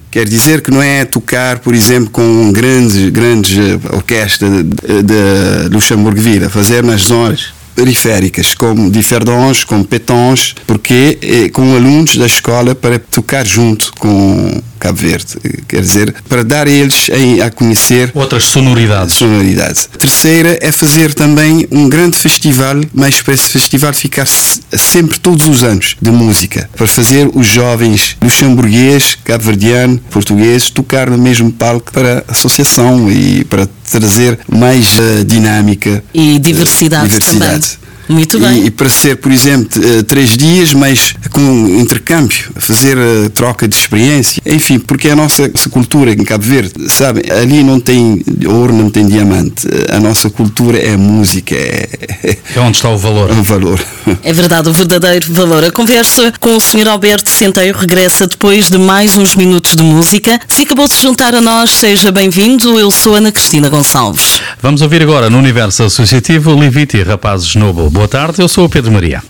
Quer 0.09 0.27
dizer 0.27 0.61
que 0.61 0.71
não 0.71 0.81
é 0.81 1.05
tocar, 1.05 1.59
por 1.59 1.73
exemplo, 1.73 2.09
com 2.09 2.21
um 2.21 2.51
grande, 2.51 3.09
grande 3.09 3.79
orquestra 3.93 4.49
de, 4.49 4.63
de 5.03 5.69
Luxemburgo-Vila, 5.73 6.49
fazer 6.49 6.83
nas 6.83 7.03
zonas 7.03 7.60
periféricas, 7.81 8.53
como 8.53 8.91
Differdange, 8.91 9.65
como 9.65 9.83
Petons, 9.83 10.53
porque 10.67 11.17
é 11.19 11.49
com 11.49 11.75
alunos 11.75 12.15
da 12.15 12.27
escola 12.27 12.75
para 12.75 12.99
tocar 12.99 13.45
junto 13.45 13.91
com 13.93 14.61
Cabo 14.81 14.97
Verde. 14.97 15.37
Quer 15.67 15.81
dizer, 15.81 16.13
para 16.27 16.43
dar 16.43 16.65
a 16.67 16.69
eles 16.69 17.07
a, 17.39 17.45
a 17.45 17.51
conhecer 17.51 18.11
Outras 18.15 18.45
sonoridades. 18.45 19.13
sonoridade. 19.13 19.87
Terceira 19.97 20.57
é 20.59 20.71
fazer 20.71 21.13
também 21.13 21.67
um 21.71 21.87
grande 21.87 22.17
festival, 22.17 22.81
mas 22.91 23.21
para 23.21 23.35
esse 23.35 23.47
festival 23.49 23.93
ficar 23.93 24.25
se- 24.25 24.59
sempre 24.75 25.19
todos 25.19 25.47
os 25.47 25.63
anos 25.63 25.95
de 26.01 26.09
música, 26.09 26.67
para 26.75 26.87
fazer 26.87 27.29
os 27.33 27.45
jovens 27.45 28.17
luxemburguês, 28.21 29.15
cabo-verdiano, 29.23 29.99
portugueses 30.09 30.71
tocar 30.71 31.09
no 31.11 31.17
mesmo 31.17 31.51
palco 31.51 31.91
para 31.91 32.25
a 32.27 32.31
associação 32.31 33.09
e 33.11 33.43
para 33.45 33.69
trazer 33.91 34.39
mais 34.49 34.97
eh, 34.99 35.23
dinâmica 35.23 36.03
E 36.13 36.39
diversidade, 36.39 37.07
diversidade. 37.07 37.67
também. 37.77 37.90
Muito 38.11 38.39
bem. 38.39 38.63
E, 38.63 38.65
e 38.67 38.71
para 38.71 38.89
ser, 38.89 39.15
por 39.17 39.31
exemplo, 39.31 39.81
eh, 39.83 40.03
três 40.03 40.35
dias, 40.35 40.73
mas 40.73 41.15
com 41.31 41.41
intercâmbio, 41.79 42.51
fazer 42.57 42.97
eh, 42.97 43.29
troca 43.29 43.67
de 43.67 43.75
experiência. 43.75 44.41
Enfim, 44.45 44.79
porque 44.79 45.09
a 45.09 45.15
nossa, 45.15 45.49
cultura 45.69 46.11
em 46.11 46.23
Cabo 46.23 46.43
Verde, 46.43 46.73
sabe, 46.89 47.23
ali 47.31 47.63
não 47.63 47.79
tem 47.79 48.23
ouro, 48.45 48.73
não 48.73 48.89
tem 48.89 49.07
diamante. 49.07 49.67
A 49.89 49.99
nossa 49.99 50.29
cultura 50.29 50.77
é 50.77 50.97
música, 50.97 51.55
é, 51.55 52.37
É 52.55 52.59
onde 52.59 52.77
está 52.77 52.89
o 52.89 52.97
valor. 52.97 53.29
é 53.29 53.33
um 53.33 53.43
valor. 53.43 53.79
É 54.23 54.33
verdade, 54.33 54.67
o 54.67 54.73
verdadeiro 54.73 55.31
valor. 55.31 55.63
A 55.63 55.71
conversa 55.71 56.33
com 56.39 56.55
o 56.55 56.59
Sr. 56.59 56.87
Alberto 56.87 57.29
Centeio 57.29 57.75
regressa 57.75 58.27
depois 58.27 58.69
de 58.69 58.77
mais 58.77 59.15
uns 59.17 59.35
minutos 59.35 59.75
de 59.75 59.83
música. 59.83 60.39
Se 60.49 60.63
acabou 60.63 60.87
de 60.87 60.95
se 60.95 61.01
juntar 61.01 61.33
a 61.33 61.41
nós, 61.41 61.71
seja 61.71 62.11
bem-vindo. 62.11 62.79
Eu 62.79 62.91
sou 62.91 63.15
Ana 63.15 63.31
Cristina 63.31 63.69
Gonçalves. 63.69 64.40
Vamos 64.59 64.81
ouvir 64.81 65.01
agora 65.03 65.29
no 65.29 65.37
universo 65.37 65.83
associativo 65.83 66.53
Liviti 66.59 67.01
Rapazes 67.03 67.55
Noble. 67.55 67.89
Boa 67.89 68.07
tarde, 68.07 68.41
eu 68.41 68.47
sou 68.47 68.65
o 68.65 68.69
Pedro 68.69 68.91
Maria. 68.91 69.21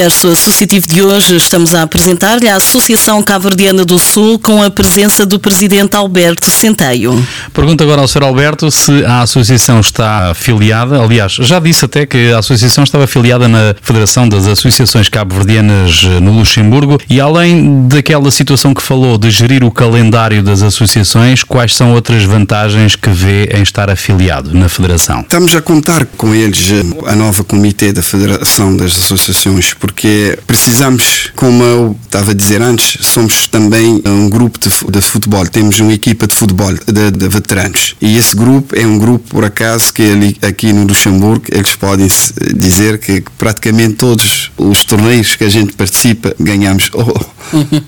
Universo 0.00 0.28
associativo 0.28 0.86
de 0.86 1.02
hoje, 1.02 1.36
estamos 1.36 1.74
a 1.74 1.82
apresentar-lhe 1.82 2.48
a 2.48 2.56
Associação 2.56 3.22
Cabo-Verdiana 3.22 3.84
do 3.84 3.98
Sul 3.98 4.38
com 4.38 4.62
a 4.62 4.70
presença 4.70 5.26
do 5.26 5.38
Presidente 5.38 5.94
Alberto 5.94 6.50
Centeio. 6.50 7.22
Pergunto 7.52 7.84
agora 7.84 8.00
ao 8.00 8.08
Sr. 8.08 8.22
Alberto 8.22 8.70
se 8.70 9.04
a 9.04 9.20
Associação 9.20 9.78
está 9.78 10.30
afiliada. 10.30 11.02
Aliás, 11.02 11.32
já 11.32 11.60
disse 11.60 11.84
até 11.84 12.06
que 12.06 12.32
a 12.32 12.38
Associação 12.38 12.82
estava 12.82 13.04
afiliada 13.04 13.46
na 13.46 13.74
Federação 13.82 14.26
das 14.26 14.46
Associações 14.46 15.10
Cabo-Verdianas 15.10 16.04
no 16.22 16.32
Luxemburgo 16.32 16.98
e 17.06 17.20
além 17.20 17.86
daquela 17.86 18.30
situação 18.30 18.72
que 18.72 18.80
falou 18.80 19.18
de 19.18 19.30
gerir 19.30 19.62
o 19.62 19.70
calendário 19.70 20.42
das 20.42 20.62
associações, 20.62 21.44
quais 21.44 21.76
são 21.76 21.92
outras 21.92 22.24
vantagens 22.24 22.96
que 22.96 23.10
vê 23.10 23.50
em 23.54 23.62
estar 23.62 23.90
afiliado 23.90 24.54
na 24.54 24.70
Federação? 24.70 25.20
Estamos 25.20 25.54
a 25.54 25.60
contar 25.60 26.06
com 26.16 26.34
eles, 26.34 26.70
eh, 26.70 27.10
a 27.10 27.14
nova 27.14 27.44
comitê 27.44 27.92
da 27.92 28.02
Federação 28.02 28.74
das 28.74 28.96
Associações, 28.96 29.74
porque 29.90 30.38
precisamos, 30.46 31.32
como 31.34 31.64
eu 31.64 31.96
estava 32.04 32.30
a 32.30 32.34
dizer 32.34 32.62
antes, 32.62 33.04
somos 33.04 33.48
também 33.48 34.00
um 34.06 34.30
grupo 34.30 34.56
de, 34.56 34.68
de 34.68 35.00
futebol, 35.00 35.44
temos 35.48 35.80
uma 35.80 35.92
equipa 35.92 36.28
de 36.28 36.34
futebol 36.34 36.72
de, 36.72 37.10
de 37.10 37.28
veteranos. 37.28 37.96
E 38.00 38.16
esse 38.16 38.36
grupo 38.36 38.78
é 38.78 38.86
um 38.86 38.98
grupo, 38.98 39.28
por 39.30 39.44
acaso, 39.44 39.92
que 39.92 40.02
ali, 40.02 40.36
aqui 40.42 40.72
no 40.72 40.84
Luxemburgo, 40.84 41.44
eles 41.50 41.74
podem 41.74 42.08
dizer 42.54 42.98
que 42.98 43.20
praticamente 43.36 43.94
todos 43.94 44.52
os 44.56 44.84
torneios 44.84 45.34
que 45.34 45.42
a 45.42 45.48
gente 45.48 45.72
participa 45.72 46.36
ganhamos 46.38 46.88
ou, 46.94 47.26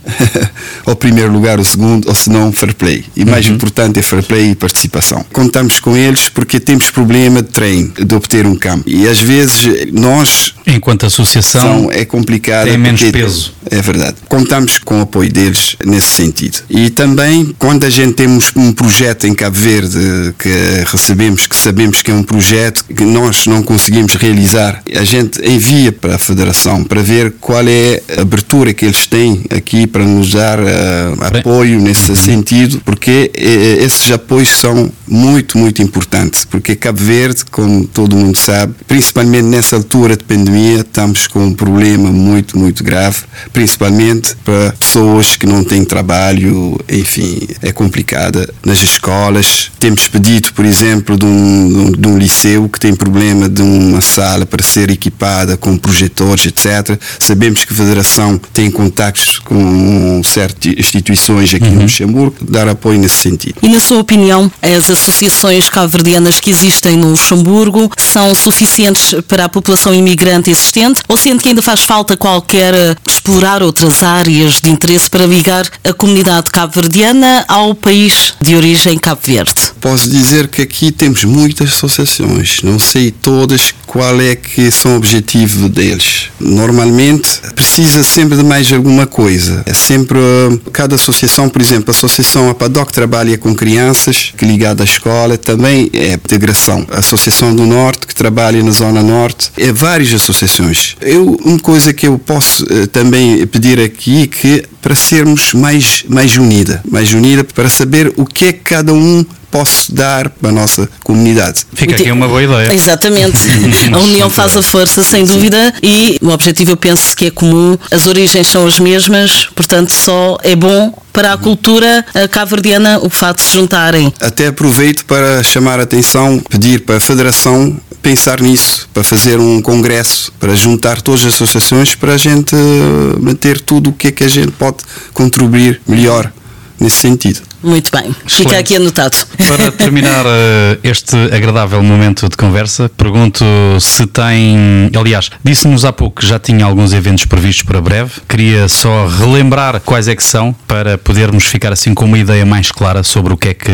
ao 0.84 0.96
primeiro 0.96 1.32
lugar, 1.32 1.60
o 1.60 1.64
segundo, 1.64 2.08
ou 2.08 2.14
se 2.16 2.28
não, 2.30 2.50
fair 2.50 2.74
play. 2.74 3.04
E 3.14 3.24
mais 3.24 3.46
importante 3.46 4.00
é 4.00 4.02
fair 4.02 4.24
play 4.24 4.50
e 4.50 4.54
participação. 4.56 5.24
Contamos 5.32 5.78
com 5.78 5.96
eles 5.96 6.28
porque 6.28 6.58
temos 6.58 6.90
problema 6.90 7.42
de 7.42 7.48
treino, 7.48 7.92
de 7.94 8.14
obter 8.14 8.44
um 8.44 8.56
campo. 8.56 8.82
E 8.88 9.06
às 9.06 9.20
vezes 9.20 9.92
nós 9.92 10.54
Enquanto 10.66 11.06
associação, 11.06 11.90
é 11.92 12.04
complicado. 12.04 12.66
tem 12.66 12.78
menos 12.78 13.02
peso. 13.02 13.52
É 13.70 13.80
verdade. 13.80 14.16
Contamos 14.28 14.78
com 14.78 14.98
o 14.98 15.02
apoio 15.02 15.32
deles 15.32 15.76
nesse 15.84 16.08
sentido. 16.08 16.58
E 16.68 16.90
também, 16.90 17.54
quando 17.58 17.84
a 17.84 17.90
gente 17.90 18.14
temos 18.14 18.52
um 18.56 18.72
projeto 18.72 19.26
em 19.26 19.34
Cabo 19.34 19.56
Verde 19.56 20.34
que 20.38 20.48
recebemos, 20.90 21.46
que 21.46 21.56
sabemos 21.56 22.02
que 22.02 22.10
é 22.10 22.14
um 22.14 22.22
projeto 22.22 22.84
que 22.84 23.04
nós 23.04 23.46
não 23.46 23.62
conseguimos 23.62 24.14
realizar, 24.14 24.82
a 24.94 25.04
gente 25.04 25.40
envia 25.48 25.92
para 25.92 26.16
a 26.16 26.18
Federação 26.18 26.84
para 26.84 27.00
ver 27.00 27.34
qual 27.40 27.66
é 27.66 28.02
a 28.16 28.22
abertura 28.22 28.74
que 28.74 28.84
eles 28.84 29.06
têm 29.06 29.44
aqui 29.50 29.86
para 29.86 30.04
nos 30.04 30.30
dar 30.32 30.58
eh, 30.58 31.38
apoio 31.38 31.80
nesse 31.80 32.16
sentido, 32.16 32.80
porque 32.84 33.30
eh, 33.34 33.84
esses 33.84 34.10
apoios 34.10 34.48
são 34.48 34.90
muito, 35.12 35.58
muito 35.58 35.82
importantes. 35.82 36.44
Porque 36.44 36.74
Cabo 36.74 36.98
Verde, 37.02 37.44
como 37.50 37.86
todo 37.86 38.16
mundo 38.16 38.36
sabe, 38.38 38.74
principalmente 38.88 39.44
nessa 39.44 39.76
altura 39.76 40.16
de 40.16 40.24
pandemia, 40.24 40.80
estamos 40.80 41.26
com 41.26 41.44
um 41.46 41.52
problema 41.54 42.10
muito, 42.10 42.58
muito 42.58 42.82
grave, 42.82 43.18
principalmente 43.52 44.34
para 44.44 44.72
pessoas 44.78 45.36
que 45.36 45.46
não 45.46 45.62
têm 45.62 45.84
trabalho, 45.84 46.78
enfim, 46.88 47.46
é 47.60 47.70
complicada. 47.72 48.48
Nas 48.64 48.82
escolas, 48.82 49.70
temos 49.78 50.08
pedido, 50.08 50.52
por 50.54 50.64
exemplo, 50.64 51.16
de 51.16 51.26
um, 51.26 51.92
de 51.92 52.08
um- 52.08 52.18
liceu 52.22 52.68
que 52.68 52.78
tem 52.78 52.94
problema 52.94 53.48
de 53.48 53.62
uma 53.62 54.00
sala 54.00 54.46
para 54.46 54.62
ser 54.62 54.90
equipada 54.90 55.56
com 55.56 55.76
projetores, 55.76 56.46
etc. 56.46 56.98
Sabemos 57.18 57.64
que 57.64 57.72
a 57.72 57.76
Federação 57.76 58.40
tem 58.52 58.70
contactos 58.70 59.38
com 59.40 60.22
certas 60.24 60.72
instituições 60.78 61.52
aqui 61.54 61.68
no 61.68 61.82
Luxemburgo, 61.82 62.36
dar 62.48 62.68
apoio 62.68 62.98
nesse 62.98 63.16
sentido. 63.16 63.56
E 63.62 63.68
na 63.68 63.80
sua 63.80 63.98
opinião, 63.98 64.50
as 64.62 64.88
associações 65.02 65.68
cabo-verdianas 65.68 66.38
que 66.38 66.50
existem 66.50 66.96
no 66.96 67.10
Luxemburgo 67.10 67.90
são 67.98 68.34
suficientes 68.34 69.14
para 69.26 69.46
a 69.46 69.48
população 69.48 69.92
imigrante 69.92 70.50
existente 70.50 71.00
ou 71.08 71.16
sente 71.16 71.42
que 71.42 71.48
ainda 71.48 71.60
faz 71.60 71.80
falta 71.82 72.16
qualquer 72.16 72.72
eh, 72.72 72.96
explorar 73.08 73.62
outras 73.62 74.02
áreas 74.02 74.60
de 74.60 74.70
interesse 74.70 75.10
para 75.10 75.26
ligar 75.26 75.68
a 75.82 75.92
comunidade 75.92 76.50
cabo-verdiana 76.50 77.44
ao 77.48 77.74
país 77.74 78.34
de 78.40 78.54
origem 78.54 78.96
Cabo 78.98 79.20
Verde? 79.24 79.54
Posso 79.80 80.08
dizer 80.08 80.46
que 80.48 80.62
aqui 80.62 80.92
temos 80.92 81.24
muitas 81.24 81.70
associações, 81.70 82.62
não 82.62 82.78
sei 82.78 83.10
todas 83.10 83.74
qual 83.86 84.20
é 84.20 84.34
que 84.34 84.70
são 84.70 84.94
o 84.94 84.96
objetivo 84.96 85.68
deles. 85.68 86.30
Normalmente 86.40 87.28
precisa 87.54 88.02
sempre 88.02 88.36
de 88.36 88.42
mais 88.42 88.72
alguma 88.72 89.06
coisa. 89.06 89.62
É 89.66 89.74
sempre 89.74 90.18
uh, 90.18 90.58
cada 90.72 90.94
associação, 90.94 91.48
por 91.48 91.60
exemplo, 91.60 91.92
a 91.92 91.96
associação 91.96 92.48
APADOC 92.48 92.92
trabalha 92.92 93.36
com 93.36 93.54
crianças 93.54 94.32
que 94.36 94.46
ligada 94.46 94.81
à 94.82 94.84
escola, 94.84 95.38
também 95.38 95.90
é 95.92 96.12
integração. 96.12 96.86
A 96.90 96.98
Associação 96.98 97.54
do 97.54 97.64
Norte 97.66 98.06
que 98.06 98.14
trabalha 98.14 98.62
na 98.62 98.70
zona 98.70 99.02
norte, 99.02 99.50
é 99.56 99.72
várias 99.72 100.12
associações. 100.12 100.96
Eu 101.00 101.36
uma 101.44 101.58
coisa 101.58 101.92
que 101.92 102.06
eu 102.06 102.18
posso 102.18 102.64
eh, 102.70 102.86
também 102.86 103.46
pedir 103.46 103.80
aqui 103.80 104.26
que 104.26 104.64
para 104.80 104.94
sermos 104.94 105.54
mais 105.54 106.04
mais 106.08 106.36
unida, 106.36 106.82
mais 106.88 107.12
unida 107.12 107.44
para 107.44 107.68
saber 107.68 108.12
o 108.16 108.24
que 108.24 108.46
é 108.46 108.52
que 108.52 108.60
cada 108.60 108.92
um 108.92 109.24
posso 109.52 109.94
dar 109.94 110.30
para 110.30 110.48
a 110.48 110.52
nossa 110.52 110.88
comunidade. 111.04 111.66
Fica 111.74 111.94
aqui 111.94 112.10
uma 112.10 112.26
boa 112.26 112.42
ideia. 112.42 112.72
Exatamente. 112.72 113.38
A 113.92 113.98
união 113.98 114.30
faz 114.30 114.56
a 114.56 114.62
força, 114.62 115.02
sem 115.02 115.24
dúvida, 115.24 115.74
e 115.82 116.18
o 116.22 116.30
objetivo 116.30 116.72
eu 116.72 116.76
penso 116.76 117.14
que 117.14 117.26
é 117.26 117.30
comum. 117.30 117.76
As 117.90 118.06
origens 118.06 118.46
são 118.46 118.66
as 118.66 118.78
mesmas, 118.78 119.48
portanto 119.54 119.92
só 119.92 120.38
é 120.42 120.56
bom 120.56 120.94
para 121.12 121.34
a 121.34 121.36
cultura 121.36 122.04
cabo-verdiana 122.30 122.98
o 123.02 123.10
facto 123.10 123.40
de 123.40 123.44
se 123.50 123.54
juntarem. 123.54 124.12
Até 124.18 124.46
aproveito 124.46 125.04
para 125.04 125.42
chamar 125.42 125.78
a 125.78 125.82
atenção, 125.82 126.40
pedir 126.48 126.80
para 126.80 126.96
a 126.96 127.00
Federação 127.00 127.76
pensar 128.02 128.40
nisso, 128.40 128.88
para 128.92 129.04
fazer 129.04 129.38
um 129.38 129.62
congresso, 129.62 130.32
para 130.40 130.54
juntar 130.56 131.00
todas 131.00 131.24
as 131.24 131.34
associações, 131.34 131.94
para 131.94 132.14
a 132.14 132.16
gente 132.16 132.54
eh, 132.54 133.20
manter 133.20 133.60
tudo 133.60 133.90
o 133.90 133.92
que 133.92 134.08
é 134.08 134.10
que 134.10 134.24
a 134.24 134.28
gente 134.28 134.50
pode 134.52 134.78
contribuir 135.14 135.80
melhor 135.86 136.32
nesse 136.80 136.96
sentido. 136.96 137.40
Muito 137.62 137.90
bem. 137.92 138.12
Fica 138.26 138.26
Excelente. 138.26 138.54
aqui 138.56 138.76
anotado. 138.76 139.16
Para 139.36 139.70
terminar 139.72 140.24
eh, 140.26 140.78
este 140.82 141.16
agradável 141.32 141.82
momento 141.82 142.28
de 142.28 142.36
conversa, 142.36 142.90
pergunto 142.96 143.44
se 143.80 144.06
tem. 144.06 144.90
Aliás, 144.98 145.30
disse-nos 145.44 145.84
há 145.84 145.92
pouco 145.92 146.20
que 146.20 146.26
já 146.26 146.38
tinha 146.38 146.64
alguns 146.64 146.92
eventos 146.92 147.24
previstos 147.24 147.64
para 147.64 147.80
breve. 147.80 148.12
Queria 148.28 148.68
só 148.68 149.06
relembrar 149.06 149.80
quais 149.80 150.08
é 150.08 150.16
que 150.16 150.22
são 150.24 150.54
para 150.66 150.98
podermos 150.98 151.44
ficar 151.44 151.72
assim 151.72 151.94
com 151.94 152.04
uma 152.04 152.18
ideia 152.18 152.44
mais 152.44 152.70
clara 152.72 153.02
sobre 153.02 153.32
o 153.32 153.36
que 153.36 153.48
é 153.48 153.54
que 153.54 153.70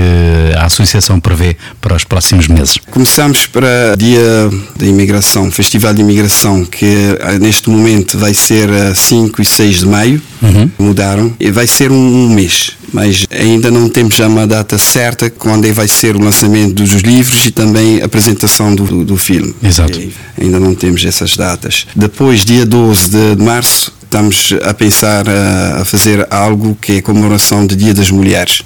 a 0.56 0.64
Associação 0.66 1.18
prevê 1.18 1.56
para 1.80 1.94
os 1.94 2.04
próximos 2.04 2.46
meses. 2.48 2.78
Começamos 2.90 3.46
para 3.46 3.96
Dia 3.96 4.50
da 4.76 4.86
Imigração, 4.86 5.50
Festival 5.50 5.94
de 5.94 6.02
Imigração, 6.02 6.64
que 6.64 6.86
eh, 7.20 7.38
neste 7.38 7.70
momento 7.70 8.18
vai 8.18 8.34
ser 8.34 8.70
a 8.70 8.94
5 8.94 9.40
e 9.40 9.44
6 9.44 9.80
de 9.80 9.86
maio. 9.86 10.22
Mudaram. 10.78 11.34
E 11.40 11.50
vai 11.50 11.66
ser 11.66 11.90
um, 11.90 11.96
um 12.24 12.28
mês, 12.30 12.72
mas 12.92 13.26
ainda 13.30 13.70
não 13.70 13.77
temos 13.86 14.16
já 14.16 14.26
uma 14.26 14.46
data 14.46 14.78
certa 14.78 15.28
quando 15.28 15.66
é 15.66 15.72
vai 15.72 15.86
ser 15.86 16.16
o 16.16 16.18
lançamento 16.18 16.72
dos 16.76 16.92
livros 17.02 17.44
e 17.44 17.50
também 17.50 18.00
a 18.00 18.06
apresentação 18.06 18.74
do, 18.74 18.84
do, 18.84 19.04
do 19.04 19.16
filme. 19.18 19.54
Exato. 19.62 20.00
E 20.00 20.14
ainda 20.40 20.58
não 20.58 20.74
temos 20.74 21.04
essas 21.04 21.36
datas. 21.36 21.86
Depois, 21.94 22.46
dia 22.46 22.64
12 22.64 23.10
de 23.10 23.42
março, 23.42 23.92
estamos 24.08 24.54
a 24.64 24.72
pensar 24.72 25.24
a, 25.28 25.84
fazer 25.84 26.26
algo 26.30 26.76
que 26.80 26.92
é 26.92 27.00
comemoração 27.02 27.66
do 27.66 27.76
Dia 27.76 27.94
das 27.94 28.10
Mulheres. 28.10 28.62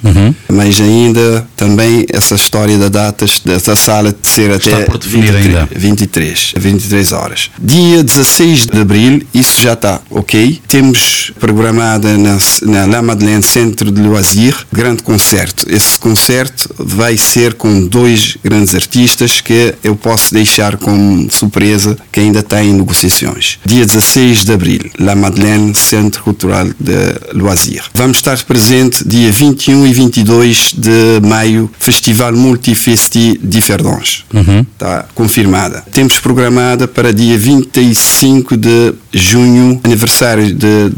Mas 0.49 0.79
ainda 0.79 1.45
também 1.55 2.05
essa 2.11 2.35
história 2.35 2.77
da 2.77 2.89
datas 2.89 3.41
dessa 3.43 3.75
sala 3.75 4.11
de 4.11 4.27
ser 4.27 4.51
Está 4.51 4.77
até 4.77 4.85
por 4.85 4.97
definir 4.97 5.33
23, 5.33 5.45
ainda. 5.45 5.69
23, 5.75 6.53
23 6.57 7.11
horas. 7.11 7.51
Dia 7.61 8.03
16 8.03 8.65
de 8.67 8.81
abril, 8.81 9.21
isso 9.33 9.61
já 9.61 9.73
está 9.73 9.99
ok. 10.09 10.61
Temos 10.67 11.31
programada 11.39 12.17
na, 12.17 12.37
na 12.63 12.85
La 12.85 13.01
Madeleine 13.01 13.43
Centro 13.43 13.91
de 13.91 14.01
Loisir, 14.01 14.55
grande 14.71 15.03
concerto. 15.03 15.65
Esse 15.69 15.99
concerto 15.99 16.69
vai 16.77 17.17
ser 17.17 17.53
com 17.53 17.85
dois 17.87 18.37
grandes 18.43 18.73
artistas 18.73 19.41
que 19.41 19.75
eu 19.83 19.95
posso 19.95 20.33
deixar 20.33 20.77
como 20.77 21.29
surpresa 21.29 21.97
que 22.11 22.19
ainda 22.19 22.39
está 22.39 22.63
em 22.63 22.73
negociações. 22.73 23.59
Dia 23.65 23.85
16 23.85 24.45
de 24.45 24.53
abril, 24.53 24.91
La 24.99 25.15
Madeleine 25.15 25.32
Centro 25.73 26.23
Cultural 26.23 26.67
de 26.79 27.33
Loisir. 27.33 27.83
Vamos 27.93 28.17
estar 28.17 28.41
presente 28.43 29.07
dia 29.07 29.31
21 29.31 29.87
e 29.87 29.93
22 29.93 30.73
de 30.77 31.19
maio, 31.21 31.69
Festival 31.79 32.33
Multifesti 32.33 33.39
Diferdons. 33.41 34.25
Está 34.73 35.05
confirmada. 35.13 35.83
Temos 35.91 36.19
programada 36.19 36.87
para 36.87 37.13
dia 37.13 37.37
25 37.37 38.57
de 38.57 38.93
junho, 39.11 39.79
aniversário 39.83 40.53
de 40.53 40.89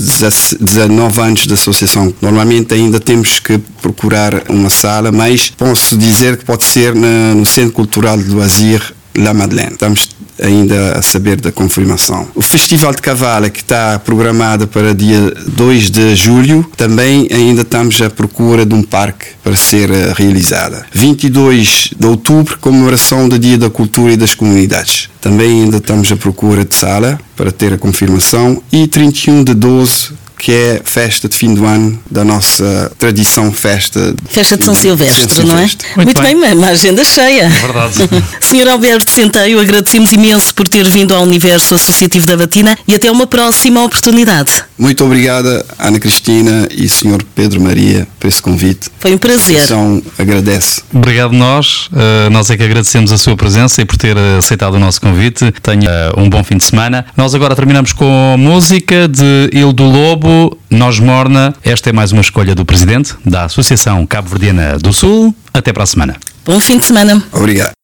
19 0.60 1.22
anos 1.22 1.48
da 1.48 1.54
associação. 1.56 2.14
Normalmente 2.22 2.74
ainda 2.74 3.00
temos 3.00 3.40
que 3.40 3.58
procurar 3.82 4.44
uma 4.50 4.70
sala, 4.70 5.12
mas 5.12 5.50
posso 5.50 5.98
dizer 5.98 6.38
que 6.38 6.46
pode 6.46 6.64
ser 6.64 6.96
no 6.96 7.46
Centro 7.46 7.74
Cultural 7.74 8.18
de 8.18 8.30
Loisir 8.30 8.82
La 9.18 9.34
Madeleine. 9.34 9.72
Estamos 9.74 10.10
ainda 10.42 10.98
a 10.98 11.02
saber 11.02 11.40
da 11.40 11.52
confirmação. 11.52 12.28
O 12.36 12.42
Festival 12.42 12.94
de 12.94 13.02
Cavala, 13.02 13.50
que 13.50 13.60
está 13.60 14.00
programado 14.00 14.68
para 14.68 14.94
dia 14.94 15.34
2 15.48 15.90
de 15.90 16.16
julho, 16.16 16.66
também 16.76 17.28
ainda 17.32 17.62
estamos 17.62 18.02
à 18.02 18.10
procura 18.10 18.66
de 18.66 18.74
um 18.74 18.84
parque 18.84 19.28
para 19.44 19.56
ser 19.56 19.90
eh, 19.90 20.14
realizada. 20.16 20.86
22 20.94 21.92
de 21.98 22.06
outubro, 22.06 22.58
comemoração 22.60 23.30
do 23.30 23.38
Dia 23.40 23.58
da 23.58 23.70
Cultura 23.70 24.14
e 24.14 24.18
das 24.18 24.36
Comunidades. 24.36 25.10
Também 25.22 25.64
ainda 25.64 25.78
estamos 25.78 26.12
à 26.12 26.16
procura 26.16 26.66
de 26.66 26.76
sala 26.76 27.20
para 27.36 27.52
ter 27.52 27.74
a 27.74 27.78
confirmação. 27.78 28.62
E 28.72 28.88
31 28.88 29.44
de 29.44 29.54
12, 29.54 30.10
que 30.38 30.52
é 30.52 30.82
festa 30.84 31.28
de 31.30 31.36
fim 31.36 31.54
do 31.54 31.66
ano 31.66 32.00
da 32.10 32.24
nossa 32.24 32.92
tradição 32.98 33.52
festa. 33.52 34.14
Festa 34.30 34.58
de 34.58 34.66
São 34.66 34.76
Silvestre, 34.76 35.34
São 35.34 35.46
não 35.46 35.56
é? 35.58 35.68
Silvestre. 35.68 35.88
Muito, 35.96 36.22
bem, 36.22 36.36
uma- 36.36 36.48
uma 36.54 36.68
agenda 36.68 37.04
cheia. 37.04 37.50
verdade. 37.50 37.94
Senhor 38.42 38.68
Alberto 38.68 39.12
Centeio, 39.12 39.60
agradecemos 39.60 40.12
imenso 40.12 40.54
por 40.54 40.68
ter 40.68 40.88
vindo 40.90 41.14
ao 41.14 41.24
universo 41.24 41.76
associativo 41.76 42.26
da 42.28 42.38
Batina 42.38 42.78
e 42.88 42.96
até 42.96 43.10
uma 43.12 43.28
próxima 43.28 43.84
oportunidade. 43.84 44.52
Muito 44.78 45.04
obrigada, 45.06 45.66
Ana 45.80 46.00
Cristina 46.00 46.68
e 46.72 46.88
Sr. 46.90 47.24
Pedro 47.34 47.62
Maria, 47.62 48.08
por 48.20 48.28
esse 48.28 48.42
convite. 48.42 48.90
Foi 49.00 49.14
um 49.14 49.18
prazer. 49.18 49.56
A 49.56 49.64
associação 49.64 50.02
agradece. 50.20 50.82
Obrigado 50.94 51.32
nós. 51.34 51.88
Uh, 51.88 52.30
nós 52.32 52.50
é 52.50 52.58
que 52.58 52.64
agradecemos 52.64 53.12
a 53.12 53.18
sua 53.18 53.36
presença 53.38 53.82
e 53.82 53.86
por 53.86 53.98
ter 53.98 54.16
uh, 54.18 54.38
aceitado 54.40 54.74
o 54.76 54.80
nosso 54.80 55.00
convite. 55.00 55.52
Tenha 55.64 56.12
uh, 56.16 56.20
um 56.20 56.30
bom 56.30 56.44
fim 56.44 56.58
de 56.58 56.64
semana. 56.66 57.06
Nós 57.16 57.34
agora 57.34 57.56
terminamos 57.56 57.94
com 57.94 58.36
música 58.38 59.08
de 59.08 59.50
Il 59.54 59.72
do 59.72 59.84
Lobo, 59.86 60.25
Nós 60.70 61.00
Morna. 61.00 61.54
Esta 61.64 61.90
é 61.90 61.94
mais 61.94 62.12
uma 62.12 62.22
escolha 62.22 62.56
do 62.56 62.66
Presidente 62.66 63.16
da 63.26 63.46
Associação 63.46 64.06
Cabo 64.06 64.30
Verdiana 64.30 64.78
do 64.78 64.92
Sul. 64.92 65.36
Até 65.54 65.72
para 65.72 65.84
a 65.84 65.86
semana. 65.86 66.16
Bom 66.46 66.60
fim 66.60 66.78
de 66.78 66.86
semana. 66.86 67.24
Obrigado. 67.32 67.75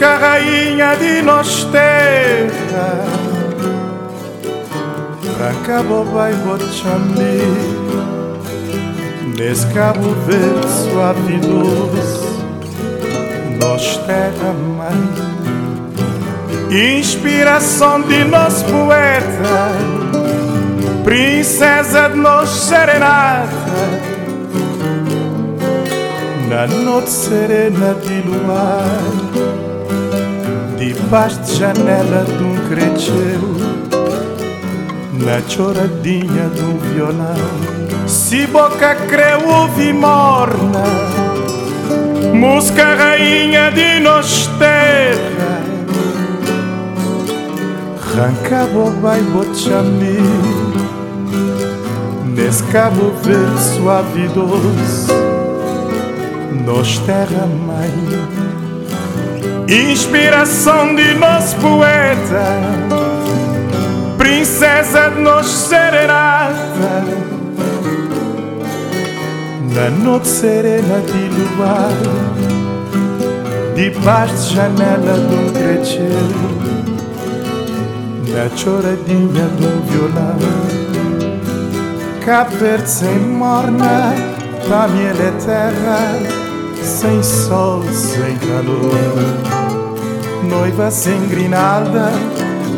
Música 0.00 0.16
rainha 0.16 0.96
de 0.96 1.20
nós 1.20 1.64
terra. 1.64 3.04
Branca 5.36 5.82
bobai 5.82 6.32
bochambi 6.36 7.42
Nesse 9.36 9.66
cabo 9.74 10.14
verde 10.26 10.66
suave 10.68 11.38
doce 11.40 12.28
Nós 13.60 13.98
terra 14.06 14.54
mãe. 14.54 15.00
Inspiração 16.98 18.00
de 18.00 18.24
nosso 18.24 18.64
poeta. 18.64 19.70
Princesa 21.04 22.08
de 22.08 22.16
nós 22.16 22.48
serenata. 22.48 23.50
Na 26.48 26.66
noite 26.66 27.10
serena 27.10 27.94
de 27.94 28.22
luar, 28.22 29.19
debaixo 31.10 31.40
de 31.40 31.56
janela 31.56 32.24
de 32.24 32.44
um 32.44 32.68
crecheu, 32.68 33.40
na 35.24 35.40
choradinha 35.48 36.48
de 36.54 36.62
um 36.62 36.78
violão. 36.78 38.06
Se 38.06 38.46
boca 38.46 38.94
creu 38.94 39.40
ouve 39.44 39.92
morna, 39.92 40.84
música 42.32 42.94
rainha 42.94 43.72
de 43.72 43.98
nós 43.98 44.48
terra. 44.56 45.60
Ranca 48.14 48.66
bobai 48.72 49.20
botchami, 49.32 50.20
nesse 52.36 52.62
cabo 52.64 53.10
verde 53.24 53.60
suave 53.60 54.28
doce 54.28 55.10
nós 56.64 56.98
terra 57.00 57.46
mãe, 57.46 57.92
inspiração 59.72 60.96
de 60.96 61.14
nosso 61.14 61.56
poeta, 61.58 62.60
princesa 64.18 65.10
de 65.10 65.20
nós 65.20 65.46
serenata, 65.46 67.04
na 69.72 69.90
noite 69.90 70.26
serena 70.26 71.00
de 71.00 71.28
luar, 71.56 71.92
debaixo 73.76 74.34
de 74.34 74.54
janela 74.56 75.14
de 75.28 75.34
um 75.34 75.52
na 78.34 78.56
choradinha 78.56 79.46
de 79.56 79.66
um 79.66 79.80
violão. 79.82 80.80
Verde 82.58 82.88
sem 82.88 83.18
morna, 83.18 84.14
ele 84.96 85.22
é 85.22 85.32
terra 85.44 86.40
sem 86.82 87.22
sol, 87.22 87.82
sem 87.92 88.36
calor. 88.38 89.59
Noiva 90.48 90.90
sem 90.90 91.28
grinalda, 91.28 92.10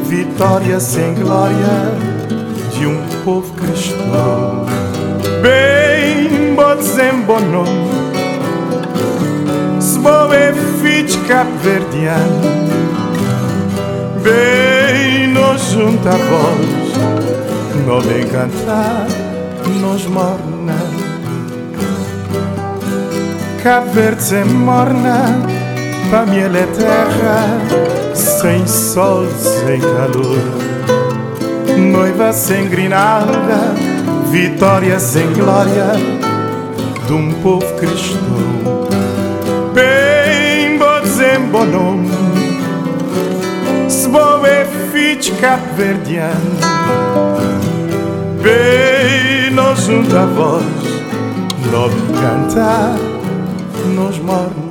vitória 0.05 0.79
sem 0.81 1.15
glória 1.15 1.93
de 2.73 2.87
um 2.87 3.03
povo 3.25 3.53
cristão. 3.55 4.67
Bem, 5.41 6.55
botzem 6.55 7.23
bonom, 7.23 7.65
se 9.81 9.99
boe 9.99 10.53
fit 10.81 11.17
cap-verdiano. 11.27 12.41
Bem, 14.23 15.29
nos 15.29 15.63
junta 15.71 16.11
a 16.11 16.17
voz, 16.17 17.87
não 17.87 18.01
vem 18.01 18.27
cantar, 18.27 19.07
nos 19.81 20.07
morna. 20.07 20.53
Cabo 23.63 23.93
Verde 23.93 24.45
morna, 24.45 25.62
para 26.13 26.27
mim 26.27 26.41
ela 26.41 26.59
é 26.59 26.67
terra, 26.67 28.15
sem 28.15 28.67
sol, 28.67 29.27
sem 29.39 29.81
calor. 29.81 30.37
Noiva 31.91 32.35
sem 32.35 32.69
grinalda, 32.69 33.73
vitória 34.31 35.01
sem 35.01 35.27
glória, 35.33 35.87
de 37.07 37.13
um 37.15 37.33
povo 37.41 37.65
cristão. 37.77 38.21
Bem, 39.73 40.77
botzem 40.77 41.47
bonom, 41.51 42.05
se 43.89 44.07
boe 44.09 44.67
fit 44.93 45.33
Cabo 45.41 45.65
Verdeano. 45.79 46.59
Bem, 48.43 49.51
nós 49.55 49.81
junto 49.81 50.15
a 50.15 50.27
voz, 50.27 50.63
nós 51.71 51.93
cantar 52.21 52.99
nos 53.95 54.19
morna. 54.19 54.62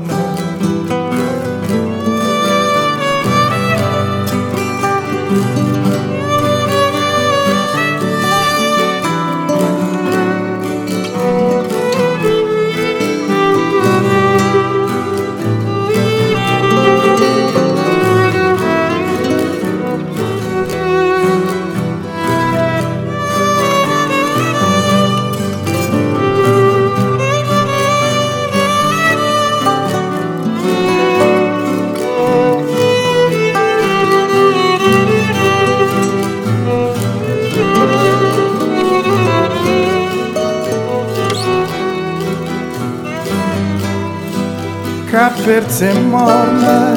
Verde 45.51 45.73
sem 45.73 45.93
morna, 46.03 46.93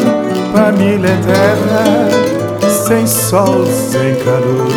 família 0.52 1.08
é 1.08 1.20
terra, 1.26 2.68
sem 2.68 3.04
sol, 3.04 3.66
sem 3.66 4.14
calor. 4.24 4.68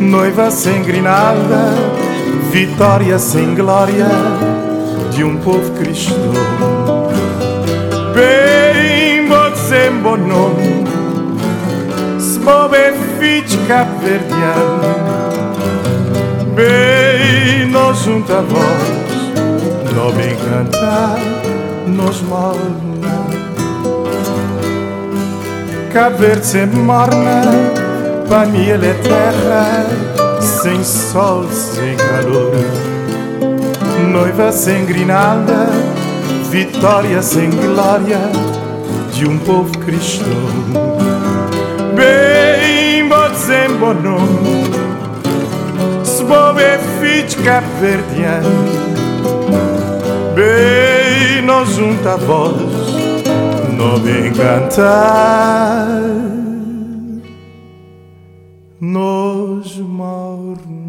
Noiva 0.00 0.50
sem 0.50 0.82
grinalda, 0.82 1.72
vitória 2.50 3.20
sem 3.20 3.54
glória 3.54 4.08
de 5.12 5.22
um 5.22 5.36
povo 5.36 5.70
cristão. 5.78 6.32
Bem, 8.12 9.28
sem 9.54 9.92
bom 10.02 10.16
nome, 10.16 10.88
se 12.18 12.40
bobe 12.40 12.94
fit 13.20 13.56
cabo-verdiano. 13.68 14.82
Bem, 16.56 17.70
nós 17.70 18.04
não 18.04 18.22
bem 20.10 20.34
cantar, 20.34 21.33
Cabo 25.92 26.16
Verde 26.18 26.44
sempre 26.44 26.78
morna, 26.80 27.42
para 28.28 28.46
mim 28.46 28.66
ele 28.66 28.88
é 28.88 28.94
terra, 28.94 29.86
sem 30.40 30.82
sol, 30.82 31.46
sem 31.48 31.96
calor. 31.96 32.52
Noiva 34.10 34.50
sem 34.50 34.84
grinalda, 34.86 35.68
vitória 36.50 37.22
sem 37.22 37.48
glória 37.50 38.18
de 39.12 39.28
um 39.28 39.38
povo 39.38 39.70
cristão. 39.78 40.26
Bem, 41.94 43.08
bom 43.78 43.94
nome, 43.94 44.64
se 46.04 46.24
bobe 46.24 46.60
é 46.60 46.78
fit 47.00 47.36
cabo-verdiano. 47.44 48.83
Bem, 51.44 51.46
nós 51.46 51.68
junta 51.74 52.14
a 52.14 52.16
voz, 52.16 52.56
não 53.76 54.00
vem 54.00 54.32
cantar. 54.32 55.86
Nos 58.80 59.76
morna. 59.78 60.83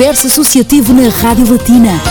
Universo 0.00 0.28
Associativo 0.28 0.94
na 0.94 1.10
Rádio 1.10 1.52
Latina. 1.52 2.09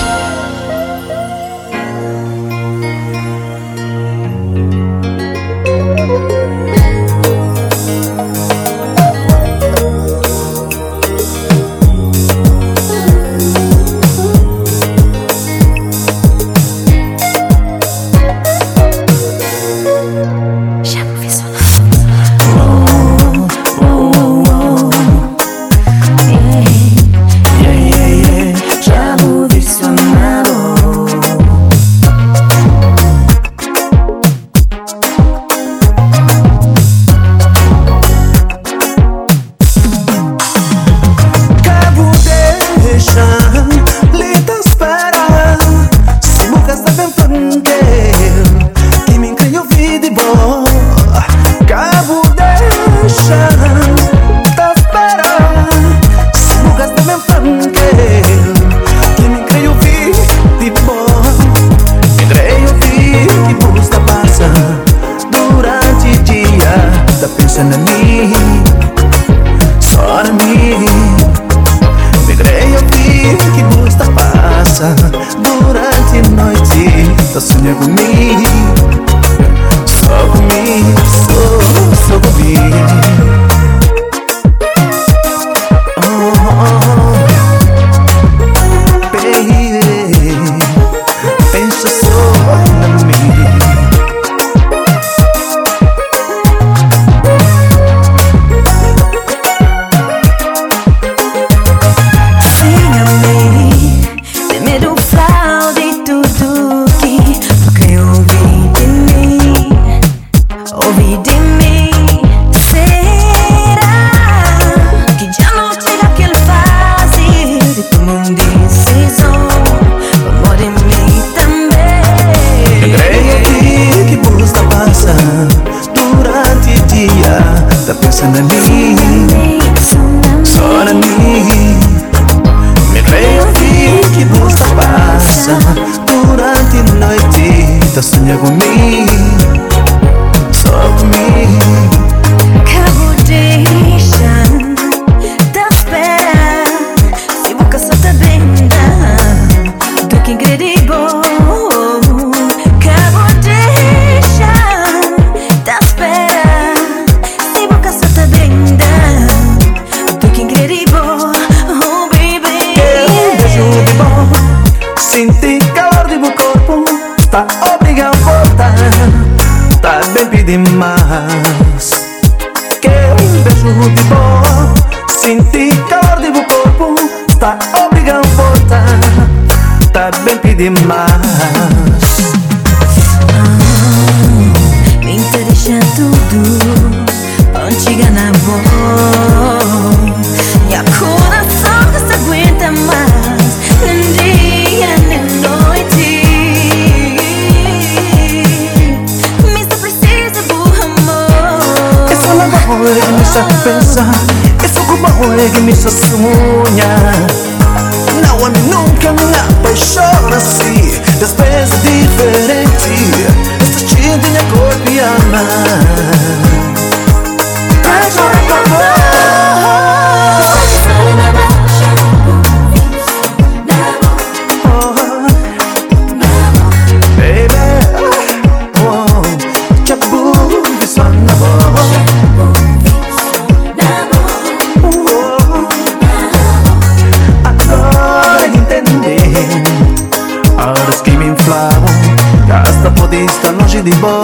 Estar 243.89 244.07
longe 244.07 244.18